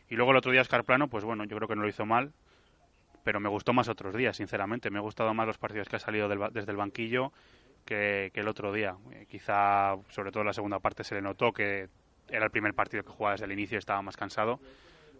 Y 0.10 0.15
luego 0.15 0.32
el 0.32 0.38
otro 0.38 0.51
día 0.51 0.62
Oscar 0.62 0.84
Plano, 0.84 1.08
pues 1.08 1.23
bueno, 1.25 1.43
yo 1.45 1.58
creo 1.58 1.67
que 1.67 1.75
no 1.75 1.82
lo 1.82 1.89
hizo 1.89 2.06
mal, 2.06 2.34
pero 3.28 3.42
me 3.42 3.50
gustó 3.50 3.74
más 3.74 3.90
otros 3.90 4.16
días, 4.16 4.38
sinceramente. 4.38 4.90
Me 4.90 5.00
ha 5.00 5.02
gustado 5.02 5.34
más 5.34 5.46
los 5.46 5.58
partidos 5.58 5.90
que 5.90 5.98
ha 5.98 6.00
salido 6.00 6.30
del 6.30 6.40
desde 6.54 6.72
el 6.72 6.78
banquillo 6.78 7.34
que, 7.84 8.32
el 8.34 8.48
otro 8.48 8.72
día. 8.72 8.96
Eh, 9.12 9.26
quizá, 9.30 9.98
sobre 10.08 10.32
todo 10.32 10.44
en 10.44 10.48
la 10.48 10.54
segunda 10.54 10.80
parte, 10.80 11.04
se 11.04 11.13
le 11.13 11.22
notó 11.22 11.52
que 11.52 11.90
era 12.30 12.46
el 12.46 12.52
primer 12.52 12.74
partido 12.74 13.04
que 13.04 13.12
jugaba 13.12 13.34
desde 13.34 13.44
el 13.44 13.52
inicio 13.52 13.80
estaba 13.80 14.02
más 14.02 14.16
cansado. 14.16 14.62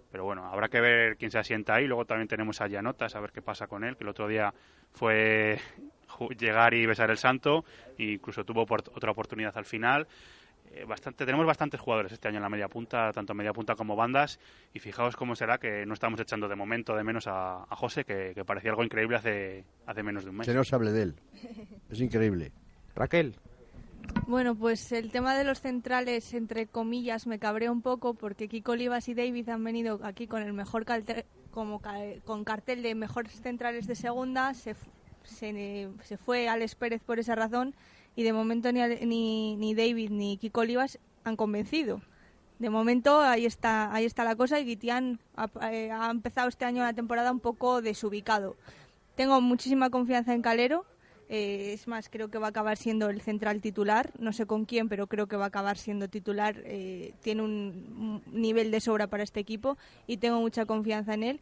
Pero 0.10 0.24
bueno, 0.24 0.46
habrá 0.46 0.70
que 0.70 0.80
ver 0.80 1.18
quién 1.18 1.32
se 1.32 1.38
asienta 1.38 1.76
ahí. 1.76 1.86
Luego 1.86 2.06
también 2.06 2.30
tenemos 2.30 2.62
a 2.62 2.68
Llanotas, 2.70 3.14
a 3.14 3.20
ver 3.20 3.34
qué 3.34 3.42
pasa 3.42 3.68
con 3.68 3.84
él, 3.84 3.98
que 3.98 4.06
el 4.06 4.10
otro 4.10 4.30
día 4.30 4.54
fue 4.94 5.60
llegar 6.40 6.76
y 6.76 6.86
besar 6.86 7.12
el 7.12 7.18
santo, 7.18 7.66
e 7.98 8.14
incluso 8.14 8.46
tuvo 8.46 8.62
otra 8.62 9.12
oportunidad 9.12 9.58
al 9.58 9.66
final. 9.66 10.08
Eh, 10.74 10.86
bastante, 10.86 11.26
tenemos 11.26 11.46
bastantes 11.46 11.80
jugadores 11.80 12.12
este 12.12 12.28
año 12.28 12.38
en 12.38 12.44
la 12.44 12.50
media 12.50 12.68
punta, 12.68 13.12
tanto 13.14 13.34
media 13.34 13.54
punta 13.54 13.76
como 13.76 13.96
bandas, 13.96 14.40
y 14.74 14.80
fijaos 14.80 15.16
cómo 15.16 15.36
será 15.36 15.58
que 15.58 15.86
no 15.86 15.94
estamos 15.94 16.20
echando 16.20 16.48
de 16.48 16.56
momento 16.56 16.96
de 16.96 17.04
menos 17.04 17.26
a, 17.28 17.64
a 17.64 17.76
José, 17.76 18.04
que, 18.04 18.34
que 18.36 18.46
parecía 18.46 18.72
algo 18.72 18.84
increíble 18.84 19.16
hace, 19.18 19.64
hace 19.86 20.04
menos 20.04 20.24
de 20.24 20.30
un 20.30 20.38
mes. 20.38 20.48
Que 20.48 20.54
no 20.54 20.64
se 20.64 20.76
hable 20.76 20.92
de 20.92 21.02
él. 21.04 21.16
Es 21.90 22.00
increíble. 22.02 22.52
Raquel. 22.96 23.36
Bueno, 24.28 24.56
pues 24.56 24.92
el 24.92 25.12
tema 25.12 25.36
de 25.38 25.44
los 25.44 25.62
centrales, 25.62 26.34
entre 26.34 26.68
comillas, 26.68 27.28
me 27.28 27.40
cabrea 27.40 27.72
un 27.72 27.82
poco 27.82 28.14
porque 28.14 28.48
Kiko 28.48 28.74
Olivas 28.74 29.08
y 29.10 29.14
David 29.14 29.50
han 29.50 29.64
venido 29.64 30.00
aquí 30.04 30.28
con 30.28 30.42
el 30.42 30.54
mejor 30.54 30.86
calte- 30.86 31.26
como 31.52 31.80
ca- 31.82 31.96
con 32.26 32.44
cartel 32.44 32.84
de 32.84 32.94
mejores 32.96 33.40
centrales 33.42 33.88
de 33.88 33.96
segunda. 33.96 34.54
Se, 34.54 34.76
se, 35.24 35.90
se 36.04 36.18
fue 36.18 36.48
Alex 36.50 36.76
Pérez 36.76 37.02
por 37.04 37.20
esa 37.20 37.36
razón 37.36 37.74
y 38.18 38.24
de 38.24 38.34
momento 38.34 38.72
ni, 38.72 38.82
ni, 39.06 39.56
ni 39.58 39.76
David 39.76 40.10
ni 40.10 40.38
Kiko 40.38 40.62
Olivas 40.62 40.98
han 41.24 41.36
convencido. 41.36 42.02
De 42.58 42.72
momento 42.72 43.22
ahí 43.22 43.46
está, 43.46 43.94
ahí 43.94 44.06
está 44.06 44.24
la 44.24 44.36
cosa 44.36 44.60
y 44.60 44.66
Guitián 44.66 45.20
ha, 45.36 45.48
eh, 45.72 45.92
ha 45.92 46.10
empezado 46.10 46.50
este 46.50 46.66
año 46.66 46.82
la 46.82 46.94
temporada 46.94 47.32
un 47.32 47.40
poco 47.40 47.84
desubicado. 47.84 48.58
Tengo 49.16 49.40
muchísima 49.40 49.92
confianza 49.92 50.34
en 50.34 50.42
Calero. 50.42 50.84
eh, 51.30 51.74
es 51.74 51.88
más, 51.88 52.10
creo 52.10 52.30
que 52.30 52.40
va 52.40 52.48
a 52.48 52.50
acabar 52.50 52.78
siendo 52.78 53.10
el 53.12 53.22
central 53.22 53.62
titular. 53.62 54.12
No 54.18 54.34
sé 54.34 54.48
con 54.48 54.66
quién, 54.66 54.90
pero 54.90 55.06
creo 55.06 55.28
que 55.28 55.36
va 55.36 55.46
a 55.46 55.48
acabar 55.50 55.78
siendo 55.78 56.08
titular. 56.08 56.56
eh, 56.66 57.14
tiene 57.22 57.44
un, 57.44 58.24
nivel 58.32 58.72
de 58.72 58.82
sobra 58.82 59.06
para 59.06 59.22
este 59.24 59.40
equipo 59.40 59.78
y 60.08 60.18
tengo 60.18 60.40
mucha 60.42 60.66
confianza 60.66 61.14
en 61.14 61.22
él. 61.24 61.40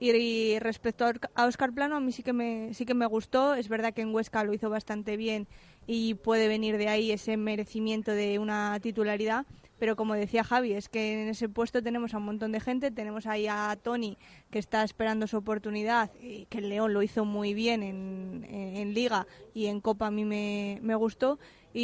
Y, 0.00 0.58
respecto 0.58 1.06
a 1.06 1.12
a 1.34 1.46
Oscar 1.46 1.72
Plano, 1.72 1.96
a 1.96 2.00
mí 2.00 2.12
sí 2.12 2.22
que, 2.22 2.32
me, 2.32 2.74
sí 2.74 2.84
que 2.84 2.94
me 2.94 3.06
gustó. 3.06 3.54
Es 3.54 3.68
verdad 3.68 3.94
que 3.94 4.02
en 4.02 4.12
Huesca 4.12 4.44
lo 4.44 4.52
hizo 4.52 4.68
bastante 4.68 5.16
bien 5.16 5.46
y 5.86 6.14
puede 6.14 6.48
venir 6.48 6.78
de 6.78 6.88
ahí 6.88 7.12
ese 7.12 7.36
merecimiento 7.36 8.12
de 8.12 8.38
una 8.38 8.78
titularidad. 8.80 9.46
Pero 9.78 9.94
como 9.94 10.14
decía 10.14 10.42
Javi, 10.42 10.72
es 10.72 10.88
que 10.88 11.22
en 11.22 11.28
ese 11.28 11.48
puesto 11.48 11.82
tenemos 11.82 12.14
a 12.14 12.16
un 12.16 12.24
montón 12.24 12.50
de 12.52 12.60
gente. 12.60 12.90
Tenemos 12.90 13.26
ahí 13.26 13.46
a 13.46 13.76
Tony, 13.80 14.16
que 14.50 14.58
está 14.58 14.82
esperando 14.82 15.26
su 15.26 15.36
oportunidad, 15.36 16.10
y 16.20 16.46
que 16.46 16.58
el 16.58 16.70
León 16.70 16.94
lo 16.94 17.02
hizo 17.02 17.26
muy 17.26 17.52
bien 17.52 17.82
en, 17.82 18.94
Liga 18.94 19.26
y 19.52 19.66
en 19.66 19.80
Copa 19.80 20.06
a 20.06 20.10
mí 20.10 20.24
me, 20.24 20.78
me 20.82 20.94
gustó. 20.94 21.38
Y, 21.74 21.82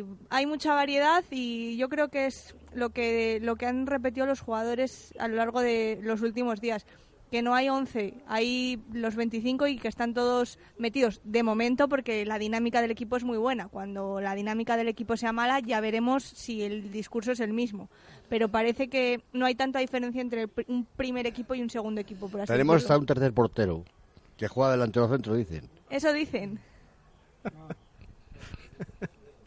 y 0.00 0.04
hay 0.30 0.46
mucha 0.46 0.74
variedad 0.74 1.24
y 1.30 1.76
yo 1.76 1.88
creo 1.88 2.08
que 2.08 2.26
es 2.26 2.54
lo 2.72 2.90
que, 2.90 3.40
lo 3.42 3.56
que 3.56 3.66
han 3.66 3.88
repetido 3.88 4.26
los 4.26 4.40
jugadores 4.40 5.12
a 5.18 5.26
lo 5.26 5.36
largo 5.36 5.60
de 5.60 5.98
los 6.02 6.22
últimos 6.22 6.60
días 6.60 6.86
que 7.30 7.42
no 7.42 7.54
hay 7.54 7.68
11, 7.68 8.14
hay 8.26 8.82
los 8.92 9.14
25 9.16 9.66
y 9.66 9.78
que 9.78 9.88
están 9.88 10.14
todos 10.14 10.58
metidos 10.78 11.20
de 11.24 11.42
momento 11.42 11.88
porque 11.88 12.24
la 12.24 12.38
dinámica 12.38 12.80
del 12.80 12.90
equipo 12.90 13.16
es 13.16 13.24
muy 13.24 13.38
buena. 13.38 13.68
Cuando 13.68 14.20
la 14.20 14.34
dinámica 14.34 14.76
del 14.76 14.88
equipo 14.88 15.16
sea 15.16 15.32
mala 15.32 15.60
ya 15.60 15.80
veremos 15.80 16.24
si 16.24 16.62
el 16.62 16.90
discurso 16.90 17.32
es 17.32 17.40
el 17.40 17.52
mismo. 17.52 17.88
Pero 18.28 18.48
parece 18.48 18.88
que 18.88 19.20
no 19.32 19.46
hay 19.46 19.54
tanta 19.54 19.78
diferencia 19.78 20.20
entre 20.20 20.48
un 20.66 20.86
primer 20.96 21.26
equipo 21.26 21.54
y 21.54 21.62
un 21.62 21.70
segundo 21.70 22.00
equipo. 22.00 22.28
Por 22.28 22.40
así 22.40 22.52
Tenemos 22.52 22.76
decirlo. 22.76 22.94
hasta 22.94 23.00
un 23.00 23.06
tercer 23.06 23.32
portero 23.32 23.84
que 24.36 24.48
juega 24.48 24.70
delantero 24.72 25.08
centro, 25.08 25.34
dicen. 25.34 25.68
Eso 25.90 26.12
dicen. 26.12 26.60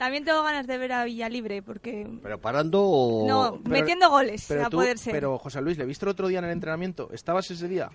También 0.01 0.25
tengo 0.25 0.41
ganas 0.41 0.65
de 0.65 0.79
ver 0.79 0.93
a 0.93 1.03
Villalibre 1.03 1.61
porque... 1.61 2.09
Pero 2.23 2.41
parando 2.41 2.81
o... 2.81 3.27
No, 3.27 3.59
Pero- 3.63 3.69
metiendo 3.69 4.09
goles 4.09 4.45
Pero 4.47 4.65
a 4.65 4.69
tú- 4.71 4.77
poder 4.77 4.97
ser. 4.97 5.13
Pero 5.13 5.37
José 5.37 5.61
Luis, 5.61 5.77
¿le 5.77 5.85
viste 5.85 6.05
el 6.05 6.09
otro 6.09 6.27
día 6.27 6.39
en 6.39 6.45
el 6.45 6.49
entrenamiento? 6.51 7.11
¿Estabas 7.13 7.51
ese 7.51 7.67
día? 7.67 7.91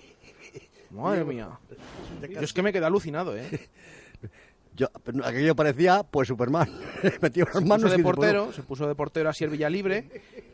Madre 0.91 1.25
mía. 1.25 1.59
Yo 2.31 2.41
es 2.43 2.53
que 2.53 2.63
me 2.63 2.73
quedé 2.73 2.87
alucinado, 2.87 3.37
¿eh? 3.37 3.69
Yo, 4.77 4.87
aquello 5.25 5.57
parecía, 5.57 6.05
pues, 6.05 6.29
Superman. 6.29 6.71
Metió 7.21 7.45
las 7.47 7.55
se 7.55 7.61
manos 7.65 7.83
puso 7.83 7.95
de 7.97 8.01
y 8.01 8.05
portero, 8.05 8.53
se 8.53 8.63
puso 8.63 8.87
de 8.87 8.95
portero 8.95 9.29
así 9.29 9.43
el 9.43 9.51
Villalibre 9.51 10.09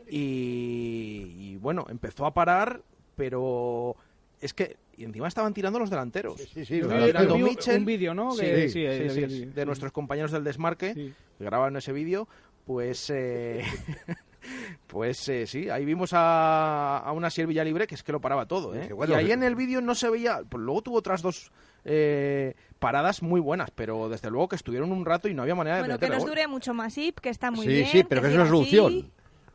y, 0.09 1.35
y 1.37 1.57
bueno, 1.57 1.85
empezó 1.87 2.25
a 2.25 2.33
parar, 2.33 2.81
pero 3.15 3.95
es 4.43 4.53
que 4.53 4.77
y 4.97 5.05
encima 5.05 5.27
estaban 5.27 5.53
tirando 5.53 5.79
los 5.79 5.89
delanteros. 5.89 6.39
Sí, 6.53 6.65
sí, 6.65 6.79
Yo 6.79 6.87
claro, 6.87 7.05
vi- 7.05 7.11
claro. 7.11 7.27
yo 7.29 7.35
vi 7.35 7.41
un- 7.43 7.49
Mitchell. 7.49 7.77
un 7.79 7.85
vídeo, 7.85 8.13
¿no? 8.13 8.31
Sí, 8.33 8.41
Que- 8.41 8.69
sí, 8.69 8.85
sí, 8.87 9.09
sí, 9.09 9.29
sí, 9.29 9.45
de 9.45 9.65
nuestros 9.65 9.91
compañeros 9.91 10.31
del 10.31 10.43
Desmarque 10.43 10.93
Sí. 10.93 11.13
que 11.37 11.43
grabaron 11.43 11.75
ese 11.77 11.91
vídeo, 11.91 12.27
pues 12.65 13.09
eh, 13.09 13.63
pues 14.87 15.27
eh, 15.29 15.47
sí, 15.47 15.69
ahí 15.69 15.85
vimos 15.85 16.11
a, 16.13 16.97
a 16.99 17.11
una 17.13 17.27
Asier 17.27 17.47
Villalibre 17.47 17.87
que 17.87 17.95
es 17.95 18.03
que 18.03 18.11
lo 18.11 18.21
paraba 18.21 18.45
todo, 18.45 18.75
¿eh? 18.75 18.91
Bueno, 18.93 19.13
y 19.13 19.17
ahí 19.17 19.31
en 19.31 19.43
el 19.43 19.55
vídeo 19.55 19.81
no 19.81 19.95
se 19.95 20.09
veía, 20.09 20.41
pues 20.47 20.61
luego 20.63 20.81
tuvo 20.81 20.97
otras 20.97 21.21
dos 21.21 21.51
eh, 21.85 22.53
paradas 22.79 23.21
muy 23.23 23.39
buenas, 23.41 23.71
pero 23.71 24.09
desde 24.09 24.29
luego 24.29 24.49
que 24.49 24.55
estuvieron 24.55 24.91
un 24.91 25.05
rato 25.05 25.27
y 25.27 25.33
no 25.33 25.41
había 25.41 25.55
manera 25.55 25.77
de 25.77 25.81
Bueno, 25.83 25.99
que 25.99 26.09
nos 26.09 26.25
dure 26.25 26.47
mucho 26.47 26.73
más 26.73 26.97
IP, 26.97 27.19
que 27.19 27.29
está 27.29 27.51
muy 27.51 27.65
sí, 27.65 27.73
bien. 27.73 27.87
sí, 27.87 28.03
pero 28.03 28.21
que 28.21 28.27
es 28.27 28.33
una 28.33 28.43
así. 28.43 28.51
solución. 28.51 29.11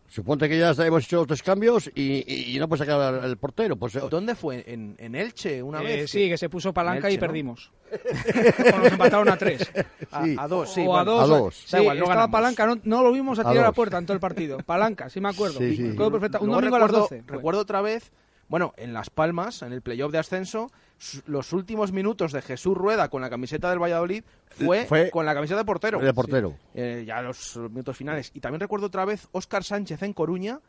Suponte 0.09 0.49
que 0.49 0.59
ya 0.59 0.71
hemos 0.71 1.05
hecho 1.05 1.17
los 1.19 1.27
tres 1.27 1.43
cambios 1.43 1.91
y, 1.95 2.25
y- 2.27 2.57
y 2.57 2.59
no 2.59 2.67
puede 2.67 2.79
sacar 2.87 3.01
al, 3.01 3.21
al 3.23 3.37
portero. 3.37 3.77
Pues, 3.77 3.95
eh, 3.97 4.01
¿Dónde 4.11 4.35
fue? 4.35 4.65
¿En, 4.67 4.97
en 4.99 5.15
Elche 5.15 5.63
una 5.63 5.81
Eh, 5.83 5.85
vez? 5.85 6.11
sí, 6.11 6.29
que 6.29 6.39
se 6.39 6.49
puso 6.49 6.73
palanca 6.73 7.09
Elche, 7.09 7.15
y 7.15 7.17
¿no? 7.17 7.21
perdimos. 7.21 7.71
o 8.75 8.79
nos 8.79 8.93
empataron 8.93 9.29
a 9.29 9.37
tres. 9.37 9.71
A, 10.11 10.25
Sí. 10.25 10.37
a 10.39 10.49
dos, 10.49 10.73
sí. 10.73 10.83
o 10.87 10.97
a 10.97 11.05
dos. 11.05 11.23
A 11.23 11.27
dos. 11.27 11.55
Sí, 11.57 11.73
Da 11.73 11.81
igual, 11.83 11.99
no 11.99 12.05
estaba 12.05 12.21
ganamos. 12.27 12.33
palanca, 12.33 12.67
no, 12.67 12.81
no 12.85 13.03
lo 13.03 13.13
vimos 13.13 13.39
a 13.39 13.43
tirar 13.43 13.59
a 13.59 13.69
la 13.69 13.73
puerta 13.73 13.99
en 13.99 14.07
todo 14.07 14.15
el 14.15 14.21
partido. 14.21 14.59
Palanca, 14.65 15.11
sí 15.11 15.21
me 15.21 15.29
acuerdo. 15.29 15.59
Sí, 15.59 15.77
sí. 15.77 15.83
Me 15.83 15.93
acuerdo 15.93 16.13
perfecta- 16.13 16.39
Un 16.41 16.47
Luego 16.47 16.61
domingo 16.63 16.77
a 16.77 16.79
las 16.81 16.89
recuerdo, 16.89 17.09
12. 17.11 17.23
fue. 17.27 17.37
recuerdo 17.37 17.61
otra 17.61 17.83
vez, 17.83 18.11
bueno, 18.49 18.73
en 18.77 18.93
Las 18.93 19.11
Palmas, 19.11 19.63
en 19.63 19.73
el 19.73 19.83
playoff 19.83 20.11
de 20.13 20.19
ascenso, 20.19 20.71
los 21.27 21.53
últimos 21.53 21.93
minutos 21.93 22.33
de 22.33 22.43
Jesús 22.43 22.77
Rueda 22.77 23.09
con 23.09 23.23
la 23.23 23.31
camiseta 23.31 23.71
del 23.71 23.79
Valladolid 23.81 24.25
fue, 24.51 24.85
Fue 24.87 25.11
con 25.11 25.25
la 25.27 25.35
camiseta 25.35 25.59
de 25.61 25.65
portero. 25.65 25.99
de 26.01 26.13
portero. 26.15 26.55
Eh, 26.75 27.05
ya 27.07 27.23
los 27.23 27.57
minutos 27.57 27.97
finales. 27.97 28.31
Y 28.35 28.41
también 28.41 28.61
recuerdo 28.61 28.87
otra 28.87 29.05
vez 29.05 29.29
Óscar 29.33 29.63
Sánchez 29.65 30.03
en 30.03 30.13
Coruña, 30.13 30.61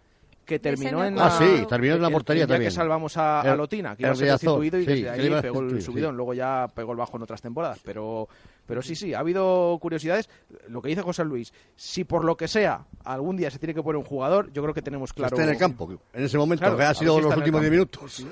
que 0.46 0.60
terminó 0.60 1.06
en 1.06 1.18
Ah, 1.20 1.26
la, 1.26 1.32
sí, 1.32 1.66
terminó 1.70 1.96
en 1.96 2.02
la 2.02 2.10
portería 2.10 2.44
el 2.44 2.50
también. 2.50 2.70
que 2.70 2.76
salvamos 2.76 3.16
a, 3.18 3.56
Lotina, 3.56 3.96
que 3.96 4.04
iba 4.04 4.12
a 4.12 4.16
ser 4.16 4.26
Riazor, 4.26 4.60
destituido 4.62 4.80
y 4.80 4.84
sí, 4.98 5.04
desde 5.04 5.10
ahí 5.36 5.42
pegó 5.42 5.60
el 5.62 5.82
subidón. 5.82 6.12
sí. 6.14 6.18
Luego 6.18 6.34
ya 6.34 6.68
pegó 6.74 6.92
el 6.92 6.98
bajo 6.98 7.18
en 7.18 7.24
otras 7.24 7.42
temporadas. 7.42 7.80
Pero, 7.86 8.28
pero 8.70 8.84
sí, 8.84 8.96
sí, 8.96 9.16
ha 9.16 9.20
habido 9.22 9.80
curiosidades. 9.82 10.30
Lo 10.68 10.80
que 10.80 10.90
dice 10.90 11.02
José 11.02 11.26
Luis, 11.26 11.52
si 11.76 12.04
por 12.04 12.24
lo 12.24 12.38
que 12.38 12.48
sea 12.48 12.86
algún 13.04 13.36
día 13.36 13.50
se 13.50 13.58
tiene 13.58 13.74
que 13.74 13.82
poner 13.82 13.98
un 13.98 14.06
jugador, 14.06 14.54
yo 14.54 14.62
creo 14.62 14.76
que 14.76 14.84
tenemos 14.84 15.12
claro... 15.12 15.36
Está 15.36 15.44
en 15.44 15.50
el 15.50 15.58
campo, 15.58 15.90
en 16.14 16.24
ese 16.24 16.38
momento, 16.38 16.62
Claro, 16.62 16.78
que 16.78 16.84
ha 16.84 16.94
sido 16.94 17.16
si 17.16 17.22
los 17.24 17.36
últimos 17.36 17.62
10 17.62 17.72
campo. 17.72 17.72
minutos. 17.72 18.26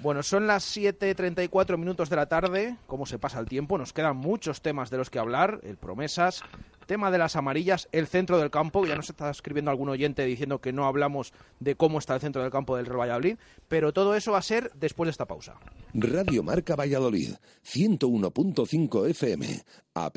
Bueno, 0.00 0.22
son 0.22 0.46
las 0.46 0.64
7.34 0.76 1.76
minutos 1.76 2.08
de 2.08 2.16
la 2.16 2.26
tarde. 2.26 2.76
¿Cómo 2.86 3.04
se 3.04 3.18
pasa 3.18 3.38
el 3.38 3.46
tiempo? 3.46 3.76
Nos 3.76 3.92
quedan 3.92 4.16
muchos 4.16 4.62
temas 4.62 4.90
de 4.90 4.96
los 4.96 5.10
que 5.10 5.18
hablar. 5.18 5.60
El 5.62 5.76
promesas, 5.76 6.42
tema 6.86 7.10
de 7.10 7.18
las 7.18 7.36
amarillas, 7.36 7.88
el 7.92 8.06
centro 8.06 8.38
del 8.38 8.50
campo. 8.50 8.86
Ya 8.86 8.96
nos 8.96 9.10
está 9.10 9.30
escribiendo 9.30 9.70
algún 9.70 9.88
oyente 9.88 10.24
diciendo 10.24 10.60
que 10.60 10.72
no 10.72 10.86
hablamos 10.86 11.32
de 11.60 11.76
cómo 11.76 11.98
está 11.98 12.14
el 12.14 12.20
centro 12.20 12.42
del 12.42 12.50
campo 12.50 12.76
del 12.76 12.86
Real 12.86 13.00
Valladolid. 13.00 13.36
Pero 13.68 13.92
todo 13.92 14.14
eso 14.14 14.32
va 14.32 14.38
a 14.38 14.42
ser 14.42 14.70
después 14.74 15.06
de 15.06 15.12
esta 15.12 15.26
pausa. 15.26 15.54
Radio 15.94 16.42
Marca 16.42 16.74
Valladolid, 16.74 17.34
101.5 17.64 19.08
FM, 19.10 19.62
app 19.94 20.16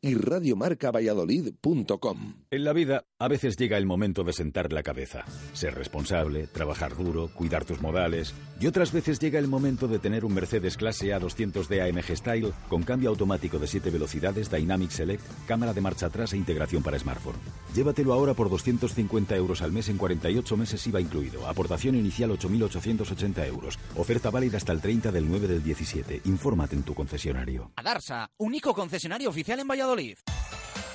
y 0.00 0.14
radiomarcavalladolid.com. 0.14 2.34
En 2.50 2.64
la 2.64 2.72
vida, 2.72 3.04
a 3.18 3.28
veces 3.28 3.58
llega 3.58 3.76
el 3.76 3.84
momento 3.84 4.24
de 4.24 4.32
sentar 4.32 4.72
la 4.72 4.82
cabeza, 4.82 5.26
ser 5.52 5.74
responsable, 5.74 6.46
trabajar 6.46 6.96
duro, 6.96 7.28
cuidar 7.34 7.66
tus 7.66 7.82
modales, 7.82 8.34
y 8.60 8.66
otras 8.66 8.92
veces 8.92 9.18
llega 9.18 9.38
el 9.38 9.48
momento 9.48 9.88
de 9.88 9.98
tener 9.98 10.24
un 10.24 10.32
Mercedes 10.32 10.78
clase 10.78 11.08
A200D 11.08 11.88
AMG 11.88 12.16
Style 12.16 12.54
con 12.68 12.82
cambio 12.82 13.10
automático 13.10 13.58
de 13.58 13.66
7 13.66 13.90
velocidades, 13.90 14.50
Dynamic 14.50 14.90
Select, 14.90 15.22
cámara 15.46 15.74
de 15.74 15.82
marcha 15.82 15.99
atrás 16.02 16.32
e 16.32 16.36
integración 16.36 16.82
para 16.82 16.98
smartphone. 16.98 17.36
Llévatelo 17.74 18.12
ahora 18.12 18.34
por 18.34 18.50
250 18.50 19.36
euros 19.36 19.62
al 19.62 19.72
mes 19.72 19.88
en 19.88 19.96
48 19.96 20.56
meses 20.56 20.86
IVA 20.86 21.00
incluido. 21.00 21.46
Aportación 21.46 21.94
inicial 21.94 22.30
8.880 22.30 23.46
euros. 23.46 23.78
Oferta 23.96 24.30
válida 24.30 24.56
hasta 24.56 24.72
el 24.72 24.80
30 24.80 25.12
del 25.12 25.28
9 25.28 25.48
del 25.48 25.62
17. 25.62 26.22
Infórmate 26.24 26.76
en 26.76 26.82
tu 26.82 26.94
concesionario. 26.94 27.72
Adarsa, 27.76 28.30
único 28.38 28.74
concesionario 28.74 29.30
oficial 29.30 29.60
en 29.60 29.68
Valladolid. 29.68 30.16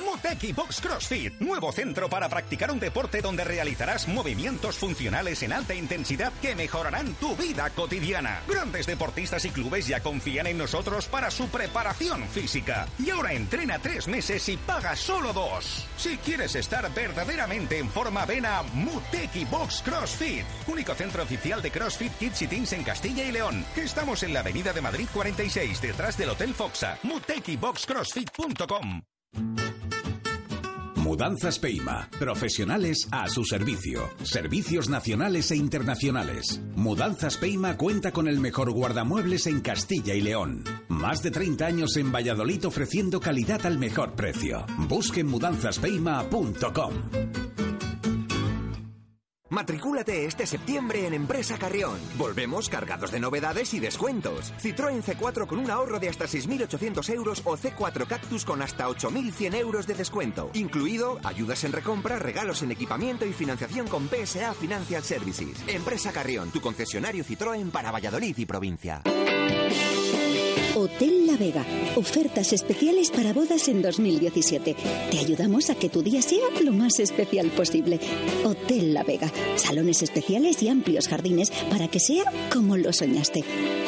Muteki 0.05 0.53
Box 0.53 0.81
CrossFit, 0.81 1.39
nuevo 1.39 1.71
centro 1.71 2.07
para 2.09 2.29
practicar 2.29 2.71
un 2.71 2.79
deporte 2.79 3.21
donde 3.21 3.43
realizarás 3.43 4.07
movimientos 4.07 4.77
funcionales 4.77 5.41
en 5.43 5.51
alta 5.51 5.73
intensidad 5.73 6.31
que 6.41 6.55
mejorarán 6.55 7.15
tu 7.15 7.35
vida 7.35 7.69
cotidiana. 7.71 8.41
Grandes 8.47 8.85
deportistas 8.85 9.43
y 9.45 9.49
clubes 9.49 9.87
ya 9.87 10.01
confían 10.01 10.47
en 10.47 10.57
nosotros 10.57 11.07
para 11.07 11.31
su 11.31 11.47
preparación 11.49 12.27
física. 12.29 12.87
Y 12.99 13.09
ahora 13.09 13.33
entrena 13.33 13.79
tres 13.79 14.07
meses 14.07 14.47
y 14.49 14.57
paga 14.57 14.95
solo 14.95 15.33
dos. 15.33 15.85
Si 15.97 16.17
quieres 16.17 16.55
estar 16.55 16.93
verdaderamente 16.93 17.79
en 17.79 17.89
forma, 17.89 18.25
ven 18.25 18.45
a 18.45 18.61
Muteki 18.61 19.45
Box 19.45 19.81
CrossFit, 19.83 20.45
único 20.67 20.93
centro 20.93 21.23
oficial 21.23 21.61
de 21.61 21.71
CrossFit 21.71 22.13
Kids 22.17 22.41
y 22.43 22.47
Teens 22.47 22.73
en 22.73 22.83
Castilla 22.83 23.23
y 23.25 23.31
León. 23.31 23.65
Estamos 23.75 24.21
en 24.23 24.33
la 24.33 24.41
Avenida 24.41 24.71
de 24.71 24.81
Madrid 24.81 25.07
46, 25.13 25.81
detrás 25.81 26.17
del 26.17 26.29
Hotel 26.29 26.53
Foxa. 26.53 26.99
MutekiBoxCrossFit.com. 27.03 29.01
Mudanzas 31.05 31.59
Peima. 31.59 32.09
Profesionales 32.17 33.07
a 33.11 33.29
su 33.29 33.45
servicio. 33.45 34.09
Servicios 34.23 34.89
nacionales 34.89 35.51
e 35.51 35.55
internacionales. 35.55 36.59
Mudanzas 36.75 37.37
Peima 37.37 37.77
cuenta 37.77 38.11
con 38.11 38.27
el 38.27 38.39
mejor 38.39 38.71
guardamuebles 38.71 39.45
en 39.45 39.61
Castilla 39.61 40.15
y 40.15 40.21
León. 40.21 40.63
Más 40.87 41.21
de 41.21 41.29
30 41.29 41.63
años 41.63 41.95
en 41.97 42.11
Valladolid 42.11 42.65
ofreciendo 42.65 43.19
calidad 43.19 43.67
al 43.67 43.77
mejor 43.77 44.15
precio. 44.15 44.65
Busque 44.89 45.19
en 45.19 45.27
mudanzaspeima.com. 45.27 47.54
Matricúlate 49.49 50.25
este 50.25 50.47
septiembre 50.47 51.05
en 51.05 51.13
Empresa 51.13 51.59
Carrión. 51.59 51.99
Volvemos 52.17 52.67
cargados 52.67 53.11
de 53.11 53.19
novedades 53.19 53.75
y 53.75 53.79
descuentos. 53.79 54.51
Citroën 54.59 55.03
C4 55.03 55.45
con 55.45 55.59
un 55.59 55.69
ahorro 55.69 55.99
de 55.99 56.09
hasta 56.09 56.25
6.800 56.25 57.09
euros 57.13 57.41
o 57.45 57.55
C4 57.55 58.07
Cactus 58.07 58.43
con 58.43 58.63
hasta 58.63 58.87
8.100 58.87 59.55
euros 59.55 59.85
de 59.85 59.93
descuento. 59.93 60.49
Incluido 60.55 61.19
ayudas 61.23 61.63
en 61.63 61.73
recompra, 61.73 62.17
regalos 62.17 62.63
en 62.63 62.71
equipamiento 62.71 63.27
y 63.27 63.33
financiación 63.33 63.87
con 63.87 64.09
PSA 64.09 64.55
Financial 64.55 65.03
Services. 65.03 65.63
Empresa 65.67 66.11
Carrión, 66.11 66.49
tu 66.49 66.59
concesionario 66.59 67.23
Citroën 67.23 67.69
para 67.69 67.91
Valladolid 67.91 68.35
y 68.39 68.45
provincia. 68.47 69.03
Hotel 70.85 71.25
La 71.25 71.35
Vega. 71.35 71.65
Ofertas 71.95 72.53
especiales 72.53 73.09
para 73.09 73.33
bodas 73.33 73.67
en 73.69 73.81
2017. 73.81 74.75
Te 75.09 75.19
ayudamos 75.19 75.69
a 75.69 75.75
que 75.75 75.89
tu 75.89 76.03
día 76.03 76.21
sea 76.21 76.47
lo 76.63 76.73
más 76.73 76.99
especial 76.99 77.49
posible. 77.49 77.99
Hotel 78.43 78.93
La 78.93 79.03
Vega. 79.03 79.31
Salones 79.55 80.03
especiales 80.03 80.61
y 80.61 80.69
amplios 80.69 81.07
jardines 81.07 81.51
para 81.71 81.87
que 81.87 81.99
sea 81.99 82.25
como 82.51 82.77
lo 82.77 82.93
soñaste. 82.93 83.43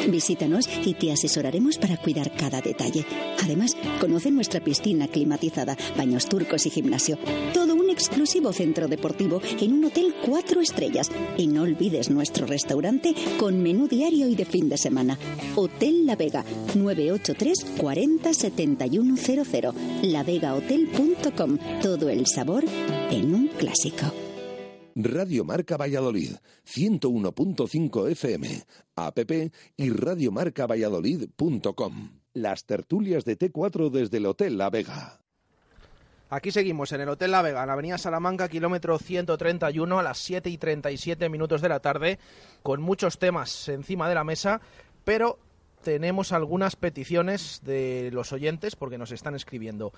Visítanos 0.08 0.68
y 0.84 0.94
te 0.94 1.12
asesoraremos 1.12 1.78
para 1.78 1.98
cuidar 1.98 2.32
cada 2.32 2.60
detalle. 2.60 3.06
Además, 3.44 3.76
conoce 4.00 4.30
nuestra 4.30 4.60
piscina 4.60 5.06
climatizada, 5.06 5.76
baños 5.96 6.26
turcos 6.26 6.66
y 6.66 6.70
gimnasio. 6.70 7.16
Todo 7.54 7.74
un 7.74 7.90
exclusivo 7.90 8.52
centro 8.52 8.88
deportivo 8.88 9.40
en 9.60 9.72
un 9.72 9.84
hotel 9.84 10.14
cuatro 10.24 10.60
estrellas. 10.60 11.10
Y 11.36 11.46
no 11.46 11.62
olvides 11.62 12.10
nuestro 12.10 12.46
restaurante 12.46 13.14
con 13.38 13.62
menú 13.62 13.86
diario 13.88 14.26
y 14.26 14.34
de 14.34 14.44
fin 14.44 14.68
de 14.68 14.78
semana. 14.78 15.18
Hotel 15.60 16.06
La 16.06 16.14
Vega, 16.14 16.44
983 16.76 17.78
40 17.80 18.32
7100. 18.32 19.72
lavegahotel.com. 20.02 21.58
Todo 21.82 22.10
el 22.10 22.28
sabor 22.28 22.62
en 23.10 23.34
un 23.34 23.48
clásico. 23.48 24.06
Radio 24.94 25.44
Marca 25.44 25.76
Valladolid, 25.76 26.36
101.5 26.64 28.08
FM, 28.08 28.62
app 28.94 29.18
y 29.76 29.90
radiomarcavalladolid.com. 29.90 32.20
Las 32.34 32.64
tertulias 32.64 33.24
de 33.24 33.36
T4 33.36 33.90
desde 33.90 34.18
el 34.18 34.26
Hotel 34.26 34.58
La 34.58 34.70
Vega. 34.70 35.18
Aquí 36.30 36.52
seguimos 36.52 36.92
en 36.92 37.00
el 37.00 37.08
Hotel 37.08 37.32
La 37.32 37.42
Vega, 37.42 37.62
en 37.62 37.66
la 37.66 37.72
Avenida 37.72 37.98
Salamanca, 37.98 38.48
kilómetro 38.48 38.96
131, 38.96 39.98
a 39.98 40.04
las 40.04 40.18
7 40.18 40.50
y 40.50 40.58
37 40.58 41.28
minutos 41.28 41.60
de 41.62 41.68
la 41.68 41.80
tarde, 41.80 42.20
con 42.62 42.80
muchos 42.80 43.18
temas 43.18 43.68
encima 43.68 44.08
de 44.08 44.14
la 44.14 44.22
mesa, 44.22 44.60
pero 45.04 45.40
tenemos 45.82 46.32
algunas 46.32 46.76
peticiones 46.76 47.62
de 47.64 48.10
los 48.12 48.32
oyentes 48.32 48.76
porque 48.76 48.98
nos 48.98 49.12
están 49.12 49.34
escribiendo. 49.34 49.92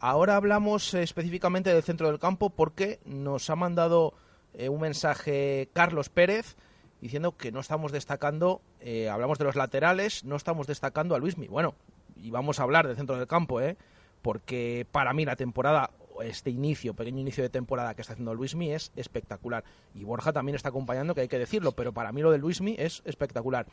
Ahora 0.00 0.36
hablamos 0.36 0.94
eh, 0.94 1.02
específicamente 1.02 1.72
del 1.72 1.82
centro 1.82 2.08
del 2.08 2.18
campo 2.18 2.50
porque 2.50 3.00
nos 3.04 3.48
ha 3.50 3.56
mandado 3.56 4.14
eh, 4.54 4.68
un 4.68 4.80
mensaje 4.80 5.68
Carlos 5.72 6.08
Pérez 6.08 6.56
diciendo 7.00 7.36
que 7.36 7.52
no 7.52 7.60
estamos 7.60 7.92
destacando, 7.92 8.62
eh, 8.80 9.10
hablamos 9.10 9.38
de 9.38 9.44
los 9.44 9.56
laterales, 9.56 10.24
no 10.24 10.36
estamos 10.36 10.66
destacando 10.66 11.14
a 11.14 11.18
Luismi. 11.18 11.48
Bueno, 11.48 11.74
y 12.16 12.30
vamos 12.30 12.58
a 12.58 12.62
hablar 12.62 12.86
del 12.86 12.96
centro 12.96 13.18
del 13.18 13.26
campo, 13.26 13.60
¿eh? 13.60 13.76
porque 14.22 14.86
para 14.90 15.12
mí 15.12 15.26
la 15.26 15.36
temporada, 15.36 15.90
este 16.22 16.48
inicio, 16.48 16.94
pequeño 16.94 17.20
inicio 17.20 17.42
de 17.42 17.50
temporada 17.50 17.94
que 17.94 18.00
está 18.00 18.14
haciendo 18.14 18.34
Luismi 18.34 18.72
es 18.72 18.90
espectacular. 18.96 19.64
Y 19.94 20.04
Borja 20.04 20.32
también 20.32 20.56
está 20.56 20.70
acompañando, 20.70 21.14
que 21.14 21.20
hay 21.20 21.28
que 21.28 21.38
decirlo, 21.38 21.72
pero 21.72 21.92
para 21.92 22.10
mí 22.10 22.22
lo 22.22 22.30
de 22.30 22.38
Luismi 22.38 22.74
es 22.78 23.02
espectacular. 23.04 23.66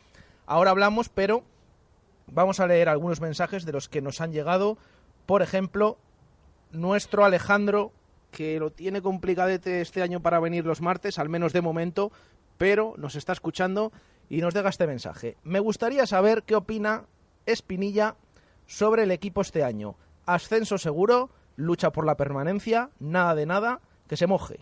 Ahora 0.46 0.72
hablamos, 0.72 1.10
pero 1.10 1.44
vamos 2.28 2.60
a 2.60 2.68
leer 2.68 2.90
algunos 2.90 3.22
mensajes 3.22 3.66
de 3.66 3.72
los 3.72 3.90
que 3.90 4.02
nos 4.02 4.22
han 4.22 4.32
llegado. 4.32 4.78
Por 5.26 5.42
ejemplo, 5.42 5.98
nuestro 6.72 7.26
Alejandro, 7.26 7.92
que 8.32 8.60
lo 8.60 8.72
tiene 8.72 9.02
complicadete 9.02 9.82
este 9.82 10.02
año 10.02 10.22
para 10.22 10.40
venir 10.40 10.66
los 10.66 10.82
martes, 10.82 11.20
al 11.20 11.30
menos 11.30 11.54
de 11.54 11.62
momento, 11.62 12.12
pero 12.58 12.94
nos 12.98 13.16
está 13.16 13.34
escuchando 13.34 13.92
y 14.30 14.42
nos 14.42 14.54
deja 14.54 14.70
este 14.70 14.88
mensaje. 14.88 15.38
Me 15.44 15.60
gustaría 15.60 16.06
saber 16.06 16.44
qué 16.44 16.56
opina 16.56 17.06
Espinilla 17.46 18.16
sobre 18.68 19.04
el 19.04 19.12
equipo 19.12 19.42
este 19.42 19.64
año. 19.64 19.96
Ascenso 20.26 20.78
seguro, 20.78 21.30
lucha 21.56 21.92
por 21.92 22.06
la 22.06 22.16
permanencia, 22.16 22.90
nada 23.00 23.36
de 23.36 23.46
nada, 23.46 23.82
que 24.08 24.16
se 24.16 24.28
moje. 24.28 24.60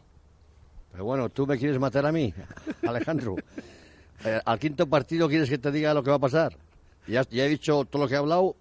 Pero 0.92 1.06
bueno, 1.06 1.30
tú 1.30 1.46
me 1.46 1.58
quieres 1.58 1.80
matar 1.80 2.06
a 2.06 2.12
mí, 2.12 2.34
Alejandro. 2.88 3.36
Eh, 4.26 4.40
al 4.46 4.60
quinto 4.60 4.88
partido 4.88 5.28
quieres 5.30 5.50
que 5.50 5.58
te 5.58 5.72
diga 5.72 5.94
lo 5.94 6.04
que 6.04 6.10
va 6.10 6.18
a 6.18 6.20
pasar. 6.20 6.56
Ya, 7.08 7.24
ya 7.30 7.46
he 7.46 7.50
dicho 7.50 7.86
todo 7.86 8.04
lo 8.04 8.08
que 8.08 8.16
he 8.16 8.18
hablado, 8.18 8.56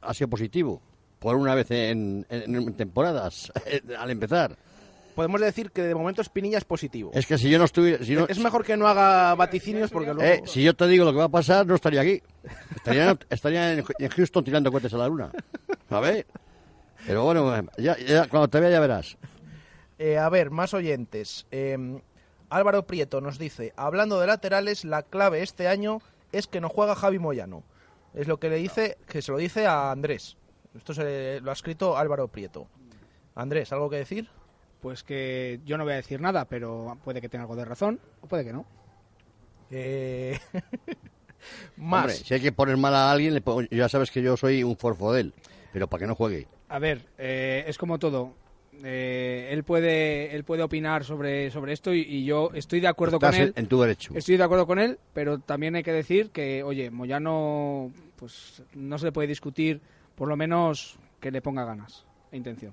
ha 0.00 0.14
sido 0.14 0.28
positivo. 0.28 0.80
Por 1.18 1.36
una 1.36 1.54
vez 1.54 1.70
en, 1.70 2.26
en- 2.30 2.54
en 2.54 2.74
temporadas, 2.74 3.52
al 3.98 4.10
empezar. 4.10 4.56
Podemos 5.14 5.40
decir 5.42 5.70
que 5.70 5.82
de 5.82 5.94
momento 5.94 6.22
Espinilla 6.22 6.56
es 6.56 6.64
positivo. 6.64 7.10
Es 7.12 7.26
que 7.26 7.36
si 7.36 7.50
yo 7.50 7.58
no 7.58 7.64
estuviera... 7.66 8.02
Si 8.02 8.14
no, 8.14 8.26
es 8.26 8.38
mejor 8.38 8.64
que 8.64 8.78
no 8.78 8.88
haga 8.88 9.34
vaticinios 9.34 9.90
porque 9.90 10.14
luego... 10.14 10.22
eh, 10.22 10.42
si 10.46 10.62
yo 10.62 10.74
te 10.74 10.86
digo 10.86 11.04
lo 11.04 11.12
que 11.12 11.18
va 11.18 11.24
a 11.24 11.28
pasar, 11.28 11.66
no 11.66 11.74
estaría 11.74 12.00
aquí. 12.00 12.22
Estaría, 12.76 13.16
estaría 13.28 13.72
en, 13.74 13.84
en 13.98 14.08
Houston 14.08 14.42
tirando 14.42 14.70
cohetes 14.72 14.94
a 14.94 14.96
la 14.96 15.08
luna. 15.08 15.30
A 15.90 16.00
ver. 16.00 16.26
Pero 17.06 17.24
bueno, 17.24 17.62
ya, 17.76 17.98
ya, 17.98 18.26
cuando 18.28 18.48
te 18.48 18.58
vea 18.60 18.70
ya 18.70 18.80
verás. 18.80 19.18
Eh, 19.98 20.16
a 20.16 20.28
ver, 20.30 20.50
más 20.50 20.72
oyentes. 20.72 21.46
Eh, 21.50 22.00
Álvaro 22.56 22.86
Prieto 22.86 23.20
nos 23.20 23.38
dice, 23.38 23.72
hablando 23.76 24.20
de 24.20 24.26
laterales, 24.26 24.84
la 24.84 25.02
clave 25.02 25.42
este 25.42 25.68
año 25.68 26.00
es 26.32 26.46
que 26.46 26.60
no 26.60 26.68
juega 26.68 26.94
Javi 26.94 27.18
Moyano. 27.18 27.62
Es 28.14 28.28
lo 28.28 28.38
que 28.38 28.48
le 28.50 28.56
dice, 28.56 28.98
que 29.08 29.22
se 29.22 29.32
lo 29.32 29.38
dice 29.38 29.66
a 29.66 29.90
Andrés. 29.90 30.36
Esto 30.76 30.94
se 30.94 31.40
lo 31.40 31.50
ha 31.50 31.54
escrito 31.54 31.96
Álvaro 31.96 32.28
Prieto. 32.28 32.66
Andrés, 33.34 33.72
¿algo 33.72 33.88
que 33.90 33.96
decir? 33.96 34.28
pues 34.80 35.04
que 35.04 35.60
yo 35.64 35.78
no 35.78 35.84
voy 35.84 35.92
a 35.92 35.96
decir 35.96 36.20
nada, 36.20 36.44
pero 36.46 36.98
puede 37.04 37.20
que 37.20 37.28
tenga 37.28 37.42
algo 37.44 37.54
de 37.54 37.64
razón 37.64 38.00
o 38.20 38.26
puede 38.26 38.44
que 38.44 38.52
no. 38.52 38.66
Eh, 39.70 40.36
Más. 41.76 42.16
si 42.16 42.34
hay 42.34 42.40
que 42.40 42.50
poner 42.50 42.76
mal 42.76 42.92
a 42.94 43.10
alguien, 43.12 43.32
le 43.32 43.40
pongo- 43.40 43.62
ya 43.70 43.88
sabes 43.88 44.10
que 44.10 44.22
yo 44.22 44.36
soy 44.36 44.64
un 44.64 44.76
forfodel, 44.76 45.34
pero 45.72 45.86
para 45.88 46.00
que 46.00 46.06
no 46.08 46.14
juegue. 46.16 46.48
A 46.68 46.80
ver, 46.80 47.06
eh, 47.18 47.64
es 47.68 47.78
como 47.78 47.98
todo. 48.00 48.34
Eh, 48.84 49.48
él 49.52 49.62
puede 49.64 50.34
él 50.34 50.42
puede 50.44 50.62
opinar 50.62 51.04
sobre, 51.04 51.50
sobre 51.50 51.72
esto 51.72 51.92
y, 51.94 52.00
y 52.00 52.24
yo 52.24 52.50
estoy 52.54 52.80
de 52.80 52.88
acuerdo 52.88 53.16
Estás 53.16 53.30
con 53.36 53.40
él. 53.40 53.52
en- 53.56 53.62
en 53.64 53.68
tu 53.68 53.80
derecho. 53.80 54.12
Estoy 54.16 54.36
de 54.36 54.42
acuerdo 54.44 54.66
con 54.66 54.78
él, 54.78 54.98
pero 55.14 55.38
también 55.38 55.76
hay 55.76 55.82
que 55.82 55.92
decir 55.92 56.30
que, 56.30 56.62
oye, 56.62 56.90
Moyano 56.90 57.92
pues 58.16 58.62
no 58.74 58.98
se 58.98 59.06
le 59.06 59.12
puede 59.12 59.28
discutir, 59.28 59.80
por 60.16 60.28
lo 60.28 60.36
menos 60.36 60.98
que 61.20 61.30
le 61.30 61.40
ponga 61.42 61.64
ganas 61.64 62.04
e 62.32 62.36
intención. 62.36 62.72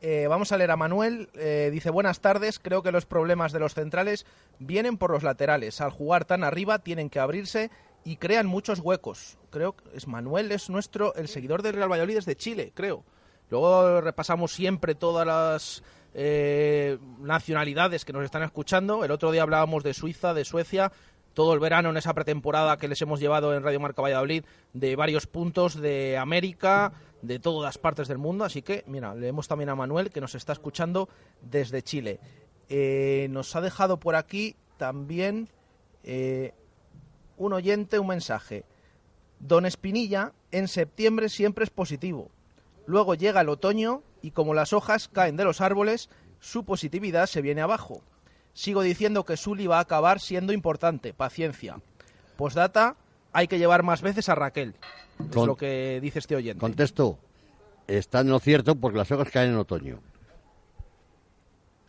Eh, 0.00 0.26
vamos 0.28 0.52
a 0.52 0.56
leer 0.58 0.70
a 0.70 0.76
Manuel. 0.76 1.28
eh, 1.34 1.70
dice, 1.72 1.90
buenas 1.90 2.20
tardes. 2.20 2.58
Creo 2.58 2.82
que 2.82 2.92
los 2.92 3.06
problemas 3.06 3.52
de 3.52 3.60
los 3.60 3.74
centrales 3.74 4.26
vienen 4.58 4.98
por 4.98 5.10
los 5.10 5.22
laterales. 5.22 5.80
Al 5.80 5.90
jugar 5.90 6.24
tan 6.24 6.44
arriba 6.44 6.80
tienen 6.80 7.08
que 7.08 7.18
abrirse 7.18 7.70
y 8.04 8.16
crean 8.16 8.46
muchos 8.46 8.80
huecos. 8.80 9.38
Creo 9.50 9.74
que 9.74 9.84
es 9.96 10.06
Manuel, 10.06 10.52
es 10.52 10.68
nuestro, 10.70 11.14
el 11.14 11.28
seguidor 11.28 11.62
del 11.62 11.74
Real 11.74 11.90
Valladolid 11.90 12.16
desde 12.16 12.36
Chile, 12.36 12.72
creo. 12.74 13.04
Luego 13.50 14.00
repasamos 14.00 14.52
siempre 14.52 14.94
todas 14.94 15.26
las 15.26 15.82
eh, 16.14 16.98
nacionalidades 17.20 18.04
que 18.04 18.12
nos 18.12 18.24
están 18.24 18.42
escuchando. 18.42 19.04
El 19.04 19.10
otro 19.10 19.30
día 19.30 19.42
hablábamos 19.42 19.84
de 19.84 19.94
Suiza, 19.94 20.34
de 20.34 20.44
Suecia, 20.44 20.90
todo 21.34 21.52
el 21.52 21.60
verano 21.60 21.90
en 21.90 21.96
esa 21.98 22.14
pretemporada 22.14 22.78
que 22.78 22.88
les 22.88 23.02
hemos 23.02 23.20
llevado 23.20 23.54
en 23.54 23.62
Radio 23.62 23.80
Marca 23.80 24.02
Valladolid, 24.02 24.44
de 24.72 24.96
varios 24.96 25.26
puntos 25.26 25.78
de 25.78 26.16
América, 26.16 26.92
de 27.20 27.38
todas 27.38 27.76
partes 27.78 28.08
del 28.08 28.18
mundo. 28.18 28.44
Así 28.44 28.62
que, 28.62 28.82
mira, 28.86 29.14
leemos 29.14 29.46
también 29.46 29.68
a 29.68 29.74
Manuel 29.74 30.10
que 30.10 30.20
nos 30.20 30.34
está 30.34 30.54
escuchando 30.54 31.08
desde 31.42 31.82
Chile. 31.82 32.20
Eh, 32.68 33.28
nos 33.30 33.54
ha 33.54 33.60
dejado 33.60 34.00
por 34.00 34.16
aquí 34.16 34.56
también 34.78 35.50
eh, 36.02 36.54
un 37.36 37.52
oyente 37.52 37.98
un 37.98 38.06
mensaje. 38.06 38.64
Don 39.38 39.66
Espinilla, 39.66 40.32
en 40.50 40.66
septiembre 40.66 41.28
siempre 41.28 41.64
es 41.64 41.70
positivo. 41.70 42.30
Luego 42.86 43.14
llega 43.14 43.40
el 43.40 43.48
otoño 43.48 44.02
y 44.22 44.30
como 44.30 44.54
las 44.54 44.72
hojas 44.72 45.08
caen 45.08 45.36
de 45.36 45.44
los 45.44 45.60
árboles, 45.60 46.08
su 46.40 46.64
positividad 46.64 47.26
se 47.26 47.42
viene 47.42 47.60
abajo. 47.62 48.02
Sigo 48.52 48.82
diciendo 48.82 49.24
que 49.24 49.36
Sully 49.36 49.66
va 49.66 49.78
a 49.78 49.80
acabar 49.82 50.20
siendo 50.20 50.52
importante. 50.52 51.12
Paciencia. 51.12 51.80
Postdata, 52.36 52.96
hay 53.32 53.48
que 53.48 53.58
llevar 53.58 53.82
más 53.82 54.02
veces 54.02 54.28
a 54.28 54.34
Raquel. 54.34 54.74
Es 55.20 55.26
Con- 55.34 55.46
lo 55.46 55.56
que 55.56 55.98
dice 56.00 56.18
este 56.20 56.36
oyente. 56.36 56.60
Contesto, 56.60 57.18
está 57.86 58.20
en 58.20 58.28
lo 58.30 58.38
cierto 58.38 58.74
porque 58.76 58.98
las 58.98 59.10
hojas 59.10 59.30
caen 59.30 59.50
en 59.50 59.56
otoño. 59.56 60.00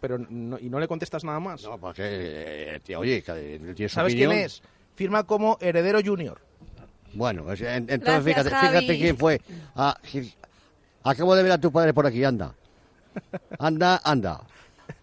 Pero 0.02 0.18
no- 0.18 0.60
¿Y 0.60 0.70
no 0.70 0.80
le 0.80 0.88
contestas 0.88 1.24
nada 1.24 1.40
más? 1.40 1.64
No, 1.64 1.78
porque, 1.78 2.04
eh, 2.06 2.80
tío, 2.84 3.00
oye, 3.00 3.22
su 3.22 3.90
¿Sabes 3.90 4.14
opinión. 4.14 4.32
quién 4.32 4.46
es? 4.46 4.62
Firma 4.96 5.24
como 5.24 5.58
heredero 5.60 6.00
junior. 6.04 6.40
Bueno, 7.14 7.52
es- 7.52 7.62
en- 7.62 7.90
entonces 7.90 8.26
Gracias, 8.26 8.26
fíjate, 8.26 8.50
Javi. 8.52 8.68
fíjate 8.80 9.00
quién 9.00 9.18
fue. 9.18 9.42
Ah, 9.76 9.98
acabo 11.10 11.36
de 11.36 11.44
ver 11.44 11.52
a 11.54 11.58
tu 11.58 11.72
padre 11.72 11.94
por 11.94 12.06
aquí, 12.06 12.24
anda. 12.24 12.54
Anda, 13.60 14.00
anda. 14.04 14.42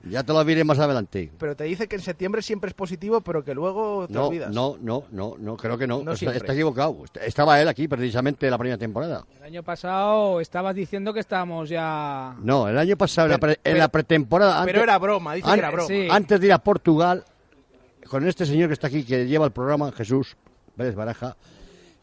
Ya 0.09 0.22
te 0.22 0.32
lo 0.32 0.42
diré 0.44 0.64
más 0.64 0.78
adelante. 0.78 1.30
Pero 1.38 1.57
te 1.57 1.64
dice 1.64 1.88
que 1.88 1.96
en 1.96 2.02
septiembre 2.02 2.40
siempre 2.42 2.68
es 2.68 2.74
positivo, 2.74 3.20
pero 3.20 3.44
que 3.44 3.55
luego 3.55 4.07
te 4.07 4.12
No, 4.14 4.26
olvidas. 4.28 4.50
no, 4.50 4.76
no, 4.80 5.05
no, 5.11 5.34
no, 5.38 5.57
creo 5.57 5.76
que 5.76 5.86
no. 5.86 6.02
No 6.02 6.12
está, 6.12 6.34
equivocado. 6.52 7.05
Est- 7.05 7.16
Estaba 7.18 7.61
él 7.61 7.68
aquí 7.68 7.88
precisamente 7.88 8.48
la 8.50 8.57
primera 8.59 8.78
temporada. 8.78 9.24
El 9.38 9.44
año 9.44 9.62
pasado 9.62 10.40
estabas 10.40 10.74
diciendo 10.74 11.12
que 11.12 11.20
estábamos 11.20 11.68
ya... 11.68 12.34
No, 12.40 12.68
el 12.68 12.78
año 12.78 12.96
pasado, 12.96 13.26
en 13.26 13.32
la 13.32 13.38
pre- 13.38 13.61
en 13.64 13.78
la 13.78 13.88
pretemporada. 13.88 14.64
pero 14.64 14.82
era 14.82 14.98
broma, 14.98 15.34
dice 15.34 15.48
que 15.50 15.59
era 15.59 15.70
broma. 15.70 15.88
Sí. 15.88 16.09
Antes 16.11 16.40
de 16.40 16.46
ir 16.46 16.52
a 16.52 16.59
Portugal, 16.59 17.24
con 18.09 18.26
este 18.26 18.46
señor 18.46 18.68
que 18.68 18.74
está 18.74 18.86
aquí, 18.86 19.05
que 19.05 19.26
lleva 19.26 19.46
el 19.46 19.52
programa, 19.52 19.90
Jesús 19.92 20.36
Vélez 20.76 20.94
Baraja, 20.94 21.36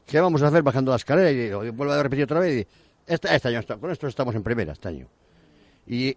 ¿qué 0.05 0.19
vamos 0.19 0.41
a 0.43 0.47
hacer 0.47 0.61
bajando 0.63 0.91
la 0.91 0.97
escalera? 0.97 1.31
Y 1.31 1.35
digo, 1.35 1.63
y 1.65 1.69
vuelvo 1.69 1.93
a 1.93 2.01
repetir 2.03 2.25
otra 2.25 2.39
vez. 2.39 2.65
Y, 2.65 2.67
este, 3.13 3.33
este 3.35 3.47
año, 3.49 3.59
está- 3.59 3.77
con 3.77 3.91
esto 3.91 4.07
estamos 4.07 4.33
en 4.35 4.43
primera, 4.43 4.73
este 4.73 4.87
año. 4.89 5.07
Y 5.87 6.15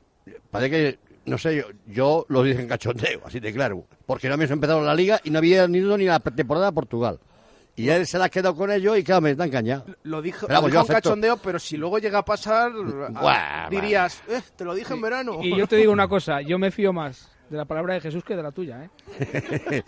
parece 0.51 0.71
que, 0.71 0.99
no 1.27 1.39
sé, 1.39 1.57
yo, 1.57 1.65
yo 1.87 2.27
lo 2.29 2.43
dije 2.43 2.61
en 2.63 2.69
cachondeo, 2.69 3.21
así 3.25 3.41
de 3.41 3.53
claro. 3.53 3.85
Porque 4.07 4.29
no 4.29 4.35
habíamos 4.35 4.53
empezado 4.53 4.83
la 4.83 4.95
liga 4.95 5.21
y 5.25 5.31
no 5.31 5.39
había 5.39 5.67
ni 5.69 5.79
ido 5.79 5.97
ni 5.97 6.05
la 6.05 6.19
pretemporada 6.21 6.69
a 6.69 6.73
Portugal. 6.73 7.19
Y 7.77 7.89
él 7.89 8.07
se 8.07 8.19
la 8.19 8.27
ha 8.27 8.29
quedado 8.29 8.55
con 8.55 8.71
ello 8.71 8.95
y 8.97 9.03
claro, 9.03 9.21
me 9.23 9.35
dan 9.35 9.51
caña. 9.51 9.83
Lo 10.05 10.23
dijo, 10.23 10.47
Pero 10.47 10.55
lo 10.55 10.55
vamos, 10.63 10.71
dijo 10.71 10.75
yo 10.75 10.81
en 10.81 10.85
acepto. 10.85 11.09
cachondeo, 11.11 11.37
pero 11.39 11.59
si 11.59 11.77
luego 11.77 11.99
llega 11.99 12.19
a 12.19 12.25
pasar, 12.25 12.71
Buah, 12.73 13.69
dirías, 13.69 14.23
eh, 14.29 14.41
te 14.55 14.65
lo 14.65 14.75
dije 14.75 14.95
en 14.95 15.01
verano. 15.01 15.39
Y 15.43 15.57
yo 15.57 15.67
te 15.67 15.75
digo 15.77 15.93
una 15.93 16.07
cosa, 16.07 16.41
yo 16.41 16.57
me 16.59 16.71
fío 16.71 16.93
más 16.93 17.29
de 17.51 17.57
la 17.57 17.65
palabra 17.67 17.95
de 17.95 18.01
Jesús 18.01 18.25
que 18.25 18.35
de 18.37 18.43
la 18.43 18.51
tuya, 18.53 18.85
¿eh? 18.85 18.91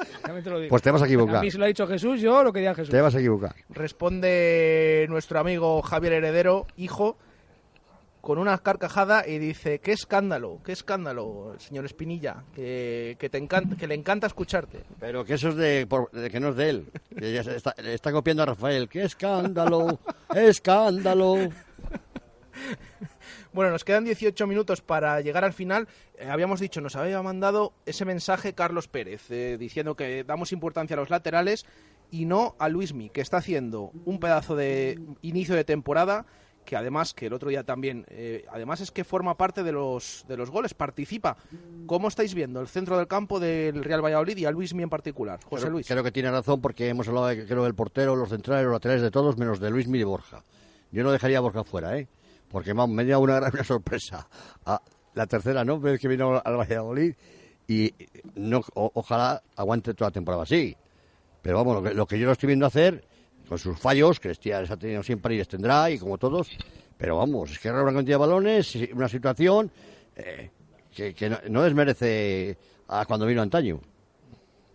Te 0.45 0.51
lo 0.51 0.59
digo. 0.61 0.71
Pues 0.71 0.83
te 0.83 0.91
vas 0.91 1.03
a 1.03 1.07
equivocar. 1.07 1.37
A 1.37 1.41
mí 1.41 1.51
se 1.51 1.59
lo 1.59 1.65
ha 1.65 1.69
dicho 1.69 1.87
Jesús, 1.87 2.21
yo 2.21 2.43
lo 2.45 2.53
que 2.53 2.61
diga 2.61 2.75
Jesús. 2.75 2.91
Te 2.91 3.01
vas 3.01 3.15
a 3.15 3.19
equivocar. 3.19 3.55
Responde 3.71 5.07
nuestro 5.09 5.39
amigo 5.41 5.83
Javier 5.83 6.13
Heredero, 6.15 6.67
hijo, 6.77 7.17
con 8.21 8.39
una 8.39 8.59
carcajada 8.59 9.27
y 9.27 9.39
dice, 9.39 9.79
qué 9.79 9.93
escándalo, 9.93 10.59
qué 10.65 10.73
escándalo, 10.73 11.55
señor 11.59 11.85
Espinilla, 11.85 12.43
que, 12.55 13.17
que 13.21 13.29
te 13.31 13.39
encanta, 13.39 13.77
que 13.77 13.87
le 13.87 13.95
encanta 13.95 14.27
escucharte. 14.27 14.81
Pero 14.99 15.25
que 15.25 15.35
eso 15.35 15.51
es 15.51 15.57
de, 15.57 15.87
por- 15.87 16.11
de 16.11 16.29
que 16.29 16.41
no 16.41 16.49
es 16.49 16.57
de 16.57 16.69
él. 16.71 16.87
Que 17.17 17.33
ya 17.33 17.45
se 17.45 17.55
está, 17.57 17.73
le 17.83 17.95
está 17.95 18.11
copiando 18.13 18.43
a 18.43 18.47
Rafael. 18.47 18.89
¡Qué 18.89 19.05
escándalo! 19.05 20.01
¡Escándalo! 20.35 21.37
Bueno, 23.53 23.71
nos 23.71 23.85
quedan 23.85 24.05
18 24.05 24.47
minutos 24.47 24.81
para 24.83 25.21
llegar 25.21 25.45
al 25.45 25.53
final. 25.53 25.89
Eh, 26.19 26.29
habíamos 26.29 26.61
dicho, 26.61 26.81
nos 26.81 26.97
había 26.97 27.23
mandado 27.23 27.73
ese 27.87 28.05
mensaje 28.05 28.53
Carlos 28.55 28.89
Pérez, 28.89 29.31
eh, 29.31 29.57
diciendo 29.59 29.95
que 29.97 30.25
damos 30.25 30.53
importancia 30.53 30.95
a 30.97 31.01
los 31.01 31.11
laterales 31.11 31.65
y 32.11 32.25
no 32.27 32.55
a 32.59 32.69
Luismi, 32.69 33.11
que 33.11 33.21
está 33.21 33.39
haciendo 33.39 33.91
un 34.05 34.21
pedazo 34.21 34.55
de 34.57 35.01
inicio 35.23 35.55
de 35.55 35.65
temporada, 35.65 36.27
que 36.65 36.77
además, 36.77 37.15
que 37.15 37.27
el 37.27 37.33
otro 37.33 37.49
día 37.49 37.63
también, 37.63 38.05
eh, 38.09 38.45
además 38.51 38.81
es 38.81 38.91
que 38.91 39.05
forma 39.05 39.37
parte 39.37 39.63
de 39.63 39.71
los, 39.73 40.25
de 40.29 40.37
los 40.37 40.51
goles, 40.51 40.75
participa. 40.75 41.37
¿Cómo 41.87 42.09
estáis 42.09 42.35
viendo 42.35 42.61
el 42.61 42.67
centro 42.69 42.99
del 42.99 43.07
campo 43.07 43.39
del 43.39 43.85
Real 43.85 44.05
Valladolid 44.05 44.37
y 44.37 44.45
a 44.47 44.51
Luismi 44.51 44.83
en 44.83 44.91
particular? 44.91 45.39
José 45.45 45.63
Creo- 45.63 45.73
Luis. 45.73 45.87
Creo 45.87 46.03
que 46.03 46.11
tiene 46.13 46.31
razón 46.31 46.61
porque 46.61 46.89
hemos 46.89 47.07
hablado, 47.09 47.29
de, 47.29 47.47
creo, 47.47 47.63
del 47.65 47.75
portero, 47.75 48.17
los 48.17 48.29
centrales, 48.31 48.65
los 48.65 48.73
laterales 48.73 49.03
de 49.03 49.11
todos, 49.13 49.37
menos 49.39 49.61
de 49.61 49.71
Luis 49.71 49.87
y 49.87 49.93
de 49.99 50.05
Borja. 50.05 50.43
Yo 50.91 51.05
no 51.05 51.13
dejaría 51.13 51.39
a 51.39 51.41
Borja 51.41 51.63
fuera, 51.65 51.97
¿eh? 51.99 52.09
Porque 52.51 52.75
me 52.75 53.05
dio 53.05 53.21
una 53.21 53.41
gran 53.41 53.65
sorpresa. 53.65 54.29
Ah, 54.65 54.81
la 55.15 55.27
tercera, 55.27 55.65
¿no? 55.65 55.81
Vez 55.81 56.01
que 56.01 56.09
vino 56.09 56.41
al 56.45 56.57
Valladolid 56.57 57.15
y 57.69 57.93
no, 58.35 58.63
o- 58.75 58.93
ojalá 58.95 59.43
aguante 59.57 59.95
toda 59.95 60.11
la 60.11 60.15
temporada 60.15 60.43
así. 60.45 60.77
Pero 61.43 61.57
vamos, 61.59 61.95
lo 61.95 62.07
que, 62.07 62.19
yo 62.19 62.27
lo 62.27 62.33
estoy 62.33 62.49
viendo 62.49 62.67
hacer, 62.67 63.05
con 63.49 63.59
sus 63.59 63.79
fallos, 63.79 64.21
que 64.21 64.29
les 64.29 64.71
ha 64.71 64.77
tenido 64.77 65.03
siempre 65.03 65.35
y 65.35 65.39
les 65.39 65.49
tendrá, 65.49 65.91
y 65.91 65.99
como 65.99 66.19
todos, 66.19 66.49
pero 66.99 67.17
vamos, 67.17 67.53
es 67.53 67.59
que 67.59 67.69
era 67.69 67.83
una 67.83 67.93
cantidad 67.93 68.15
de 68.17 68.21
balones, 68.21 68.75
una 68.93 69.09
situación 69.09 69.71
eh, 70.17 70.51
que, 70.95 71.29
no, 71.31 71.39
no 71.49 71.63
desmerece 71.63 72.57
a 72.89 73.05
cuando 73.07 73.27
vino 73.27 73.43
antaño. 73.43 73.81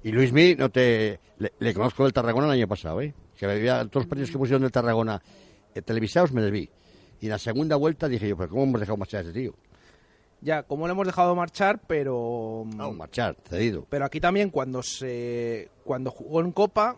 Y 0.04 0.12
Luismi, 0.12 0.56
no 0.56 0.70
te, 0.70 1.20
le, 1.60 1.74
conozco 1.74 2.04
del 2.04 2.14
Tarragona 2.14 2.48
el 2.48 2.54
año 2.54 2.68
pasado, 2.68 3.02
¿eh? 3.02 3.14
Que 3.38 3.48
veía 3.48 3.80
todos 3.86 4.04
los 4.04 4.08
partidos 4.08 4.32
que 4.32 4.38
pusieron 4.38 4.62
del 4.62 4.72
Tarragona 4.72 5.22
eh, 5.76 5.82
televisados, 5.82 6.32
me 6.32 6.42
les 6.42 6.52
vi. 6.52 6.70
Y 7.22 7.28
en 7.28 7.32
la 7.32 7.38
segunda 7.38 7.76
vuelta 7.76 8.10
dije 8.10 8.28
yo, 8.28 8.36
pero 8.36 8.50
¿cómo 8.50 8.64
hemos 8.64 8.80
dejado 8.80 8.98
marchar 8.98 9.20
a 9.20 9.28
este 9.28 9.40
tío? 9.40 9.54
Ya, 10.42 10.64
como 10.64 10.88
lo 10.88 10.94
hemos 10.94 11.06
dejado 11.06 11.36
marchar, 11.36 11.80
pero... 11.86 12.64
No, 12.76 12.92
marchar, 12.94 13.38
cedido. 13.48 13.86
Pero 13.90 14.06
aquí 14.06 14.20
también 14.20 14.50
cuando 14.50 14.82
se 14.82 15.70
cuando 15.84 16.10
jugó 16.10 16.42
en 16.42 16.52
Copa 16.52 16.98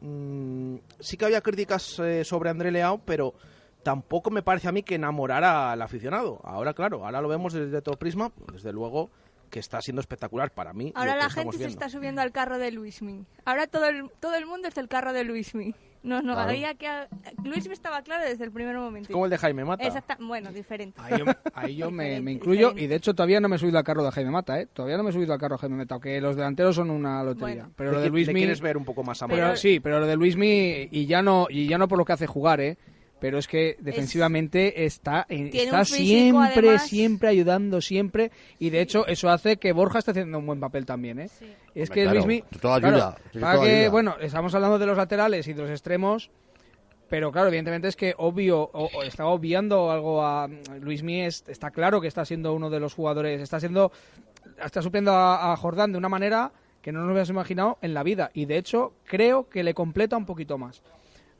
mm, 0.00 0.76
sí 0.98 1.18
que 1.18 1.26
había 1.26 1.42
críticas 1.42 1.98
eh, 1.98 2.24
sobre 2.24 2.48
André 2.48 2.70
Leao, 2.70 2.98
pero 3.04 3.34
tampoco 3.82 4.30
me 4.30 4.42
parece 4.42 4.68
a 4.68 4.72
mí 4.72 4.82
que 4.82 4.94
enamorara 4.94 5.70
al 5.70 5.82
aficionado. 5.82 6.40
Ahora, 6.42 6.72
claro, 6.72 7.04
ahora 7.04 7.20
lo 7.20 7.28
vemos 7.28 7.52
desde 7.52 7.76
otro 7.76 7.98
prisma, 7.98 8.32
desde 8.50 8.72
luego 8.72 9.10
que 9.50 9.60
está 9.60 9.82
siendo 9.82 10.00
espectacular 10.00 10.50
para 10.50 10.72
mí. 10.72 10.92
Ahora 10.94 11.14
la 11.14 11.28
gente 11.28 11.52
se 11.52 11.58
viendo. 11.58 11.72
está 11.74 11.90
subiendo 11.90 12.22
al 12.22 12.32
carro 12.32 12.56
de 12.58 12.72
Luismi. 12.72 13.26
Ahora 13.44 13.66
todo 13.66 13.86
el, 13.86 14.10
todo 14.18 14.34
el 14.34 14.46
mundo 14.46 14.66
es 14.68 14.74
del 14.74 14.88
carro 14.88 15.12
de 15.12 15.24
Luismi. 15.24 15.74
No, 16.06 16.22
no, 16.22 16.34
Claro. 16.34 16.50
había 16.50 16.74
que... 16.74 16.88
Luismi 17.44 17.72
estaba 17.72 18.00
claro 18.02 18.24
desde 18.24 18.44
el 18.44 18.52
primer 18.52 18.76
momento. 18.76 19.12
Como 19.12 19.24
el 19.24 19.30
de 19.30 19.38
Jaime 19.38 19.64
Mata. 19.64 19.84
Exacta- 19.84 20.16
bueno, 20.20 20.52
diferente. 20.52 21.00
Ahí 21.02 21.18
yo, 21.18 21.24
ahí 21.52 21.76
yo 21.76 21.90
me, 21.90 22.20
me 22.20 22.30
incluyo 22.32 22.72
y 22.76 22.86
de 22.86 22.94
hecho 22.94 23.12
todavía 23.14 23.40
no 23.40 23.48
me 23.48 23.56
he 23.56 23.58
subido 23.58 23.76
al 23.78 23.84
carro 23.84 24.04
de 24.04 24.12
Jaime 24.12 24.30
Mata, 24.30 24.60
¿eh? 24.60 24.66
Todavía 24.72 24.96
no 24.96 25.02
me 25.02 25.10
he 25.10 25.12
subido 25.12 25.32
al 25.32 25.40
carro 25.40 25.56
de 25.56 25.60
Jaime 25.62 25.76
Mata, 25.78 25.94
aunque 25.96 26.20
los 26.20 26.36
delanteros 26.36 26.76
son 26.76 26.90
una 26.90 27.22
lotería. 27.24 27.64
Bueno. 27.64 27.72
pero 27.76 27.90
lo 27.92 27.98
de 27.98 28.04
le 28.06 28.10
Luismi... 28.10 28.34
quieres 28.34 28.60
ver 28.60 28.76
un 28.76 28.84
poco 28.84 29.02
más 29.02 29.20
a 29.22 29.26
pero, 29.26 29.42
mano. 29.42 29.56
Sí, 29.56 29.80
pero 29.80 29.98
lo 29.98 30.06
de 30.06 30.14
Luismi, 30.16 30.88
y 30.92 31.06
ya 31.06 31.22
no, 31.22 31.48
y 31.50 31.66
ya 31.66 31.76
no 31.76 31.88
por 31.88 31.98
lo 31.98 32.04
que 32.04 32.12
hace 32.12 32.26
jugar, 32.28 32.60
¿eh? 32.60 32.78
Pero 33.18 33.38
es 33.38 33.48
que 33.48 33.76
defensivamente 33.80 34.84
está, 34.84 35.24
está 35.28 35.84
físico, 35.84 36.04
siempre, 36.04 36.68
además. 36.68 36.86
siempre 36.86 37.28
ayudando, 37.28 37.80
siempre. 37.80 38.30
Y 38.58 38.70
de 38.70 38.82
hecho 38.82 39.06
eso 39.06 39.30
hace 39.30 39.56
que 39.56 39.72
Borja 39.72 40.00
esté 40.00 40.10
haciendo 40.10 40.38
un 40.38 40.46
buen 40.46 40.60
papel 40.60 40.84
también, 40.84 41.20
¿eh? 41.20 41.24
Es 41.74 41.88
Hombre, 41.88 41.94
que 41.94 42.02
claro, 42.02 42.14
Luismi... 42.14 42.44
toda 42.60 42.78
claro, 42.78 42.96
ayuda, 42.96 43.16
tiene 43.32 43.46
para 43.46 43.56
toda 43.56 43.66
que, 43.66 43.76
ayuda. 43.76 43.90
bueno, 43.90 44.16
estamos 44.20 44.54
hablando 44.54 44.78
de 44.78 44.86
los 44.86 44.96
laterales 44.96 45.48
y 45.48 45.52
de 45.54 45.62
los 45.62 45.70
extremos... 45.70 46.30
Pero 47.08 47.30
claro, 47.30 47.46
evidentemente 47.46 47.86
es 47.86 47.94
que 47.94 48.14
obvio, 48.18 48.60
o, 48.60 48.90
o 48.92 49.02
está 49.04 49.26
obviando 49.26 49.92
algo 49.92 50.26
a 50.26 50.48
Luis 50.80 51.04
Mies, 51.04 51.44
está 51.46 51.70
claro 51.70 52.00
que 52.00 52.08
está 52.08 52.24
siendo 52.24 52.52
uno 52.52 52.68
de 52.68 52.80
los 52.80 52.94
jugadores, 52.94 53.40
está 53.40 53.60
siendo, 53.60 53.92
está 54.60 54.82
supliendo 54.82 55.12
a, 55.12 55.52
a 55.52 55.56
Jordán 55.56 55.92
de 55.92 55.98
una 55.98 56.08
manera 56.08 56.50
que 56.82 56.90
no 56.90 56.98
nos 56.98 57.06
hubiéramos 57.06 57.30
imaginado 57.30 57.78
en 57.80 57.94
la 57.94 58.02
vida. 58.02 58.32
Y 58.34 58.46
de 58.46 58.58
hecho, 58.58 58.92
creo 59.04 59.48
que 59.48 59.62
le 59.62 59.72
completa 59.72 60.16
un 60.16 60.26
poquito 60.26 60.58
más. 60.58 60.82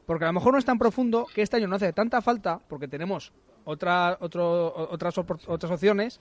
Porque 0.07 0.25
a 0.25 0.29
lo 0.29 0.35
mejor 0.35 0.53
no 0.53 0.59
es 0.59 0.65
tan 0.65 0.79
profundo 0.79 1.27
que 1.35 1.43
este 1.43 1.57
año 1.57 1.67
no 1.69 1.77
hace 1.77 1.93
tanta 1.93 2.23
falta, 2.23 2.61
porque 2.69 2.87
tenemos 2.89 3.33
otra, 3.65 4.17
otro, 4.21 4.73
otras, 4.91 5.17
opor- 5.19 5.41
otras 5.47 5.73
opciones, 5.73 6.21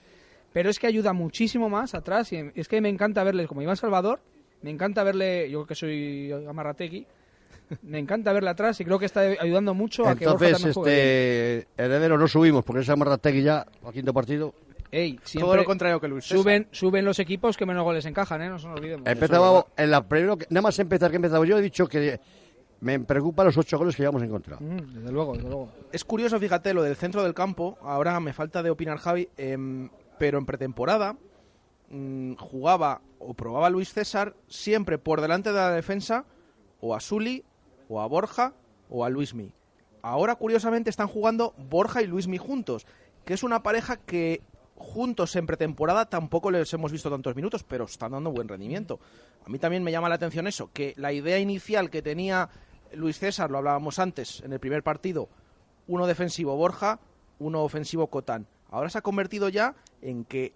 pero 0.52 0.70
es 0.70 0.78
que 0.78 0.86
ayuda 0.88 1.12
muchísimo 1.12 1.68
más 1.68 1.94
atrás. 1.94 2.32
Y 2.32 2.50
es 2.54 2.66
que 2.68 2.80
me 2.80 2.88
encanta 2.88 3.22
verle 3.22 3.46
como 3.46 3.62
Iván 3.62 3.76
Salvador, 3.76 4.20
me 4.62 4.70
encanta 4.70 5.04
verle, 5.04 5.48
yo 5.50 5.64
que 5.66 5.74
soy 5.76 6.32
amarrategui, 6.48 7.06
me 7.82 7.98
encanta 7.98 8.32
verle 8.32 8.50
atrás 8.50 8.80
y 8.80 8.84
creo 8.84 8.98
que 8.98 9.06
está 9.06 9.20
ayudando 9.20 9.72
mucho 9.74 10.06
a 10.08 10.14
que 10.16 10.26
Borja 10.26 10.46
Entonces, 10.48 10.52
también 10.58 10.74
juegue 10.74 11.58
este 11.58 11.68
heredero 11.82 12.18
no 12.18 12.26
subimos 12.28 12.64
porque 12.64 12.82
esa 12.82 12.96
Marrategui 12.96 13.42
ya 13.42 13.66
al 13.84 13.92
quinto 13.92 14.12
partido. 14.12 14.52
Ey, 14.90 15.18
Todo 15.38 15.56
lo 15.56 15.64
contrario 15.64 16.00
que 16.00 16.06
Luis. 16.08 16.24
Suben, 16.24 16.68
suben 16.70 17.04
los 17.04 17.18
equipos 17.18 17.56
que 17.56 17.66
menos 17.66 17.82
goles 17.84 18.06
encajan, 18.06 18.40
¿eh? 18.42 18.48
No 18.48 18.58
se 18.58 18.68
nos 18.68 18.78
olvidemos. 18.78 19.06
Empezaba 19.06 19.66
en 19.76 19.90
la 19.90 20.02
primero, 20.06 20.36
que- 20.38 20.46
nada 20.48 20.62
más 20.62 20.78
empezar 20.78 21.10
que 21.10 21.16
empezaba 21.16 21.44
yo 21.44 21.58
he 21.58 21.62
dicho 21.62 21.88
que 21.88 22.20
me 22.80 23.00
preocupan 23.00 23.46
los 23.46 23.56
ocho 23.56 23.78
goles 23.78 23.96
que 23.96 24.02
llevamos 24.02 24.22
en 24.22 24.30
contra. 24.30 24.56
Mm, 24.58 24.94
desde 24.94 25.12
luego, 25.12 25.34
desde 25.34 25.48
luego. 25.48 25.68
Es 25.92 26.04
curioso, 26.04 26.38
fíjate, 26.38 26.74
lo 26.74 26.82
del 26.82 26.96
centro 26.96 27.22
del 27.22 27.34
campo. 27.34 27.78
Ahora 27.82 28.18
me 28.20 28.32
falta 28.32 28.62
de 28.62 28.70
opinar 28.70 28.98
Javi, 28.98 29.28
em, 29.36 29.88
pero 30.18 30.38
en 30.38 30.46
pretemporada 30.46 31.16
mm, 31.90 32.34
jugaba 32.34 33.00
o 33.18 33.34
probaba 33.34 33.70
Luis 33.70 33.92
César 33.92 34.34
siempre 34.48 34.98
por 34.98 35.20
delante 35.20 35.50
de 35.50 35.56
la 35.56 35.70
defensa 35.70 36.24
o 36.80 36.94
a 36.94 37.00
Suli 37.00 37.44
o 37.88 38.00
a 38.00 38.06
Borja 38.06 38.52
o 38.88 39.04
a 39.04 39.10
Luismi. 39.10 39.52
Ahora, 40.02 40.36
curiosamente, 40.36 40.90
están 40.90 41.08
jugando 41.08 41.54
Borja 41.56 42.02
y 42.02 42.06
Luismi 42.06 42.38
juntos, 42.38 42.86
que 43.24 43.34
es 43.34 43.42
una 43.42 43.62
pareja 43.62 43.96
que 43.96 44.42
juntos 44.76 45.34
en 45.36 45.46
pretemporada 45.46 46.06
tampoco 46.06 46.50
les 46.50 46.72
hemos 46.74 46.92
visto 46.92 47.10
tantos 47.10 47.34
minutos, 47.34 47.64
pero 47.64 47.84
están 47.84 48.12
dando 48.12 48.30
buen 48.30 48.46
rendimiento. 48.46 49.00
A 49.44 49.48
mí 49.48 49.58
también 49.58 49.82
me 49.82 49.90
llama 49.90 50.08
la 50.08 50.16
atención 50.16 50.46
eso, 50.46 50.70
que 50.72 50.94
la 50.96 51.12
idea 51.12 51.38
inicial 51.38 51.90
que 51.90 52.02
tenía 52.02 52.50
Luis 52.96 53.18
César, 53.18 53.50
lo 53.50 53.58
hablábamos 53.58 53.98
antes 53.98 54.40
en 54.42 54.52
el 54.52 54.60
primer 54.60 54.82
partido, 54.82 55.28
uno 55.86 56.06
defensivo 56.06 56.56
Borja, 56.56 56.98
uno 57.38 57.62
ofensivo 57.62 58.08
Cotán. 58.08 58.46
Ahora 58.70 58.90
se 58.90 58.98
ha 58.98 59.02
convertido 59.02 59.48
ya 59.48 59.74
en 60.02 60.24
que 60.24 60.52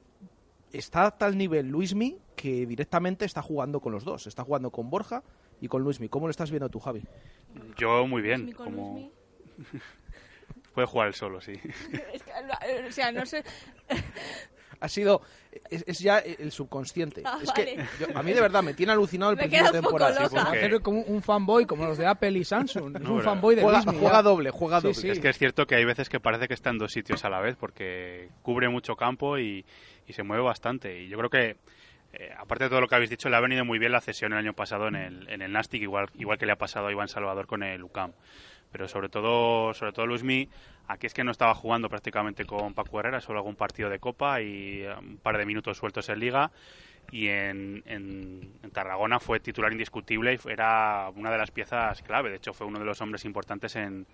está 0.72 1.06
a 1.06 1.18
tal 1.18 1.36
nivel 1.36 1.68
Luismi 1.68 2.18
que 2.36 2.66
directamente 2.66 3.24
está 3.24 3.42
jugando 3.42 3.80
con 3.80 3.92
los 3.92 4.04
dos. 4.04 4.26
Está 4.26 4.44
jugando 4.44 4.70
con 4.70 4.90
Borja 4.90 5.22
y 5.60 5.68
con 5.68 5.82
Luismi. 5.82 6.08
¿Cómo 6.08 6.26
lo 6.26 6.30
estás 6.30 6.50
viendo 6.50 6.68
tú, 6.68 6.80
Javi? 6.80 7.02
Yo 7.76 8.06
muy 8.06 8.22
bien. 8.22 8.40
Luismi 8.40 8.52
con 8.54 8.66
Como... 8.66 8.92
Luismi. 8.94 9.12
Puede 10.74 10.86
jugar 10.86 11.08
él 11.08 11.14
solo, 11.14 11.40
sí. 11.40 11.52
Es 12.12 12.22
que, 12.22 12.32
o 12.88 12.92
sea, 12.92 13.12
no 13.12 13.26
sé. 13.26 13.44
Ha 14.80 14.88
sido. 14.88 15.20
Es, 15.70 15.84
es 15.86 15.98
ya 15.98 16.18
el 16.20 16.50
subconsciente. 16.52 17.22
Ah, 17.26 17.38
es 17.42 17.52
que 17.52 17.76
yo- 17.98 18.06
a 18.16 18.22
mí 18.22 18.32
de 18.32 18.40
verdad 18.40 18.62
me 18.62 18.72
tiene 18.74 18.92
alucinado 18.92 19.30
el 19.32 19.36
Me 19.36 19.42
principio 19.42 19.66
de 19.72 19.80
temporada. 19.80 20.20
a 20.22 20.24
hacer 20.52 20.80
como 20.80 21.00
un 21.02 21.22
fanboy 21.22 21.66
como 21.66 21.84
los 21.86 21.98
de 21.98 22.06
Apple 22.06 22.30
y 22.38 22.44
Samsung. 22.44 22.96
Es 22.96 23.02
No, 23.02 23.14
un 23.14 23.22
fanboy 23.22 23.54
de 23.56 23.62
juega, 23.62 23.78
Luismi, 23.82 23.98
juega 24.00 24.16
ya. 24.18 24.22
doble, 24.22 24.50
juega 24.50 24.80
Sí, 24.80 24.86
doble. 24.88 25.00
sí. 25.00 25.10
Es 25.10 25.20
que 25.20 25.28
es 25.28 25.38
cierto 25.38 25.66
que 25.66 25.74
hay 25.74 25.84
veces 25.84 26.08
que 26.08 26.18
parece 26.20 26.48
que 26.48 26.54
está 26.54 26.70
en 26.70 26.78
dos 26.78 26.92
sitios 26.92 27.24
a 27.24 27.28
la 27.30 27.40
vez 27.40 27.56
porque 27.56 28.28
cubre 28.42 28.68
mucho 28.68 28.96
campo 28.96 29.38
y, 29.38 29.64
y 30.06 30.12
se 30.12 30.22
mueve 30.22 30.42
bastante. 30.42 31.02
Y 31.02 31.08
yo 31.08 31.18
creo 31.18 31.30
que, 31.30 31.56
eh, 32.12 32.30
aparte 32.38 32.64
de 32.64 32.70
todo 32.70 32.80
lo 32.80 32.88
que 32.88 32.94
habéis 32.94 33.10
dicho, 33.10 33.28
le 33.28 33.36
ha 33.36 33.40
venido 33.40 33.64
muy 33.64 33.78
bien 33.78 33.92
la 33.92 34.00
cesión 34.00 34.32
el 34.32 34.38
año 34.38 34.54
pasado 34.54 34.88
en 34.88 34.96
el, 34.96 35.28
en 35.28 35.42
el 35.42 35.52
Nastic, 35.52 35.82
igual, 35.82 36.08
igual 36.14 36.38
que 36.38 36.46
le 36.46 36.52
ha 36.52 36.56
pasado 36.58 36.86
a 36.86 36.92
Iván 36.92 37.08
Salvador 37.08 37.46
con 37.46 37.62
el 37.62 37.82
UCAM. 37.82 38.12
Pero 38.72 38.86
sobre 38.86 39.08
todo, 39.08 39.74
sobre 39.74 39.92
todo 39.92 40.06
Luismi, 40.06 40.48
aquí 40.92 41.06
es 41.06 41.14
que 41.14 41.24
no 41.24 41.30
estaba 41.30 41.54
jugando 41.54 41.88
prácticamente 41.88 42.44
con 42.44 42.74
Paco 42.74 43.00
Herrera, 43.00 43.20
solo 43.20 43.38
algún 43.38 43.56
partido 43.56 43.88
de 43.88 43.98
Copa 43.98 44.40
y 44.40 44.82
eh, 44.82 44.94
un 44.98 45.18
par 45.18 45.38
de 45.38 45.46
minutos 45.46 45.78
sueltos 45.78 46.08
en 46.08 46.18
Liga. 46.18 46.50
Y 47.12 47.28
en, 47.28 47.82
en- 47.86 48.52
en 48.62 48.70
Tarragona 48.70 49.18
fue 49.18 49.40
titular 49.40 49.72
indiscutible 49.72 50.34
y 50.34 50.48
era 50.50 51.10
una 51.16 51.30
de 51.30 51.38
las 51.38 51.50
piezas 51.50 52.02
clave. 52.02 52.30
De 52.30 52.36
hecho, 52.36 52.52
fue 52.52 52.66
uno 52.66 52.78
de 52.78 52.84
los 52.84 53.00
hombres 53.00 53.24
importantes 53.24 53.74
en, 53.76 54.06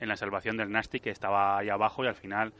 en 0.00 0.08
la 0.08 0.16
salvación 0.16 0.56
del 0.56 0.70
Nastic, 0.70 1.02
que 1.04 1.10
estaba 1.10 1.58
ahí 1.58 1.68
abajo 1.70 2.04
y 2.04 2.08
al 2.08 2.14
final 2.14 2.52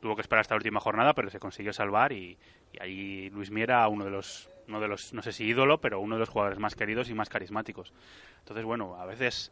tuvo 0.00 0.14
que 0.16 0.22
esperar 0.22 0.40
hasta 0.42 0.54
la 0.54 0.58
última 0.58 0.80
jornada, 0.80 1.14
pero 1.14 1.30
se 1.30 1.38
consiguió 1.38 1.72
salvar 1.72 2.12
y, 2.12 2.36
y 2.72 2.82
ahí 2.82 3.30
Luis 3.30 3.50
Miera, 3.50 3.88
uno 3.88 4.04
de 4.04 4.10
los, 4.10 4.50
uno 4.68 4.80
de 4.80 4.88
los, 4.88 5.12
no 5.14 5.22
sé 5.22 5.32
si 5.32 5.44
ídolo, 5.44 5.78
pero 5.80 6.00
uno 6.00 6.16
de 6.16 6.20
los 6.20 6.28
jugadores 6.28 6.58
más 6.58 6.74
queridos 6.74 7.08
y 7.08 7.14
más 7.14 7.28
carismáticos. 7.30 7.92
Entonces, 8.40 8.64
bueno, 8.64 8.96
a 9.00 9.06
veces 9.06 9.50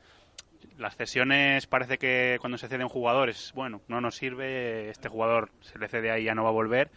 las 0.79 0.97
cesiones 0.97 1.67
parece 1.67 1.99
que 1.99 2.39
cuando 2.41 2.59
se 2.59 2.69
ceden 2.69 2.89
jugadores, 2.89 3.53
bueno, 3.55 3.81
no 3.89 4.01
nos 4.01 4.17
sirve, 4.17 4.91
este 4.91 5.09
jugador 5.09 5.51
se 5.61 5.79
le 5.79 5.89
cede 5.89 6.11
ahí 6.11 6.23
y 6.23 6.25
ya 6.27 6.35
no 6.35 6.43
va 6.43 6.51
a 6.51 6.53
volver, 6.53 6.91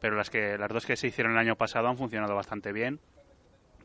pero 0.00 0.16
las 0.16 0.30
que 0.30 0.56
las 0.58 0.70
dos 0.70 0.86
que 0.86 0.96
se 0.96 1.08
hicieron 1.08 1.32
el 1.32 1.38
año 1.38 1.56
pasado 1.56 1.88
han 1.88 1.96
funcionado 1.96 2.34
bastante 2.34 2.72
bien, 2.72 3.00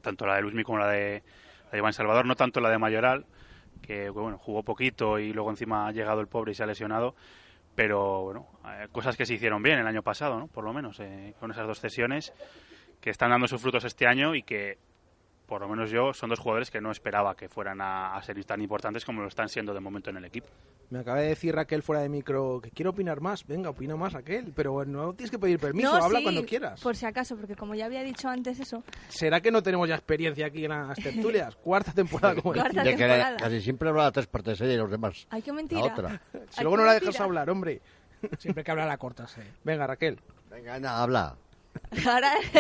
tanto 0.02 0.26
la 0.26 0.36
de 0.36 0.42
Luismi 0.42 0.64
como 0.64 0.80
la 0.80 0.88
de, 0.88 1.24
la 1.72 1.78
Iván 1.78 1.94
Salvador, 1.94 2.26
no 2.26 2.36
tanto 2.36 2.62
la 2.62 2.70
de 2.70 2.78
Mayoral, 2.78 3.26
que 3.82 4.10
bueno, 4.10 4.38
jugó 4.38 4.64
poquito 4.64 5.20
y 5.20 5.34
luego 5.34 5.50
encima 5.50 5.88
ha 5.88 5.92
llegado 5.92 6.22
el 6.22 6.28
pobre 6.28 6.52
y 6.52 6.56
se 6.56 6.64
ha 6.64 6.68
lesionado, 6.68 7.16
pero 7.76 8.24
bueno, 8.24 8.48
eh, 8.66 8.88
cosas 8.92 9.18
que 9.18 9.26
se 9.26 9.34
hicieron 9.34 9.64
bien 9.64 9.80
el 9.80 9.88
año 9.88 10.04
pasado, 10.04 10.40
¿no? 10.40 10.48
Por 10.48 10.64
lo 10.64 10.74
menos, 10.74 11.00
eh, 11.00 11.34
con 11.40 11.52
esas 11.52 11.68
dos 11.68 11.80
cesiones 11.80 12.34
que 13.02 13.10
están 13.10 13.32
dando 13.32 13.48
sus 13.48 13.62
frutos 13.62 13.84
este 13.84 14.08
año 14.08 14.36
y 14.36 14.44
que, 14.44 14.78
por 15.48 15.62
lo 15.62 15.68
menos 15.68 15.91
yo, 15.91 16.14
son 16.14 16.30
dos 16.30 16.39
jugadores 16.39 16.72
que 16.72 16.82
no 16.82 16.91
esperaba 16.91 17.36
que 17.36 17.50
fueran 17.50 17.82
a, 17.82 18.16
a 18.16 18.22
ser 18.24 18.44
tan 18.46 18.62
importantes 18.62 19.06
como 19.06 19.22
lo 19.22 19.28
están 19.28 19.50
siendo 19.50 19.74
de 19.74 19.80
momento 19.80 20.10
en 20.10 20.18
el 20.18 20.26
equipo. 20.26 20.48
Me 20.89 21.00
acaba 21.00 21.20
de 21.20 21.30
decir 21.30 21.56
Raquel 21.56 21.82
fuera 21.82 22.02
de 22.04 22.10
micro 22.10 22.60
que 22.62 22.70
quiere 22.70 22.89
opinar 22.89 23.20
más. 23.20 23.48
Venga, 23.48 23.70
opina 23.72 23.96
más, 23.96 24.14
Raquel. 24.14 24.54
Pero 24.56 24.86
no 24.86 25.14
tienes 25.14 25.32
que 25.32 25.39
pedir 25.39 25.58
permiso, 25.60 25.98
no, 25.98 26.04
habla 26.04 26.20
sí, 26.20 26.24
cuando 26.24 26.46
quieras. 26.46 26.80
Por 26.82 26.96
si 26.96 27.06
acaso, 27.06 27.36
porque 27.36 27.56
como 27.56 27.74
ya 27.74 27.86
había 27.86 28.04
dicho 28.04 28.30
antes 28.30 28.60
eso, 28.60 28.84
¿Será 29.10 29.41
que 29.41 29.50
no 29.52 29.64
tenemos 29.64 29.89
ya 29.89 29.96
experiencia 29.96 30.46
aquí 30.48 30.66
en 30.66 30.72
las 30.72 30.98
tertulias? 31.00 31.56
Cuarta 31.64 31.94
temporada 31.94 32.36
como 32.36 32.54
Cuarta 32.54 32.84
De 32.84 32.91
que 32.91 32.98
temporada. 32.98 33.38
casi 33.38 33.62
siempre 33.62 33.89
hablaba 33.89 34.12
tres 34.12 34.28
partes 34.28 34.62
ella 34.62 34.74
y 34.74 34.78
los 34.78 34.91
demás. 34.91 35.26
hay 35.32 35.41
que 35.41 35.50
La 35.52 35.56
mentira. 35.56 35.82
otra. 35.86 36.22
Si 36.50 36.62
luego 36.62 36.78
no 36.78 36.86
la 36.86 36.94
dejas 36.94 37.20
hablar, 37.20 37.50
hombre. 37.50 37.82
Siempre 38.38 38.64
que 38.64 38.72
habla 38.72 38.86
la 38.86 38.98
corta, 38.98 39.28
sí. 39.28 39.41
Venga, 39.64 39.88
Raquel. 39.88 40.20
Venga, 40.52 40.76
anda, 40.76 41.02
habla. 41.02 41.36
Ahora 42.08 42.32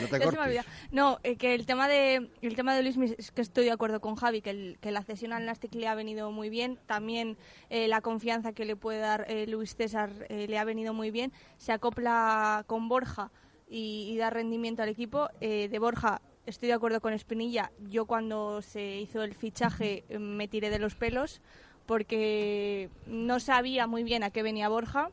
No 0.00 0.08
te 0.08 0.18
cortes. 0.24 0.66
No, 0.90 1.18
eh, 1.22 1.36
que 1.36 1.54
el 1.54 1.66
tema 1.66 1.88
de 1.88 2.30
el 2.42 2.54
tema 2.56 2.74
de 2.74 2.82
Luis 2.82 2.96
es 3.18 3.30
que 3.30 3.42
estoy 3.42 3.64
de 3.64 3.70
acuerdo 3.72 4.00
con 4.00 4.16
Javi 4.16 4.40
que, 4.42 4.50
el- 4.50 4.78
que 4.80 4.90
la 4.90 5.02
cesión 5.02 5.32
al 5.32 5.44
Nastic 5.46 5.74
le 5.74 5.86
ha 5.88 5.94
venido 5.94 6.30
muy 6.30 6.50
bien. 6.50 6.78
También 6.86 7.36
eh, 7.70 7.88
la 7.88 8.00
confianza 8.00 8.52
que 8.52 8.64
le 8.64 8.76
puede 8.76 8.98
dar 8.98 9.26
eh, 9.28 9.46
Luis 9.46 9.74
César 9.76 10.10
eh, 10.28 10.46
le 10.48 10.58
ha 10.58 10.64
venido 10.64 10.92
muy 10.94 11.10
bien. 11.10 11.32
Se 11.58 11.72
acopla 11.72 12.64
con 12.66 12.88
Borja 12.88 13.30
y, 13.68 14.10
y 14.12 14.16
da 14.16 14.30
rendimiento 14.30 14.82
al 14.82 14.88
equipo. 14.88 15.28
De 15.40 15.78
Borja 15.78 16.20
estoy 16.46 16.68
de 16.68 16.74
acuerdo 16.74 17.00
con 17.00 17.12
Espinilla. 17.12 17.70
Yo 17.88 18.04
cuando 18.06 18.60
se 18.62 18.96
hizo 19.00 19.22
el 19.22 19.34
fichaje 19.34 20.04
me 20.18 20.48
tiré 20.48 20.70
de 20.70 20.78
los 20.78 20.94
pelos 20.94 21.40
porque 21.86 22.88
no 23.06 23.40
sabía 23.40 23.86
muy 23.86 24.04
bien 24.04 24.22
a 24.22 24.30
qué 24.30 24.42
venía 24.42 24.68
Borja 24.68 25.10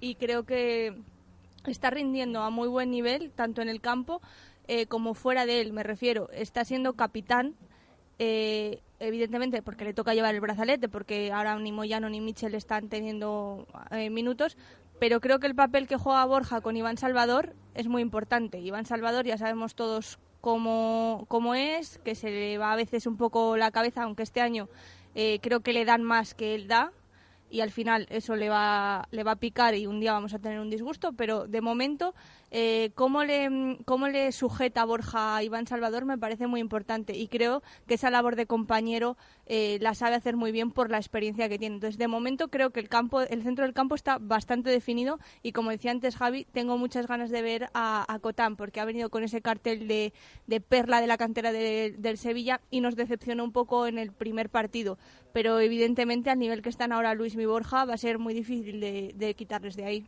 y 0.00 0.14
creo 0.16 0.44
que 0.44 0.94
está 1.70 1.90
rindiendo 1.90 2.40
a 2.42 2.50
muy 2.50 2.68
buen 2.68 2.90
nivel, 2.90 3.30
tanto 3.30 3.62
en 3.62 3.68
el 3.68 3.80
campo 3.80 4.20
eh, 4.68 4.86
como 4.86 5.14
fuera 5.14 5.46
de 5.46 5.60
él, 5.60 5.72
me 5.72 5.82
refiero. 5.82 6.28
Está 6.32 6.64
siendo 6.64 6.94
capitán, 6.94 7.54
eh, 8.18 8.80
evidentemente 9.00 9.62
porque 9.62 9.84
le 9.84 9.94
toca 9.94 10.14
llevar 10.14 10.34
el 10.34 10.40
brazalete, 10.40 10.88
porque 10.88 11.32
ahora 11.32 11.58
ni 11.58 11.72
Moyano 11.72 12.08
ni 12.08 12.20
Michel 12.20 12.54
están 12.54 12.88
teniendo 12.88 13.66
eh, 13.90 14.10
minutos, 14.10 14.56
pero 14.98 15.20
creo 15.20 15.40
que 15.40 15.48
el 15.48 15.54
papel 15.54 15.88
que 15.88 15.96
juega 15.96 16.24
Borja 16.24 16.60
con 16.60 16.76
Iván 16.76 16.96
Salvador 16.96 17.54
es 17.74 17.88
muy 17.88 18.02
importante. 18.02 18.60
Iván 18.60 18.86
Salvador 18.86 19.26
ya 19.26 19.36
sabemos 19.36 19.74
todos 19.74 20.18
cómo, 20.40 21.24
cómo 21.28 21.54
es, 21.54 21.98
que 22.04 22.14
se 22.14 22.30
le 22.30 22.58
va 22.58 22.72
a 22.72 22.76
veces 22.76 23.06
un 23.06 23.16
poco 23.16 23.56
la 23.56 23.70
cabeza, 23.70 24.04
aunque 24.04 24.22
este 24.22 24.40
año 24.40 24.68
eh, 25.14 25.38
creo 25.42 25.60
que 25.60 25.72
le 25.72 25.84
dan 25.84 26.02
más 26.02 26.34
que 26.34 26.54
él 26.54 26.68
da 26.68 26.92
y 27.52 27.60
al 27.60 27.70
final 27.70 28.06
eso 28.08 28.34
le 28.34 28.48
va, 28.48 29.06
le 29.10 29.22
va 29.22 29.32
a 29.32 29.36
picar 29.36 29.74
y 29.74 29.86
un 29.86 30.00
día 30.00 30.12
vamos 30.12 30.32
a 30.32 30.38
tener 30.38 30.58
un 30.58 30.70
disgusto, 30.70 31.12
pero 31.12 31.46
de 31.46 31.60
momento 31.60 32.14
eh, 32.54 32.90
cómo, 32.94 33.24
le, 33.24 33.78
cómo 33.86 34.08
le 34.08 34.30
sujeta 34.30 34.84
Borja 34.84 35.36
a 35.36 35.42
Iván 35.42 35.66
Salvador 35.66 36.04
me 36.04 36.18
parece 36.18 36.46
muy 36.46 36.60
importante 36.60 37.16
y 37.16 37.26
creo 37.28 37.62
que 37.86 37.94
esa 37.94 38.10
labor 38.10 38.36
de 38.36 38.44
compañero 38.44 39.16
eh, 39.46 39.78
la 39.80 39.94
sabe 39.94 40.16
hacer 40.16 40.36
muy 40.36 40.52
bien 40.52 40.70
por 40.70 40.90
la 40.90 40.98
experiencia 40.98 41.48
que 41.48 41.58
tiene. 41.58 41.76
Entonces, 41.76 41.96
de 41.96 42.08
momento 42.08 42.48
creo 42.48 42.68
que 42.68 42.80
el 42.80 42.90
campo, 42.90 43.22
el 43.22 43.42
centro 43.42 43.64
del 43.64 43.72
campo 43.72 43.94
está 43.94 44.18
bastante 44.20 44.68
definido 44.68 45.18
y 45.42 45.52
como 45.52 45.70
decía 45.70 45.92
antes 45.92 46.14
Javi, 46.14 46.44
tengo 46.52 46.76
muchas 46.76 47.06
ganas 47.06 47.30
de 47.30 47.40
ver 47.40 47.70
a, 47.72 48.18
Cotán 48.20 48.56
porque 48.56 48.80
ha 48.80 48.84
venido 48.84 49.08
con 49.08 49.24
ese 49.24 49.40
cartel 49.40 49.88
de, 49.88 50.12
perla 50.68 51.00
de 51.00 51.06
la 51.06 51.16
cantera 51.16 51.52
de- 51.52 51.94
del 51.96 52.18
Sevilla 52.18 52.60
y 52.70 52.82
nos 52.82 52.96
decepcionó 52.96 53.44
un 53.44 53.52
poco 53.52 53.86
en 53.86 53.98
el 53.98 54.12
primer 54.12 54.50
partido. 54.50 54.98
Pero 55.32 55.58
evidentemente 55.58 56.28
al 56.28 56.38
nivel 56.38 56.60
que 56.60 56.68
están 56.68 56.92
ahora 56.92 57.14
Luis 57.14 57.34
y 57.34 57.46
Borja 57.46 57.86
va 57.86 57.94
a 57.94 57.96
ser 57.96 58.18
muy 58.18 58.34
difícil 58.34 58.78
de 58.78 59.34
quitarles 59.38 59.74
de 59.74 59.84
ahí. 59.86 60.06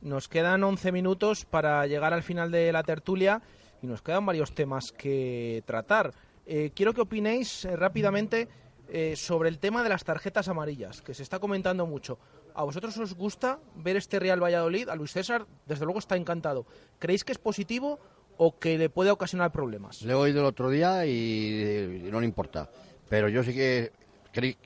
Nos 0.00 0.28
quedan 0.28 0.64
11 0.64 0.92
minutos 0.92 1.44
para 1.44 1.86
llegar 1.86 2.14
al 2.14 2.22
final 2.22 2.50
de 2.50 2.72
la 2.72 2.82
tertulia 2.82 3.42
y 3.82 3.86
nos 3.86 4.00
quedan 4.00 4.24
varios 4.24 4.54
temas 4.54 4.92
que 4.92 5.62
tratar. 5.66 6.14
Eh, 6.46 6.72
quiero 6.74 6.94
que 6.94 7.02
opinéis 7.02 7.66
eh, 7.66 7.76
rápidamente 7.76 8.48
eh, 8.88 9.14
sobre 9.14 9.50
el 9.50 9.58
tema 9.58 9.82
de 9.82 9.90
las 9.90 10.04
tarjetas 10.04 10.48
amarillas, 10.48 11.02
que 11.02 11.12
se 11.12 11.22
está 11.22 11.38
comentando 11.38 11.86
mucho. 11.86 12.18
¿A 12.54 12.64
vosotros 12.64 12.96
os 12.96 13.14
gusta 13.14 13.60
ver 13.76 13.96
este 13.96 14.18
Real 14.18 14.42
Valladolid? 14.42 14.88
A 14.88 14.96
Luis 14.96 15.12
César, 15.12 15.46
desde 15.66 15.84
luego, 15.84 15.98
está 15.98 16.16
encantado. 16.16 16.66
¿Creéis 16.98 17.22
que 17.22 17.32
es 17.32 17.38
positivo 17.38 18.00
o 18.38 18.58
que 18.58 18.78
le 18.78 18.88
puede 18.88 19.10
ocasionar 19.10 19.52
problemas? 19.52 20.00
Le 20.02 20.12
he 20.12 20.16
oído 20.16 20.40
el 20.40 20.46
otro 20.46 20.70
día 20.70 21.04
y, 21.04 22.04
y 22.06 22.10
no 22.10 22.20
le 22.20 22.26
importa. 22.26 22.70
Pero 23.08 23.28
yo 23.28 23.44
sí 23.44 23.52
que 23.52 23.92
creí, 24.32 24.56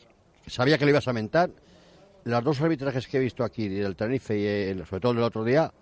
sabía 0.47 0.79
que 0.79 0.85
le 0.85 0.93
ibas 0.93 1.09
a 1.09 1.13
mentar. 1.13 1.51
Los 2.25 2.43
dos 2.43 2.61
arbitrajes 2.61 3.07
que 3.07 3.19
he 3.19 3.21
visto 3.21 3.45
aquí, 3.45 3.69
del 3.69 3.97
Tenerife 3.97 4.39
y 4.39 4.45
eh, 4.47 4.85
sobre 4.89 5.01
todo 5.01 5.13
el 5.13 5.23
otro 5.23 5.45
día, 5.45 5.73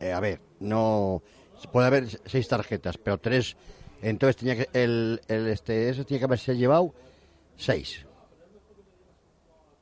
eh, 0.00 0.12
a 0.12 0.20
ver, 0.20 0.40
no 0.60 1.22
puede 1.70 1.86
haber 1.86 2.06
seis 2.26 2.48
tarjetas, 2.48 2.96
pero 2.98 3.18
tres. 3.18 3.56
Entonces 4.00 4.36
tenía 4.36 4.56
que 4.56 4.68
el, 4.72 5.20
el 5.28 5.46
este 5.48 5.90
ese 5.90 6.04
tenía 6.04 6.20
que 6.20 6.24
haberse 6.24 6.56
llevado 6.56 6.94
seis. 7.56 8.04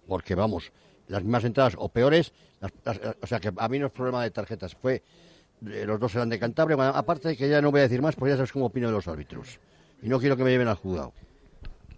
Porque 0.06 0.34
vamos, 0.34 0.72
las 1.08 1.22
mismas 1.22 1.44
entradas 1.44 1.74
o 1.78 1.88
peores, 1.88 2.32
las- 2.60 2.72
las- 2.84 3.16
o 3.22 3.26
sea 3.26 3.38
que 3.40 3.52
a 3.56 3.68
mí 3.68 3.78
no 3.78 3.86
es 3.86 3.92
problema 3.92 4.22
de 4.22 4.30
tarjetas, 4.30 4.74
fue 4.74 5.02
eh, 5.66 5.84
los 5.86 6.00
dos 6.00 6.14
eran 6.16 6.28
de 6.28 6.38
Cantabria, 6.38 6.76
aparte 6.90 7.28
de 7.28 7.36
que 7.36 7.48
ya 7.48 7.62
no 7.62 7.70
voy 7.70 7.80
a 7.80 7.82
decir 7.84 8.02
más, 8.02 8.16
porque 8.16 8.30
ya 8.32 8.36
sabes 8.36 8.52
cómo 8.52 8.66
opino 8.66 8.88
de 8.88 8.94
los 8.94 9.06
árbitros. 9.06 9.60
Y 10.02 10.08
no 10.08 10.18
quiero 10.18 10.36
que 10.36 10.42
me 10.44 10.50
lleven 10.50 10.68
al 10.68 10.76
juzgado. 10.76 11.12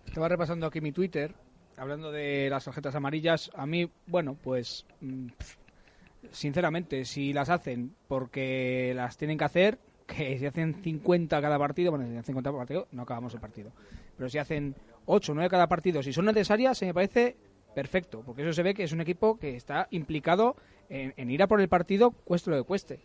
Estaba 0.07 0.29
repasando 0.29 0.67
aquí 0.67 0.81
mi 0.81 0.93
Twitter, 0.93 1.35
hablando 1.77 2.12
de 2.12 2.49
las 2.51 2.64
tarjetas 2.64 2.95
amarillas. 2.95 3.51
A 3.55 3.66
mí, 3.66 3.91
bueno, 4.07 4.37
pues 4.41 4.87
mm, 5.01 5.29
sinceramente, 6.31 7.05
si 7.05 7.33
las 7.33 7.49
hacen 7.49 7.95
porque 8.09 8.93
las 8.95 9.16
tienen 9.16 9.39
que 9.39 9.45
hacer, 9.45 9.79
que 10.07 10.39
si 10.39 10.47
hacen 10.47 10.83
50 10.83 11.41
cada 11.41 11.59
partido, 11.59 11.91
bueno, 11.91 12.07
si 12.07 12.12
hacen 12.12 12.25
50 12.25 12.51
cada 12.51 12.59
partido, 12.59 12.89
no 12.93 13.03
acabamos 13.03 13.35
el 13.35 13.41
partido. 13.41 13.73
Pero 14.16 14.29
si 14.29 14.39
hacen 14.39 14.75
8 15.07 15.33
o 15.33 15.35
9 15.35 15.51
cada 15.51 15.66
partido, 15.66 16.03
si 16.03 16.12
son 16.12 16.27
necesarias, 16.27 16.79
se 16.79 16.87
me 16.87 16.95
parece 16.95 17.37
perfecto, 17.75 18.23
porque 18.25 18.43
eso 18.43 18.53
se 18.53 18.62
ve 18.62 18.75
que 18.75 18.85
es 18.85 18.93
un 18.93 19.01
equipo 19.01 19.39
que 19.39 19.57
está 19.57 19.89
implicado 19.91 20.57
en, 20.89 21.31
ir 21.31 21.43
a 21.43 21.47
por 21.47 21.61
el 21.61 21.68
partido, 21.68 22.11
cueste 22.11 22.51
lo 22.51 22.59
que 22.59 22.64
cueste. 22.64 23.01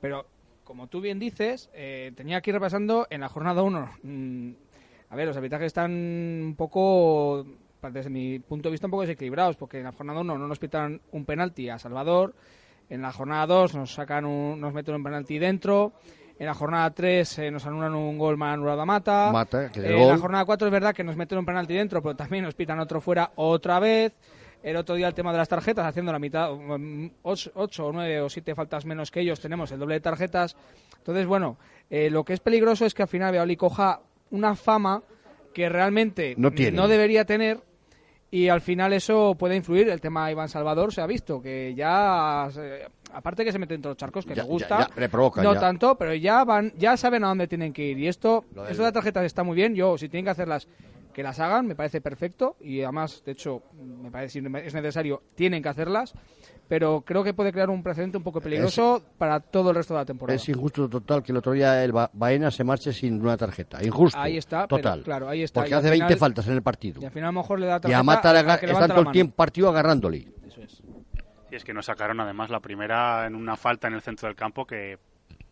Pero, 0.00 0.26
como 0.64 0.88
tú 0.88 1.00
bien 1.00 1.18
dices, 1.18 1.70
eh, 1.72 2.12
tenía 2.14 2.36
aquí 2.36 2.52
repasando 2.52 3.06
en 3.08 3.22
la 3.22 3.28
jornada 3.28 3.62
1. 3.62 3.90
mm, 4.02 4.50
a 5.08 5.16
ver, 5.16 5.26
los 5.26 5.36
arbitrajes 5.36 5.66
están 5.66 5.90
un 5.90 6.54
poco, 6.56 7.44
desde 7.90 8.10
mi 8.10 8.38
punto 8.38 8.68
de 8.68 8.72
vista, 8.72 8.86
un 8.86 8.90
poco 8.90 9.02
desequilibrados, 9.02 9.56
porque 9.56 9.78
en 9.78 9.84
la 9.84 9.92
jornada 9.92 10.20
1 10.20 10.38
no 10.38 10.46
nos 10.48 10.58
pitan 10.58 11.00
un 11.12 11.24
penalti 11.24 11.68
a 11.68 11.78
Salvador, 11.78 12.34
en 12.88 13.02
la 13.02 13.12
jornada 13.12 13.46
2 13.46 13.74
nos 13.76 13.94
sacan 13.94 14.24
un- 14.24 14.60
nos 14.60 14.72
meten 14.74 14.94
un 14.96 15.02
penalti 15.02 15.38
dentro, 15.38 15.92
en 16.38 16.46
la 16.46 16.54
jornada 16.54 16.90
3 16.90 17.38
nos 17.52 17.64
anulan 17.66 17.94
un 17.94 18.18
gol 18.18 18.36
mal 18.36 18.54
anulado 18.54 18.80
a 18.82 18.86
Mata, 18.86 19.30
Mata, 19.32 19.70
que 19.70 19.80
de 19.80 20.02
en 20.02 20.08
la 20.08 20.18
jornada 20.18 20.44
4 20.44 20.66
es 20.68 20.72
verdad 20.72 20.94
que 20.94 21.04
nos 21.04 21.16
meten 21.16 21.38
un 21.38 21.46
penalti 21.46 21.74
dentro, 21.74 22.02
pero 22.02 22.16
también 22.16 22.44
nos 22.44 22.54
pitan 22.54 22.80
otro 22.80 23.00
fuera 23.00 23.30
otra 23.36 23.78
vez. 23.78 24.12
El 24.62 24.76
otro 24.76 24.94
día 24.94 25.08
el 25.08 25.14
tema 25.14 25.32
de 25.32 25.38
las 25.38 25.48
tarjetas, 25.48 25.86
haciendo 25.86 26.12
la 26.12 26.18
mitad, 26.18 26.50
8 27.22 27.50
o 27.86 27.92
9 27.92 28.20
o 28.20 28.28
7 28.28 28.54
faltas 28.54 28.84
menos 28.84 29.10
que 29.10 29.20
ellos, 29.20 29.40
tenemos 29.40 29.70
el 29.72 29.78
doble 29.78 29.94
de 29.94 30.00
tarjetas. 30.00 30.56
Entonces, 30.98 31.26
bueno, 31.26 31.56
eh, 31.88 32.10
lo 32.10 32.24
que 32.24 32.34
es 32.34 32.40
peligroso 32.40 32.84
es 32.84 32.92
que 32.94 33.02
al 33.02 33.08
final 33.08 33.30
Valladolid 33.32 33.56
coja 33.56 34.00
una 34.30 34.54
fama 34.54 35.02
que 35.54 35.68
realmente 35.68 36.34
No 36.36 36.50
tiene. 36.50 36.86
debería 36.86 37.24
tener 37.24 37.60
y 38.30 38.48
al 38.48 38.60
final 38.60 38.92
eso 38.92 39.34
puede 39.38 39.56
influir. 39.56 39.88
El 39.88 40.00
tema 40.00 40.26
de 40.26 40.32
Iván 40.32 40.48
Salvador 40.48 40.92
se 40.92 41.00
ha 41.00 41.06
visto 41.06 41.40
que 41.42 41.74
ya, 41.74 42.48
aparte 43.12 43.44
que 43.44 43.52
se 43.52 43.58
mete 43.58 43.74
entre 43.74 43.90
los 43.90 43.96
charcos, 43.98 44.24
que 44.24 44.34
Ya- 44.34 44.42
le 44.42 44.48
gusta, 44.48 44.78
ya- 44.80 44.88
ya 44.94 45.00
le 45.00 45.08
provoca, 45.08 45.42
no 45.42 45.54
tanto, 45.60 45.96
pero 45.96 46.14
ya 46.14 46.44
van, 46.44 46.72
ya 46.76 46.96
saben 46.96 47.24
a 47.24 47.28
dónde 47.28 47.48
tienen 47.48 47.72
que 47.72 47.84
ir. 47.84 47.98
Y 47.98 48.08
esto 48.08 48.44
de 48.54 48.74
las 48.74 48.92
tarjetas 48.92 49.24
está 49.24 49.42
muy 49.42 49.56
bien. 49.56 49.74
Yo, 49.74 49.98
si 49.98 50.08
tienen 50.08 50.24
que 50.24 50.30
hacerlas, 50.30 50.68
que 51.12 51.24
las 51.24 51.40
hagan, 51.40 51.66
me 51.66 51.74
parece 51.74 52.00
perfecto. 52.00 52.56
Y 52.60 52.82
además, 52.82 53.22
de 53.26 53.32
hecho, 53.32 53.62
me 54.02 54.10
parece 54.12 54.40
si 54.40 54.46
es 54.46 54.74
necesario, 54.74 55.22
tienen 55.34 55.60
que 55.62 55.68
hacerlas. 55.68 56.14
Pero 56.70 57.00
creo 57.00 57.24
que 57.24 57.34
puede 57.34 57.50
crear 57.50 57.68
un 57.68 57.82
precedente 57.82 58.16
un 58.16 58.22
poco 58.22 58.40
peligroso 58.40 59.02
para 59.18 59.40
todo 59.40 59.70
el 59.70 59.74
resto 59.76 59.92
de 59.92 59.98
la 60.00 60.04
temporada. 60.06 60.36
Es 60.36 60.48
injusto 60.48 60.88
total 60.88 61.20
que 61.20 61.32
el 61.32 61.38
otro 61.38 61.50
día 61.50 61.82
el 61.82 61.90
Ba- 61.90 62.08
Baena 62.12 62.48
se 62.52 62.62
marche 62.62 62.92
sin 62.92 63.20
una 63.20 63.36
tarjeta. 63.36 63.82
Injusto. 63.84 64.16
Ahí 64.16 64.36
está, 64.36 64.68
pero, 64.68 64.80
Total. 64.80 65.02
claro, 65.02 65.28
ahí 65.28 65.42
está. 65.42 65.62
Porque 65.62 65.72
Y 65.72 65.74
hace 65.74 65.90
20 65.90 66.06
final- 66.06 66.18
faltas 66.20 66.46
en 66.46 66.52
el 66.54 66.62
partido. 66.62 67.02
Y 67.02 67.06
al 67.06 67.10
final 67.10 67.30
a 67.30 67.32
lo 67.32 67.40
mejor 67.40 67.58
le 67.58 67.66
da 67.66 67.78
Y 67.78 67.80
tarjeta 67.80 67.98
a 67.98 68.02
Mata 68.04 68.30
aga- 68.30 68.58
que 68.60 68.68
todo 68.68 69.00
el 69.00 69.10
tiempo 69.10 69.34
partido 69.34 69.68
agarrándole. 69.68 70.28
Y 71.50 71.56
es 71.56 71.64
que 71.64 71.74
nos 71.74 71.86
sacaron 71.86 72.20
además 72.20 72.50
la 72.50 72.60
primera 72.60 73.26
en 73.26 73.34
una 73.34 73.56
falta 73.56 73.88
en 73.88 73.94
el 73.94 74.02
centro 74.02 74.28
del 74.28 74.36
campo 74.36 74.64
que 74.64 74.92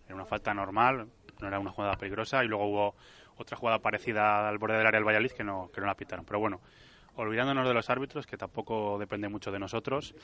era 0.06 0.14
una 0.14 0.24
falta 0.24 0.54
normal, 0.54 1.08
no 1.40 1.48
era 1.48 1.58
una 1.58 1.72
jugada 1.72 1.94
peligrosa 1.96 2.44
y 2.44 2.46
luego 2.46 2.64
hubo 2.68 2.94
otra 3.36 3.56
jugada 3.56 3.80
parecida 3.80 4.48
al 4.48 4.58
borde 4.58 4.76
del 4.78 4.86
área 4.86 4.98
del 5.00 5.04
Valladolid 5.06 5.32
que 5.32 5.42
no, 5.42 5.68
que 5.74 5.80
no 5.80 5.88
la 5.88 5.96
pitaron. 5.96 6.24
Pero 6.24 6.38
bueno, 6.38 6.60
olvidándonos 7.18 7.66
de 7.66 7.74
los 7.74 7.90
árbitros, 7.90 8.26
que 8.26 8.36
tampoco 8.36 8.98
depende 8.98 9.28
mucho 9.28 9.50
de 9.50 9.58
nosotros, 9.58 10.14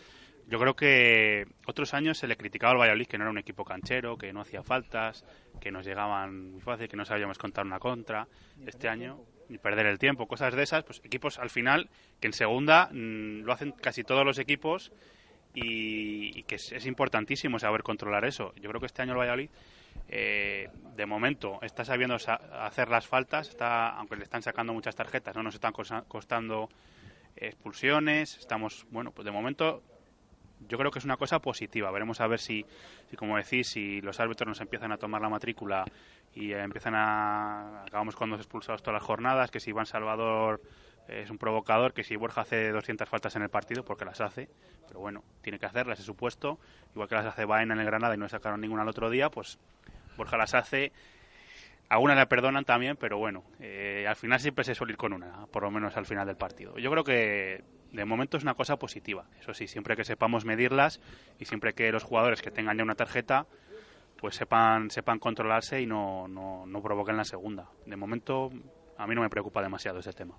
yo 0.47 0.59
creo 0.59 0.75
que 0.75 1.47
otros 1.67 1.95
años 1.95 2.19
se 2.19 2.27
le 2.27 2.37
criticaba 2.37 2.73
al 2.73 2.79
Valladolid 2.79 3.07
que 3.07 3.19
no 3.19 3.25
era 3.25 3.31
un 3.31 3.39
equipo 3.39 3.65
canchero, 3.65 4.17
que 4.17 4.33
no 4.33 4.41
hacía 4.41 4.63
faltas, 4.63 5.25
que 5.61 5.71
nos 5.71 5.87
llegaban 5.87 6.53
muy 6.53 6.61
fácil, 6.61 6.89
que 6.89 6.97
no 6.97 7.05
sabíamos 7.05 7.39
contar 7.39 7.65
una 7.65 7.79
contra. 7.79 8.29
Este 8.67 8.89
año, 8.89 9.21
y 9.49 9.59
perder 9.59 9.87
el 9.87 9.99
tiempo, 9.99 10.27
cosas 10.27 10.55
de 10.55 10.63
esas, 10.63 10.85
pues 10.85 11.01
equipos 11.05 11.39
al 11.39 11.51
final 11.51 11.89
que 12.21 12.29
en 12.29 12.33
segunda 12.33 12.89
mm, 12.93 13.43
lo 13.43 13.53
hacen 13.53 13.73
casi 13.73 14.05
todos 14.05 14.25
los 14.25 14.39
equipos 14.39 14.93
y, 15.55 16.39
y 16.39 16.43
que 16.45 16.57
es, 16.57 16.73
es 16.73 16.87
importantísimo 16.87 17.59
saber 17.59 17.83
controlar 17.83 18.25
eso. 18.25 18.53
Yo 18.57 18.69
creo 18.69 18.81
que 18.81 18.87
este 18.87 19.03
año 19.03 19.13
el 19.13 19.19
Valladolid, 19.19 19.51
eh, 20.09 20.69
de 20.97 21.07
momento, 21.07 21.59
está 21.63 21.85
sabiendo 21.85 22.19
sa- 22.19 22.41
hacer 22.67 22.89
las 22.89 23.07
faltas, 23.07 23.49
está, 23.49 23.91
aunque 23.91 24.17
le 24.17 24.25
están 24.25 24.43
sacando 24.43 24.73
muchas 24.73 24.95
tarjetas, 24.95 25.35
no 25.35 25.43
nos 25.43 25.55
están 25.55 25.73
costando 25.73 26.69
expulsiones, 27.37 28.39
estamos, 28.39 28.87
bueno, 28.91 29.11
pues 29.11 29.25
de 29.25 29.33
momento 29.33 29.83
yo 30.69 30.79
creo 30.79 30.91
que 30.91 30.99
es 30.99 31.05
una 31.05 31.17
cosa 31.17 31.41
positiva. 31.41 31.91
Veremos 31.91 32.21
a 32.21 32.27
ver 32.27 32.39
si, 32.39 32.65
si 33.11 33.17
como 33.17 33.37
decís, 33.37 33.69
si 33.69 34.01
los 34.01 34.21
árbitros 34.21 34.49
nos 34.49 34.61
empiezan 34.61 34.93
a 34.93 34.97
tomar 34.97 35.21
la 35.21 35.29
matrícula 35.29 35.85
y 36.35 36.53
empiezan 36.53 36.95
a... 36.95 37.83
Acabamos 37.83 38.17
con 38.17 38.31
dos 38.31 38.41
expulsados 38.41 38.83
todas 38.83 39.01
las 39.01 39.07
jornadas, 39.07 39.51
que 39.51 39.61
si 39.61 39.71
Iván 39.71 39.87
Salvador 39.87 40.61
es 41.09 41.31
un 41.31 41.39
provocador, 41.39 41.93
que 41.93 42.03
si 42.03 42.17
Borja 42.17 42.43
hace 42.43 42.71
200 42.71 43.09
faltas 43.09 43.37
en 43.37 43.43
el 43.43 43.51
partido, 43.51 43.85
porque 43.85 44.05
las 44.05 44.21
hace, 44.21 44.49
pero 44.87 45.01
bueno, 45.01 45.23
tiene 45.43 45.59
que 45.59 45.67
hacerlas, 45.67 45.99
es 45.99 46.05
supuesto. 46.05 46.59
Igual 46.93 47.09
que 47.09 47.15
las 47.15 47.27
hace 47.27 47.45
Baena 47.45 47.75
en 47.75 47.81
el 47.81 47.87
Granada 47.87 48.15
y 48.15 48.19
no 48.19 48.29
sacaron 48.29 48.61
ninguna 48.61 48.83
el 48.83 48.89
otro 48.89 49.11
día, 49.11 49.31
pues 49.31 49.59
Borja 50.17 50.37
las 50.37 50.55
hace. 50.55 50.93
A 51.91 51.99
una 51.99 52.15
le 52.15 52.27
perdonan 52.27 52.65
también, 52.65 52.97
pero 52.97 53.19
bueno, 53.19 53.45
eh, 53.61 54.07
al 54.09 54.17
final 54.17 54.41
siempre 54.41 54.65
se 54.65 54.75
suele 54.75 54.95
ir 54.95 54.97
con 54.97 55.13
una, 55.13 55.47
por 55.47 55.63
lo 55.63 55.71
menos 55.71 55.97
al 55.97 56.07
final 56.07 56.27
del 56.27 56.37
partido. 56.37 56.79
Yo 56.79 56.91
creo 56.91 57.05
que 57.05 57.63
de 57.93 58.05
momento 58.05 58.39
es 58.39 58.43
una 58.43 58.55
cosa 58.55 58.77
positiva. 58.77 59.27
Eso 59.39 59.53
sí, 59.53 59.69
siempre 59.69 59.95
que 59.95 60.05
sepamos 60.05 60.45
medirlas 60.45 61.01
y 61.39 61.45
siempre 61.45 61.75
que 61.75 61.93
los 61.93 62.03
jugadores 62.03 62.41
que 62.41 62.51
tengan 62.51 62.79
ya 62.79 62.83
una 62.83 62.95
tarjeta, 62.95 63.47
pues 64.17 64.35
sepan, 64.35 64.91
sepan 64.91 65.19
controlarse 65.19 65.81
y 65.81 65.87
no, 65.87 66.27
no, 66.27 66.65
no 66.67 66.83
provoquen 66.83 67.19
la 67.19 67.25
segunda. 67.25 67.69
De 67.85 67.97
momento, 67.97 68.51
a 68.97 69.07
mí 69.07 69.15
no 69.15 69.21
me 69.21 69.29
preocupa 69.29 69.61
demasiado 69.63 69.99
ese 69.99 70.13
tema. 70.13 70.35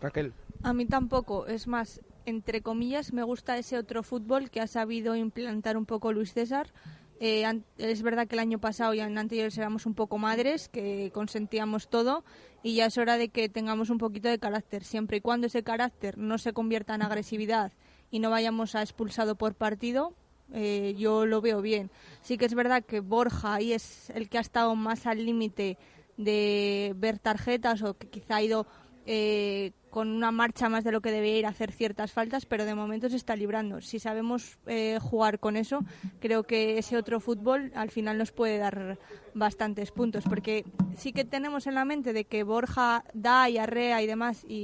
Raquel. 0.00 0.32
A 0.62 0.72
mí 0.72 0.86
tampoco, 0.86 1.46
es 1.46 1.66
más, 1.66 2.00
entre 2.24 2.60
comillas, 2.60 3.12
me 3.12 3.22
gusta 3.22 3.58
ese 3.58 3.78
otro 3.78 4.02
fútbol 4.02 4.50
que 4.50 4.60
ha 4.60 4.66
sabido 4.66 5.14
implantar 5.14 5.76
un 5.76 5.86
poco 5.86 6.12
Luis 6.12 6.32
César. 6.32 6.72
Eh, 7.18 7.44
es 7.78 8.02
verdad 8.02 8.26
que 8.26 8.34
el 8.34 8.40
año 8.40 8.58
pasado 8.58 8.92
y 8.92 9.00
en 9.00 9.16
anteriores 9.16 9.56
éramos 9.56 9.86
un 9.86 9.94
poco 9.94 10.18
madres, 10.18 10.68
que 10.68 11.10
consentíamos 11.14 11.88
todo, 11.88 12.24
y 12.62 12.74
ya 12.74 12.86
es 12.86 12.98
hora 12.98 13.16
de 13.16 13.28
que 13.28 13.48
tengamos 13.48 13.90
un 13.90 13.98
poquito 13.98 14.28
de 14.28 14.38
carácter, 14.38 14.84
siempre 14.84 15.18
y 15.18 15.20
cuando 15.20 15.46
ese 15.46 15.62
carácter 15.62 16.18
no 16.18 16.36
se 16.36 16.52
convierta 16.52 16.94
en 16.94 17.02
agresividad 17.02 17.72
y 18.10 18.18
no 18.18 18.30
vayamos 18.30 18.74
a 18.74 18.82
expulsado 18.82 19.36
por 19.36 19.54
partido, 19.54 20.12
eh, 20.52 20.94
yo 20.98 21.26
lo 21.26 21.40
veo 21.40 21.62
bien. 21.62 21.90
Sí 22.22 22.38
que 22.38 22.44
es 22.44 22.54
verdad 22.54 22.84
que 22.84 23.00
Borja 23.00 23.54
ahí 23.54 23.72
es 23.72 24.10
el 24.10 24.28
que 24.28 24.38
ha 24.38 24.42
estado 24.42 24.74
más 24.76 25.06
al 25.06 25.24
límite 25.24 25.78
de 26.16 26.94
ver 26.96 27.18
tarjetas 27.18 27.82
o 27.82 27.96
que 27.96 28.08
quizá 28.08 28.36
ha 28.36 28.42
ido 28.42 28.66
eh, 29.06 29.72
con 29.90 30.08
una 30.08 30.30
marcha 30.30 30.68
más 30.68 30.84
de 30.84 30.92
lo 30.92 31.00
que 31.00 31.10
debería 31.10 31.38
ir 31.38 31.46
a 31.46 31.50
hacer 31.50 31.72
ciertas 31.72 32.12
faltas, 32.12 32.44
pero 32.44 32.64
de 32.64 32.74
momento 32.74 33.08
se 33.08 33.16
está 33.16 33.34
librando. 33.36 33.80
Si 33.80 33.98
sabemos 33.98 34.58
eh, 34.66 34.98
jugar 35.00 35.38
con 35.38 35.56
eso, 35.56 35.80
creo 36.20 36.42
que 36.44 36.78
ese 36.78 36.96
otro 36.96 37.18
fútbol 37.20 37.72
al 37.74 37.90
final 37.90 38.18
nos 38.18 38.30
puede 38.32 38.58
dar 38.58 38.98
bastantes 39.34 39.90
puntos, 39.92 40.24
porque 40.24 40.64
sí 40.96 41.12
que 41.12 41.24
tenemos 41.24 41.66
en 41.66 41.74
la 41.74 41.84
mente 41.84 42.12
de 42.14 42.24
que 42.24 42.42
Borja 42.42 43.04
da 43.12 43.48
y 43.50 43.58
arrea 43.58 44.00
y 44.02 44.06
demás 44.06 44.44
y, 44.48 44.54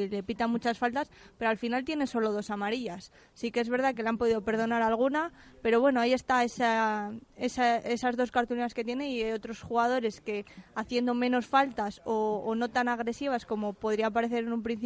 y 0.00 0.08
le 0.08 0.22
pita 0.22 0.46
muchas 0.46 0.78
faltas, 0.78 1.10
pero 1.38 1.50
al 1.50 1.58
final 1.58 1.84
tiene 1.84 2.06
solo 2.06 2.32
dos 2.32 2.48
amarillas. 2.50 3.12
Sí 3.34 3.50
que 3.50 3.60
es 3.60 3.68
verdad 3.68 3.94
que 3.94 4.02
le 4.02 4.08
han 4.08 4.16
podido 4.18 4.42
perdonar 4.42 4.80
alguna, 4.82 5.32
pero 5.60 5.80
bueno, 5.82 6.00
ahí 6.00 6.12
está 6.14 6.44
esa, 6.44 7.12
esa- 7.36 7.76
esas 7.78 8.16
dos 8.16 8.30
cartulinas 8.30 8.72
que 8.74 8.84
tiene 8.84 9.10
y 9.10 9.22
otros 9.32 9.60
jugadores 9.62 10.20
que 10.22 10.46
haciendo 10.74 11.12
menos 11.14 11.46
faltas 11.46 12.00
o, 12.04 12.42
o 12.46 12.54
no 12.54 12.70
tan 12.70 12.88
agresivas 12.88 13.44
como 13.44 13.74
podría 13.74 14.10
parecer 14.10 14.44
en 14.44 14.52
un 14.52 14.62
principio, 14.62 14.81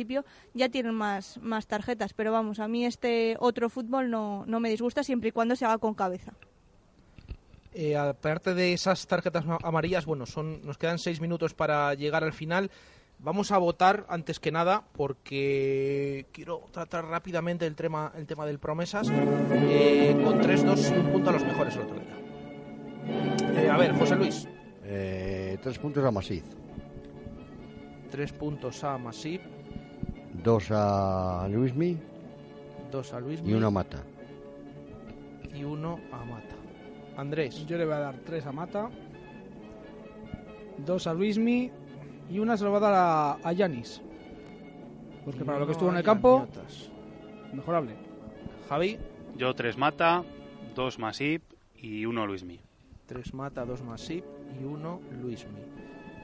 ya 0.55 0.69
tienen 0.69 0.95
más, 0.95 1.39
más 1.43 1.67
tarjetas. 1.67 2.13
Pero 2.13 2.33
vamos, 2.33 2.59
a 2.61 2.69
mí 2.69 2.85
este 2.85 3.37
otro 3.41 3.71
fútbol 3.71 4.11
no, 4.11 4.45
no 4.47 4.61
me 4.61 4.69
disgusta 4.71 5.03
siempre 5.03 5.31
y 5.31 5.33
cuando 5.33 5.57
se 5.57 5.65
haga 5.65 5.79
con 5.79 5.95
cabeza. 5.95 6.33
Eh, 7.73 7.97
aparte 7.97 8.55
de 8.55 8.73
esas 8.73 9.07
tarjetas 9.07 9.45
ma- 9.45 9.59
amarillas, 9.63 10.07
bueno, 10.07 10.25
son 10.27 10.63
nos 10.65 10.79
quedan 10.79 10.99
seis 10.99 11.21
minutos 11.21 11.53
para 11.55 11.93
llegar 11.95 12.25
al 12.25 12.33
final. 12.33 12.71
Vamos 13.19 13.51
a 13.51 13.59
votar 13.59 14.05
antes 14.11 14.41
que 14.41 14.53
nada 14.53 14.85
porque 14.93 16.27
quiero 16.33 16.65
tratar 16.71 17.07
rápidamente 17.07 17.67
el 17.67 17.75
tema, 17.75 18.13
el 18.17 18.27
tema 18.27 18.45
del 18.47 18.59
promesas. 18.59 19.09
Eh, 19.11 20.19
con 20.23 20.39
3-2, 20.41 20.99
un 21.01 21.13
punto 21.13 21.31
a 21.31 21.33
los 21.33 21.45
mejores 21.45 21.75
el 21.77 21.83
otro 21.83 21.97
día. 21.97 23.63
Eh, 23.63 23.71
a 23.71 23.77
ver, 23.79 23.93
José 23.95 24.17
Luis. 24.17 24.47
Eh, 24.85 25.59
tres 25.63 25.79
puntos 25.79 26.05
a 26.05 26.11
Masip. 26.11 26.45
Tres 28.11 28.33
puntos 28.33 28.85
a 28.85 28.99
Masip. 28.99 29.41
Dos 30.47 30.71
a 30.71 31.49
Luismi. 31.51 31.99
Dos 32.93 33.13
a 33.13 33.19
Luis 33.19 33.43
Y 33.45 33.53
uno 33.53 33.67
a 33.67 33.71
Mata. 33.73 33.99
Y 35.53 35.65
uno 35.65 35.99
a 36.13 36.25
Mata. 36.25 36.55
Andrés. 37.17 37.67
Yo 37.67 37.77
le 37.77 37.85
voy 37.85 37.95
a 37.95 37.99
dar 37.99 38.19
tres 38.25 38.47
a 38.47 38.53
Mata, 38.53 38.89
dos 40.87 41.09
a 41.09 41.15
Luismi 41.15 41.73
y 42.31 42.39
una 42.39 42.57
se 42.57 42.63
lo 42.63 42.71
va 42.71 42.77
a 42.77 42.81
dar 42.81 42.95
a, 42.95 43.33
a 43.43 43.53
Yanis. 43.55 44.01
Porque 45.25 45.45
para 45.45 45.59
lo 45.59 45.67
que 45.67 45.73
estuvo 45.73 45.91
en 45.91 45.97
el 45.97 46.05
campo, 46.05 46.47
mejorable. 47.53 47.97
Javi. 48.69 48.99
Yo 49.37 49.53
tres 49.53 49.77
Mata, 49.77 50.23
dos 50.77 51.01
Masip 51.01 51.43
y 51.75 52.07
uno 52.07 52.25
Luismi. 52.25 52.61
Tres 53.07 53.35
Mata, 53.35 53.65
dos 53.65 53.83
Masip 53.83 54.25
y 54.61 54.63
uno 54.63 55.01
Luismi. 55.21 55.59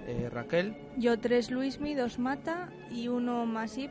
Eh, 0.06 0.28
Raquel. 0.30 0.76
Yo 0.96 1.18
tres 1.18 1.50
Luismi, 1.50 1.96
dos 1.96 2.20
Mata 2.20 2.70
y 2.88 3.08
uno 3.08 3.46
Masip. 3.46 3.90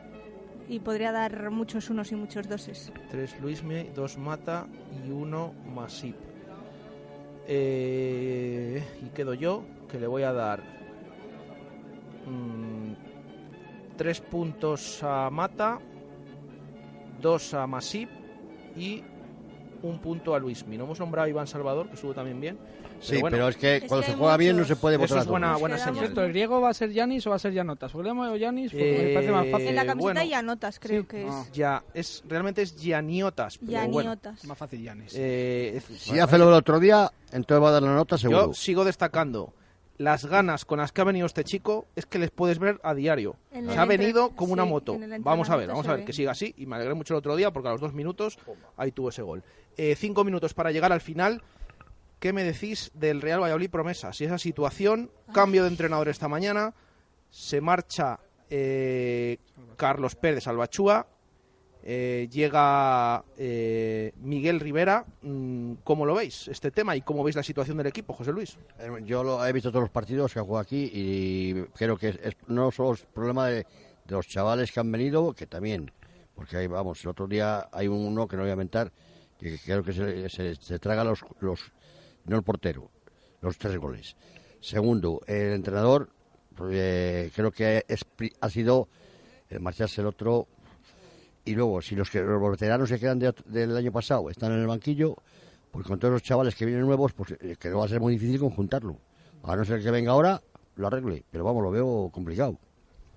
Y 0.68 0.78
podría 0.80 1.12
dar 1.12 1.50
muchos 1.50 1.90
unos 1.90 2.12
y 2.12 2.16
muchos 2.16 2.48
doses. 2.48 2.92
Tres 3.10 3.38
Luismi, 3.40 3.90
dos 3.94 4.16
Mata 4.16 4.66
y 5.04 5.10
uno 5.10 5.52
Masip. 5.74 6.16
Eh, 7.46 8.82
y 9.04 9.08
quedo 9.10 9.34
yo, 9.34 9.64
que 9.90 9.98
le 9.98 10.06
voy 10.06 10.22
a 10.22 10.32
dar 10.32 10.62
mm, 12.26 12.92
tres 13.96 14.20
puntos 14.20 15.02
a 15.02 15.28
Mata, 15.30 15.80
dos 17.20 17.52
a 17.54 17.66
Masip 17.66 18.08
y 18.76 19.02
un 19.82 19.98
punto 19.98 20.34
a 20.34 20.38
Luismi. 20.38 20.78
No 20.78 20.84
hemos 20.84 21.00
nombrado 21.00 21.26
a 21.26 21.28
Iván 21.28 21.46
Salvador, 21.46 21.88
que 21.88 21.94
estuvo 21.94 22.14
también 22.14 22.40
bien. 22.40 22.58
Sí, 23.02 23.20
bueno, 23.20 23.34
pero 23.34 23.48
es 23.48 23.56
que 23.56 23.84
cuando 23.88 24.06
se 24.06 24.14
juega 24.14 24.36
bien 24.36 24.56
no 24.56 24.64
se 24.64 24.76
puede 24.76 24.96
votar 24.96 25.10
Eso 25.16 25.18
es 25.22 25.26
buena, 25.26 25.56
buena 25.56 25.76
Por 25.76 25.84
señal. 25.84 25.98
cierto, 26.04 26.22
¿el 26.24 26.28
griego 26.30 26.60
va 26.60 26.70
a 26.70 26.74
ser 26.74 26.90
Yanis 26.92 27.26
o 27.26 27.30
va 27.30 27.36
a 27.36 27.38
ser 27.40 27.52
Yanotas? 27.52 27.92
Porque 27.92 28.04
le 28.04 28.10
hemos 28.10 28.38
Yanis 28.40 28.70
porque 28.70 28.84
me 28.84 29.10
Eh, 29.10 29.14
parece 29.14 29.32
más 29.32 29.46
fácil. 29.48 29.68
En 29.68 29.74
la 29.76 29.86
camiseta 29.86 30.12
bueno. 30.20 30.30
ya 30.30 30.42
notas, 30.42 30.78
creo 30.78 31.06
que 31.06 31.26
es. 31.26 31.52
Ya, 31.52 31.82
es, 31.94 32.22
realmente 32.28 32.62
es 32.62 32.76
Gianiotas. 32.76 33.58
Pero 33.58 33.72
bueno, 33.88 33.92
Gianiotas. 34.10 34.44
Más 34.44 34.56
fácil 34.56 34.82
Yanis. 34.82 35.12
eh, 35.16 35.74
es- 35.76 35.98
Si 36.00 36.18
hace 36.18 36.38
lo 36.38 36.46
del 36.46 36.54
otro 36.54 36.78
día, 36.80 37.10
entonces 37.32 37.62
va 37.62 37.68
a 37.68 37.72
dar 37.72 37.82
la 37.82 37.94
nota 37.94 38.16
seguro. 38.16 38.46
Yo 38.48 38.54
sigo 38.54 38.84
destacando 38.84 39.52
las 39.98 40.24
ganas 40.26 40.64
con 40.64 40.78
las 40.78 40.90
que 40.90 41.00
ha 41.00 41.04
venido 41.04 41.26
este 41.26 41.44
chico 41.44 41.86
es 41.94 42.06
que 42.06 42.18
les 42.18 42.30
puedes 42.30 42.58
ver 42.58 42.80
a 42.82 42.94
diario. 42.94 43.36
En 43.52 43.66
Se 43.66 43.72
el 43.72 43.78
ha 43.78 43.82
entre- 43.82 43.98
venido 43.98 44.30
como 44.30 44.52
una 44.52 44.64
sí, 44.64 44.68
moto. 44.70 44.94
en 44.94 45.12
el 45.12 45.22
Vamos 45.22 45.48
a 45.50 45.56
ver, 45.56 45.68
vamos 45.68 45.86
a 45.86 45.90
ver 45.92 46.00
ve. 46.00 46.06
que 46.06 46.12
siga 46.12 46.32
así. 46.32 46.54
Y 46.56 46.66
me 46.66 46.76
alegré 46.76 46.94
mucho 46.94 47.14
el 47.14 47.18
otro 47.18 47.36
día 47.36 47.50
porque 47.52 47.68
a 47.68 47.72
los 47.72 47.80
dos 47.80 47.92
minutos 47.92 48.38
ahí 48.76 48.90
tuvo 48.90 49.10
ese 49.10 49.22
gol. 49.22 49.42
Eh, 49.76 49.94
cinco 49.96 50.24
minutos 50.24 50.54
para 50.54 50.70
llegar 50.72 50.92
al 50.92 51.00
final. 51.00 51.40
¿Qué 52.22 52.32
me 52.32 52.44
decís 52.44 52.92
del 52.94 53.20
Real 53.20 53.40
Valladolid 53.40 53.68
promesa? 53.68 54.12
Si 54.12 54.22
esa 54.24 54.38
situación, 54.38 55.10
cambio 55.34 55.64
de 55.64 55.70
entrenador 55.70 56.08
esta 56.08 56.28
mañana, 56.28 56.72
se 57.30 57.60
marcha 57.60 58.20
eh, 58.48 59.38
Carlos 59.76 60.14
Pérez 60.14 60.46
Albachúa, 60.46 61.04
eh, 61.82 62.28
llega 62.30 63.24
eh, 63.36 64.12
Miguel 64.20 64.60
Rivera. 64.60 65.04
Mm, 65.22 65.72
¿Cómo 65.82 66.06
lo 66.06 66.14
veis 66.14 66.46
este 66.46 66.70
tema 66.70 66.94
y 66.94 67.00
cómo 67.02 67.24
veis 67.24 67.34
la 67.34 67.42
situación 67.42 67.76
del 67.76 67.88
equipo, 67.88 68.12
José 68.14 68.30
Luis? 68.30 68.56
Eh, 68.78 68.88
Yo 69.04 69.24
lo, 69.24 69.44
he 69.44 69.52
visto 69.52 69.70
todos 69.72 69.82
los 69.82 69.90
partidos 69.90 70.32
que 70.32 70.38
ha 70.38 70.44
jugado 70.44 70.62
aquí 70.62 70.92
y 70.94 71.54
creo 71.74 71.96
que 71.96 72.10
es, 72.10 72.36
no 72.46 72.70
solo 72.70 72.92
es 72.92 73.02
problema 73.02 73.48
de, 73.48 73.56
de 74.04 74.14
los 74.14 74.28
chavales 74.28 74.70
que 74.70 74.78
han 74.78 74.92
venido, 74.92 75.32
que 75.32 75.48
también, 75.48 75.90
porque 76.36 76.56
ahí 76.56 76.68
vamos, 76.68 77.02
el 77.02 77.10
otro 77.10 77.26
día 77.26 77.68
hay 77.72 77.88
uno 77.88 78.28
que 78.28 78.36
no 78.36 78.42
voy 78.44 78.52
a 78.52 78.56
mentar, 78.56 78.92
que 79.40 79.58
creo 79.58 79.82
que 79.82 79.92
se, 79.92 80.28
se- 80.28 80.54
se 80.54 80.78
traga 80.78 81.02
los, 81.02 81.24
los, 81.40 81.72
no 82.24 82.36
el 82.36 82.42
portero, 82.42 82.90
los 83.40 83.58
tres 83.58 83.76
goles. 83.78 84.16
Segundo, 84.60 85.20
el 85.26 85.52
entrenador, 85.52 86.10
eh, 86.70 87.30
creo 87.34 87.50
que 87.50 87.84
ha 88.40 88.50
sido 88.50 88.88
el 89.48 89.60
marcharse 89.60 90.00
el 90.00 90.06
otro. 90.06 90.46
Y 91.44 91.54
luego, 91.54 91.82
si 91.82 91.96
los, 91.96 92.08
que, 92.08 92.20
los 92.20 92.50
veteranos 92.50 92.88
que 92.88 93.00
quedan 93.00 93.18
de 93.18 93.34
del 93.46 93.76
año 93.76 93.90
pasado 93.90 94.30
están 94.30 94.52
en 94.52 94.60
el 94.60 94.66
banquillo, 94.68 95.16
pues 95.72 95.86
con 95.86 95.98
todos 95.98 96.12
los 96.12 96.22
chavales 96.22 96.54
que 96.54 96.64
vienen 96.64 96.86
nuevos, 96.86 97.12
pues 97.12 97.32
eh, 97.40 97.56
que 97.58 97.70
no 97.70 97.78
va 97.78 97.86
a 97.86 97.88
ser 97.88 98.00
muy 98.00 98.12
difícil 98.12 98.38
conjuntarlo. 98.38 98.96
A 99.42 99.56
no 99.56 99.64
ser 99.64 99.82
que 99.82 99.90
venga 99.90 100.12
ahora, 100.12 100.40
lo 100.76 100.86
arregle. 100.86 101.24
Pero 101.30 101.44
vamos, 101.44 101.62
lo 101.62 101.70
veo 101.70 102.10
complicado. 102.12 102.58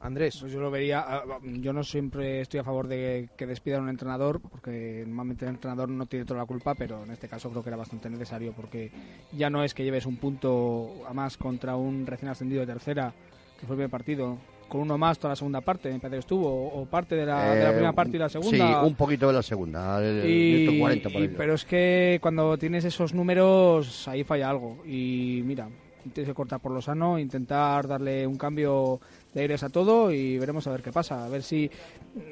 Andrés. 0.06 0.38
Pues 0.40 0.52
yo 0.52 0.60
lo 0.60 0.72
vería. 0.72 1.04
ah, 1.08 1.24
Yo 1.44 1.74
no 1.74 1.84
siempre 1.84 2.42
estoy 2.42 2.60
a 2.60 2.64
favor 2.64 2.88
de 2.88 3.30
que 3.38 3.46
despidan 3.46 3.82
a 3.82 3.84
un 3.84 3.90
entrenador, 3.90 4.40
porque 4.42 5.04
normalmente 5.06 5.46
el 5.46 5.52
entrenador 5.52 5.90
no 5.90 6.06
tiene 6.06 6.26
toda 6.26 6.40
la 6.42 6.46
culpa, 6.46 6.76
pero 6.76 7.04
en 7.04 7.12
este 7.12 7.28
caso 7.28 7.50
creo 7.50 7.64
que 7.64 7.70
era 7.70 7.78
bastante 7.78 8.10
necesario, 8.10 8.54
porque 8.54 8.92
ya 9.32 9.50
no 9.50 9.64
es 9.64 9.74
que 9.74 9.84
lleves 9.84 10.06
un 10.06 10.18
punto 10.18 10.92
a 11.08 11.14
más 11.14 11.38
contra 11.38 11.76
un 11.76 12.06
recién 12.06 12.30
ascendido 12.30 12.62
de 12.62 12.68
tercera, 12.68 13.14
que 13.60 13.66
fue 13.66 13.74
el 13.76 13.78
primer 13.80 13.90
partido, 13.90 14.38
con 14.68 14.82
uno 14.82 14.98
más 14.98 15.20
toda 15.20 15.34
la 15.34 15.36
segunda 15.36 15.62
parte, 15.62 15.92
me 15.92 16.00
parece 16.00 16.16
que 16.16 16.20
estuvo, 16.22 16.50
o, 16.50 16.86
parte 16.86 17.16
de 17.16 17.26
la, 17.26 17.54
de 17.54 17.64
la 17.64 17.70
Eh, 17.70 17.74
primera 17.74 17.94
parte 17.94 18.16
y 18.18 18.20
la 18.20 18.30
segunda. 18.30 18.58
Sí, 18.82 18.88
un 18.88 18.96
poquito 18.96 19.28
de 19.28 19.34
la 19.34 19.44
segunda, 19.44 20.04
el, 20.04 20.28
Y- 20.30 20.54
minuto 20.66 20.80
40 20.80 21.10
por 21.10 21.22
y- 21.22 21.28
pero 21.30 21.54
es 21.54 21.66
que 21.66 22.18
cuando 22.22 22.58
tienes 22.58 22.84
esos 22.86 23.14
números, 23.14 24.08
ahí 24.08 24.24
falla 24.24 24.50
algo. 24.50 24.78
Y 24.86 25.42
mira, 25.46 25.70
tienes 26.14 26.30
que 26.30 26.34
cortar 26.36 26.60
por 26.60 26.72
lo 26.72 26.82
sano, 26.82 27.18
intentar 27.20 27.88
darle 27.88 28.26
un 28.26 28.38
cambio 28.38 29.00
de 29.36 29.42
aires 29.42 29.62
a 29.64 29.70
todo 29.70 30.12
y 30.12 30.40
veremos 30.40 30.66
a 30.66 30.72
ver 30.72 30.82
qué 30.82 30.92
pasa. 30.92 31.26
A 31.26 31.30
ver 31.30 31.44
si 31.44 31.70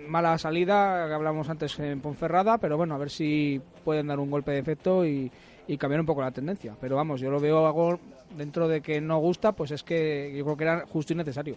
mala 0.08 0.38
salida, 0.38 1.06
que 1.08 1.14
hablamos 1.14 1.49
antes 1.49 1.78
en 1.80 1.99
Ponferrada, 1.99 2.58
pero 2.58 2.78
bueno, 2.78 2.95
a 2.95 2.97
ver 2.97 3.12
si 3.12 3.62
pueden 3.84 4.08
dar 4.08 4.20
un 4.20 4.32
golpe 4.32 4.51
de 4.51 4.60
efecto 4.60 5.06
y, 5.06 5.30
y 5.68 5.78
cambiar 5.78 5.99
un 5.99 6.08
poco 6.08 6.22
la 6.22 6.32
tendencia. 6.32 6.76
Pero 6.80 6.95
vamos, 6.95 7.20
yo 7.20 7.30
lo 7.30 7.41
veo 7.41 7.66
algo 7.66 7.99
dentro 8.38 8.68
de 8.70 8.82
que 8.82 9.01
no 9.01 9.18
gusta, 9.20 9.51
pues 9.51 9.72
es 9.72 9.84
que 9.84 10.34
yo 10.36 10.45
creo 10.45 10.58
que 10.58 10.64
era 10.64 10.86
justo 10.88 11.14
y 11.14 11.18
necesario. 11.18 11.56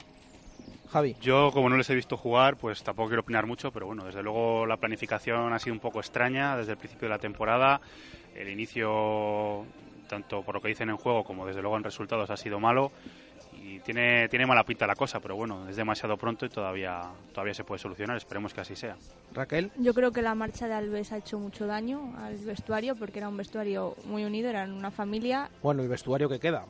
Javi. 0.91 1.17
Yo, 1.21 1.51
como 1.53 1.69
no 1.69 1.77
les 1.77 1.89
he 1.91 1.95
visto 1.95 2.17
jugar, 2.17 2.57
pues 2.57 2.83
tampoco 2.83 3.09
quiero 3.09 3.23
opinar 3.23 3.47
mucho, 3.47 3.71
pero 3.71 3.87
bueno, 3.87 4.05
desde 4.05 4.23
luego 4.23 4.67
la 4.67 4.77
planificación 4.77 5.53
ha 5.53 5.59
sido 5.59 5.75
un 5.75 5.81
poco 5.81 6.01
extraña 6.01 6.57
desde 6.57 6.73
el 6.73 6.79
principio 6.79 7.09
de 7.09 7.15
la 7.15 7.21
temporada. 7.21 7.81
El 8.35 8.49
inicio, 8.49 9.65
tanto 10.09 10.43
por 10.43 10.57
lo 10.57 10.61
que 10.61 10.69
dicen 10.69 10.91
en 10.91 10.97
juego 10.97 11.25
como 11.25 11.47
desde 11.47 11.63
luego 11.63 11.77
en 11.77 11.85
resultados, 11.85 12.31
ha 12.31 12.37
sido 12.37 12.61
malo. 12.61 12.93
Y 13.69 13.81
tiene, 13.81 14.29
tiene 14.29 14.47
mala 14.47 14.63
pinta 14.65 14.87
la 14.87 14.95
cosa, 14.95 15.19
pero 15.19 15.35
bueno, 15.35 15.69
es 15.69 15.75
demasiado 15.75 16.17
pronto 16.17 16.47
y 16.47 16.49
todavía, 16.49 17.03
todavía 17.33 17.53
se 17.53 17.65
puede 17.65 17.81
solucionar. 17.81 18.17
Esperemos 18.17 18.55
que 18.55 18.61
así 18.61 18.77
sea. 18.77 18.97
Raquel. 19.35 19.73
Yo 19.77 19.93
creo 19.93 20.13
que 20.13 20.23
la 20.23 20.35
marcha 20.37 20.69
de 20.69 20.75
Alves 20.75 21.11
ha 21.11 21.17
hecho 21.17 21.39
mucho 21.41 21.67
daño 21.67 22.15
al 22.19 22.37
vestuario 22.37 22.95
porque 22.95 23.19
era 23.19 23.29
un 23.29 23.37
vestuario 23.37 23.97
muy 24.05 24.25
unido, 24.25 24.49
eran 24.51 24.73
una 24.73 24.93
familia. 24.93 25.51
Bueno, 25.63 25.83
el 25.83 25.89
vestuario 25.89 26.29
que 26.29 26.39
queda. 26.39 26.65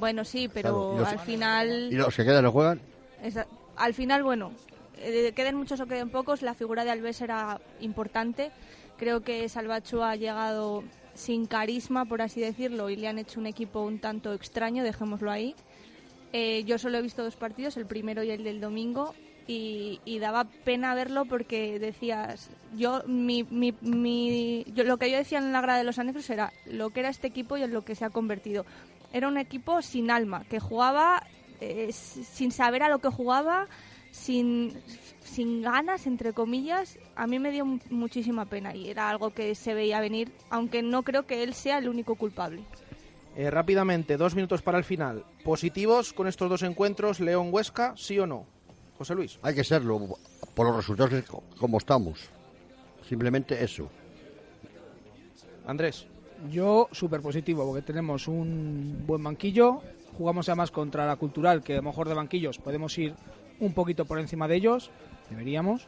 Bueno, 0.00 0.24
sí, 0.24 0.48
pero 0.52 0.70
Claro, 0.94 0.98
los- 0.98 1.08
al 1.08 1.18
final... 1.20 1.88
¿Y 1.92 1.96
los 1.96 2.16
que 2.16 2.24
quedan 2.24 2.42
no 2.42 2.50
juegan? 2.50 2.80
Esa- 3.22 3.46
al 3.76 3.94
final, 3.94 4.24
bueno, 4.24 4.50
eh, 4.98 5.32
queden 5.36 5.54
muchos 5.54 5.78
o 5.80 5.86
queden 5.86 6.10
pocos, 6.10 6.42
la 6.42 6.54
figura 6.54 6.84
de 6.84 6.90
Alves 6.90 7.20
era 7.20 7.60
importante. 7.80 8.50
Creo 8.98 9.20
que 9.20 9.48
Salvacho 9.48 10.02
ha 10.02 10.16
llegado 10.16 10.82
sin 11.14 11.46
carisma, 11.46 12.06
por 12.06 12.22
así 12.22 12.40
decirlo, 12.40 12.90
y 12.90 12.96
le 12.96 13.06
han 13.06 13.18
hecho 13.20 13.38
un 13.38 13.46
equipo 13.46 13.82
un 13.82 14.00
tanto 14.00 14.32
extraño, 14.32 14.82
dejémoslo 14.82 15.30
ahí. 15.30 15.54
Eh, 16.36 16.64
yo 16.64 16.78
solo 16.78 16.98
he 16.98 17.02
visto 17.02 17.22
dos 17.22 17.36
partidos, 17.36 17.76
el 17.76 17.86
primero 17.86 18.24
y 18.24 18.30
el 18.32 18.42
del 18.42 18.60
domingo, 18.60 19.14
y, 19.46 20.00
daba 20.18 20.44
pena 20.64 20.92
verlo 20.96 21.26
porque 21.26 21.78
decías, 21.78 22.50
yo, 22.76 23.04
mi, 23.06 23.44
mi, 23.44 23.72
mi- 23.82 24.64
yo 24.74 24.82
lo 24.82 24.96
que 24.96 25.10
yo 25.12 25.16
decía 25.16 25.38
en 25.38 25.52
la 25.52 25.60
grada 25.60 25.78
de 25.78 25.84
los 25.84 25.98
anexos 26.00 26.28
era 26.30 26.52
lo 26.66 26.90
que 26.90 27.00
era 27.00 27.08
este 27.10 27.28
equipo 27.28 27.56
y 27.56 27.62
en 27.62 27.72
lo 27.72 27.84
que 27.84 27.94
se 27.94 28.04
ha 28.04 28.10
convertido. 28.10 28.66
Era 29.12 29.28
un 29.28 29.36
equipo 29.38 29.80
sin 29.80 30.10
alma, 30.10 30.44
que 30.50 30.58
jugaba 30.58 31.22
eh, 31.60 31.92
sin 31.92 32.50
saber 32.50 32.82
a 32.82 32.88
lo 32.88 32.98
que 32.98 33.10
jugaba, 33.10 33.68
sin, 34.10 34.72
sin 35.22 35.62
ganas, 35.62 36.06
entre 36.08 36.32
comillas. 36.32 36.98
A 37.14 37.26
mí 37.28 37.38
me 37.38 37.52
dio 37.52 37.64
mu- 37.64 37.78
muchísima 37.90 38.46
pena 38.46 38.74
y 38.74 38.88
era 38.88 39.08
algo 39.08 39.30
que 39.30 39.54
se 39.54 39.72
veía 39.74 40.00
venir, 40.00 40.32
aunque 40.50 40.82
no 40.82 41.02
creo 41.04 41.26
que 41.26 41.44
él 41.44 41.54
sea 41.54 41.78
el 41.78 41.88
único 41.88 42.16
culpable. 42.16 42.64
Eh, 43.36 43.50
rápidamente, 43.50 44.16
dos 44.16 44.34
minutos 44.34 44.62
para 44.62 44.78
el 44.78 44.84
final. 44.84 45.24
¿Positivos 45.42 46.12
con 46.12 46.28
estos 46.28 46.48
dos 46.48 46.62
encuentros, 46.62 47.18
León-Huesca, 47.20 47.94
sí 47.96 48.18
o 48.18 48.26
no? 48.26 48.46
José 48.96 49.14
Luis. 49.14 49.38
Hay 49.42 49.54
que 49.54 49.64
serlo, 49.64 50.00
por 50.54 50.66
los 50.68 50.76
resultados 50.76 51.10
que- 51.10 51.24
como 51.58 51.78
estamos. 51.78 52.20
Simplemente 53.08 53.62
eso. 53.62 53.88
Andrés. 55.66 56.06
Yo 56.50 56.88
súper 56.92 57.22
positivo 57.22 57.64
porque 57.66 57.82
tenemos 57.82 58.28
un 58.28 59.02
buen 59.06 59.22
banquillo, 59.22 59.80
jugamos 60.18 60.48
además 60.48 60.70
contra 60.70 61.06
la 61.06 61.16
cultural, 61.16 61.62
que 61.62 61.72
a 61.74 61.76
lo 61.76 61.82
mejor 61.84 62.06
de 62.08 62.14
banquillos 62.14 62.58
podemos 62.58 62.96
ir 62.98 63.14
un 63.60 63.72
poquito 63.72 64.04
por 64.04 64.18
encima 64.18 64.46
de 64.46 64.56
ellos, 64.56 64.90
deberíamos. 65.30 65.86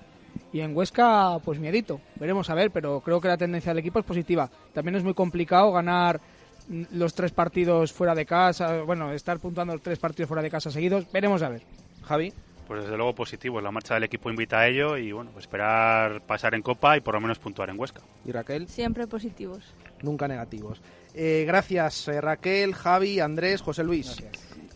Y 0.53 0.61
en 0.61 0.75
Huesca, 0.77 1.39
pues 1.45 1.59
miedito, 1.59 2.01
veremos 2.17 2.49
a 2.49 2.55
ver, 2.55 2.71
pero 2.71 3.01
creo 3.01 3.21
que 3.21 3.29
la 3.29 3.37
tendencia 3.37 3.71
del 3.73 3.81
equipo 3.81 3.99
es 3.99 4.05
positiva. 4.05 4.51
También 4.73 4.97
es 4.97 5.05
muy 5.05 5.15
complicado 5.15 5.73
ganar 5.73 6.21
los 6.69 7.15
tres 7.15 7.33
partidos 7.33 7.93
fuera 7.93 8.15
de 8.15 8.27
casa, 8.27 8.83
bueno, 8.83 9.13
estar 9.13 9.39
puntuando 9.39 9.75
los 9.75 9.83
tres 9.83 9.99
partidos 9.99 10.29
fuera 10.29 10.43
de 10.43 10.51
casa 10.51 10.71
seguidos, 10.71 11.11
veremos 11.13 11.43
a 11.43 11.49
ver. 11.49 11.63
Javi. 12.05 12.33
Pues 12.67 12.83
desde 12.83 12.97
luego 12.97 13.15
positivo, 13.15 13.61
la 13.61 13.71
marcha 13.71 13.95
del 13.95 14.05
equipo 14.05 14.29
invita 14.29 14.59
a 14.59 14.67
ello 14.67 14.97
y 14.97 15.13
bueno, 15.13 15.31
pues 15.33 15.45
esperar 15.45 16.21
pasar 16.23 16.55
en 16.55 16.63
Copa 16.63 16.97
y 16.97 17.01
por 17.01 17.15
lo 17.15 17.21
menos 17.21 17.39
puntuar 17.39 17.71
en 17.71 17.79
Huesca. 17.79 18.01
¿Y 18.25 18.33
Raquel? 18.33 18.69
Siempre 18.69 19.07
positivos. 19.07 19.63
Nunca 20.03 20.27
negativos. 20.27 20.81
Eh, 21.15 21.45
gracias 21.47 22.09
eh, 22.09 22.21
Raquel, 22.21 22.75
Javi, 22.75 23.21
Andrés, 23.21 23.63
José 23.63 23.85
Luis. 23.85 24.17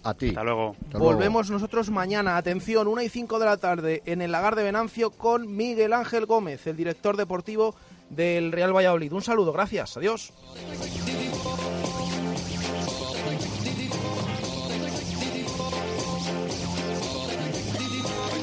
A 0.05 0.15
ti. 0.15 0.29
Hasta 0.29 0.45
luego. 0.45 0.77
Volvemos 0.93 1.51
nosotros 1.51 1.91
mañana, 1.91 2.37
atención, 2.37 2.87
una 2.87 3.03
y 3.03 3.09
5 3.09 3.39
de 3.39 3.45
la 3.45 3.57
tarde 3.57 4.03
en 4.07 4.23
el 4.23 4.33
Lagar 4.33 4.55
de 4.55 4.63
Venancio 4.63 5.11
con 5.11 5.55
Miguel 5.55 5.93
Ángel 5.93 6.27
Gómez, 6.27 6.67
el 6.67 6.77
director 6.77 7.17
deportivo 7.17 7.75
del 8.09 8.53
Real 8.53 8.75
Valladolid. 8.75 9.13
Un 9.13 9.23
saludo, 9.23 9.53
gracias, 9.53 9.97
adiós. 9.97 10.33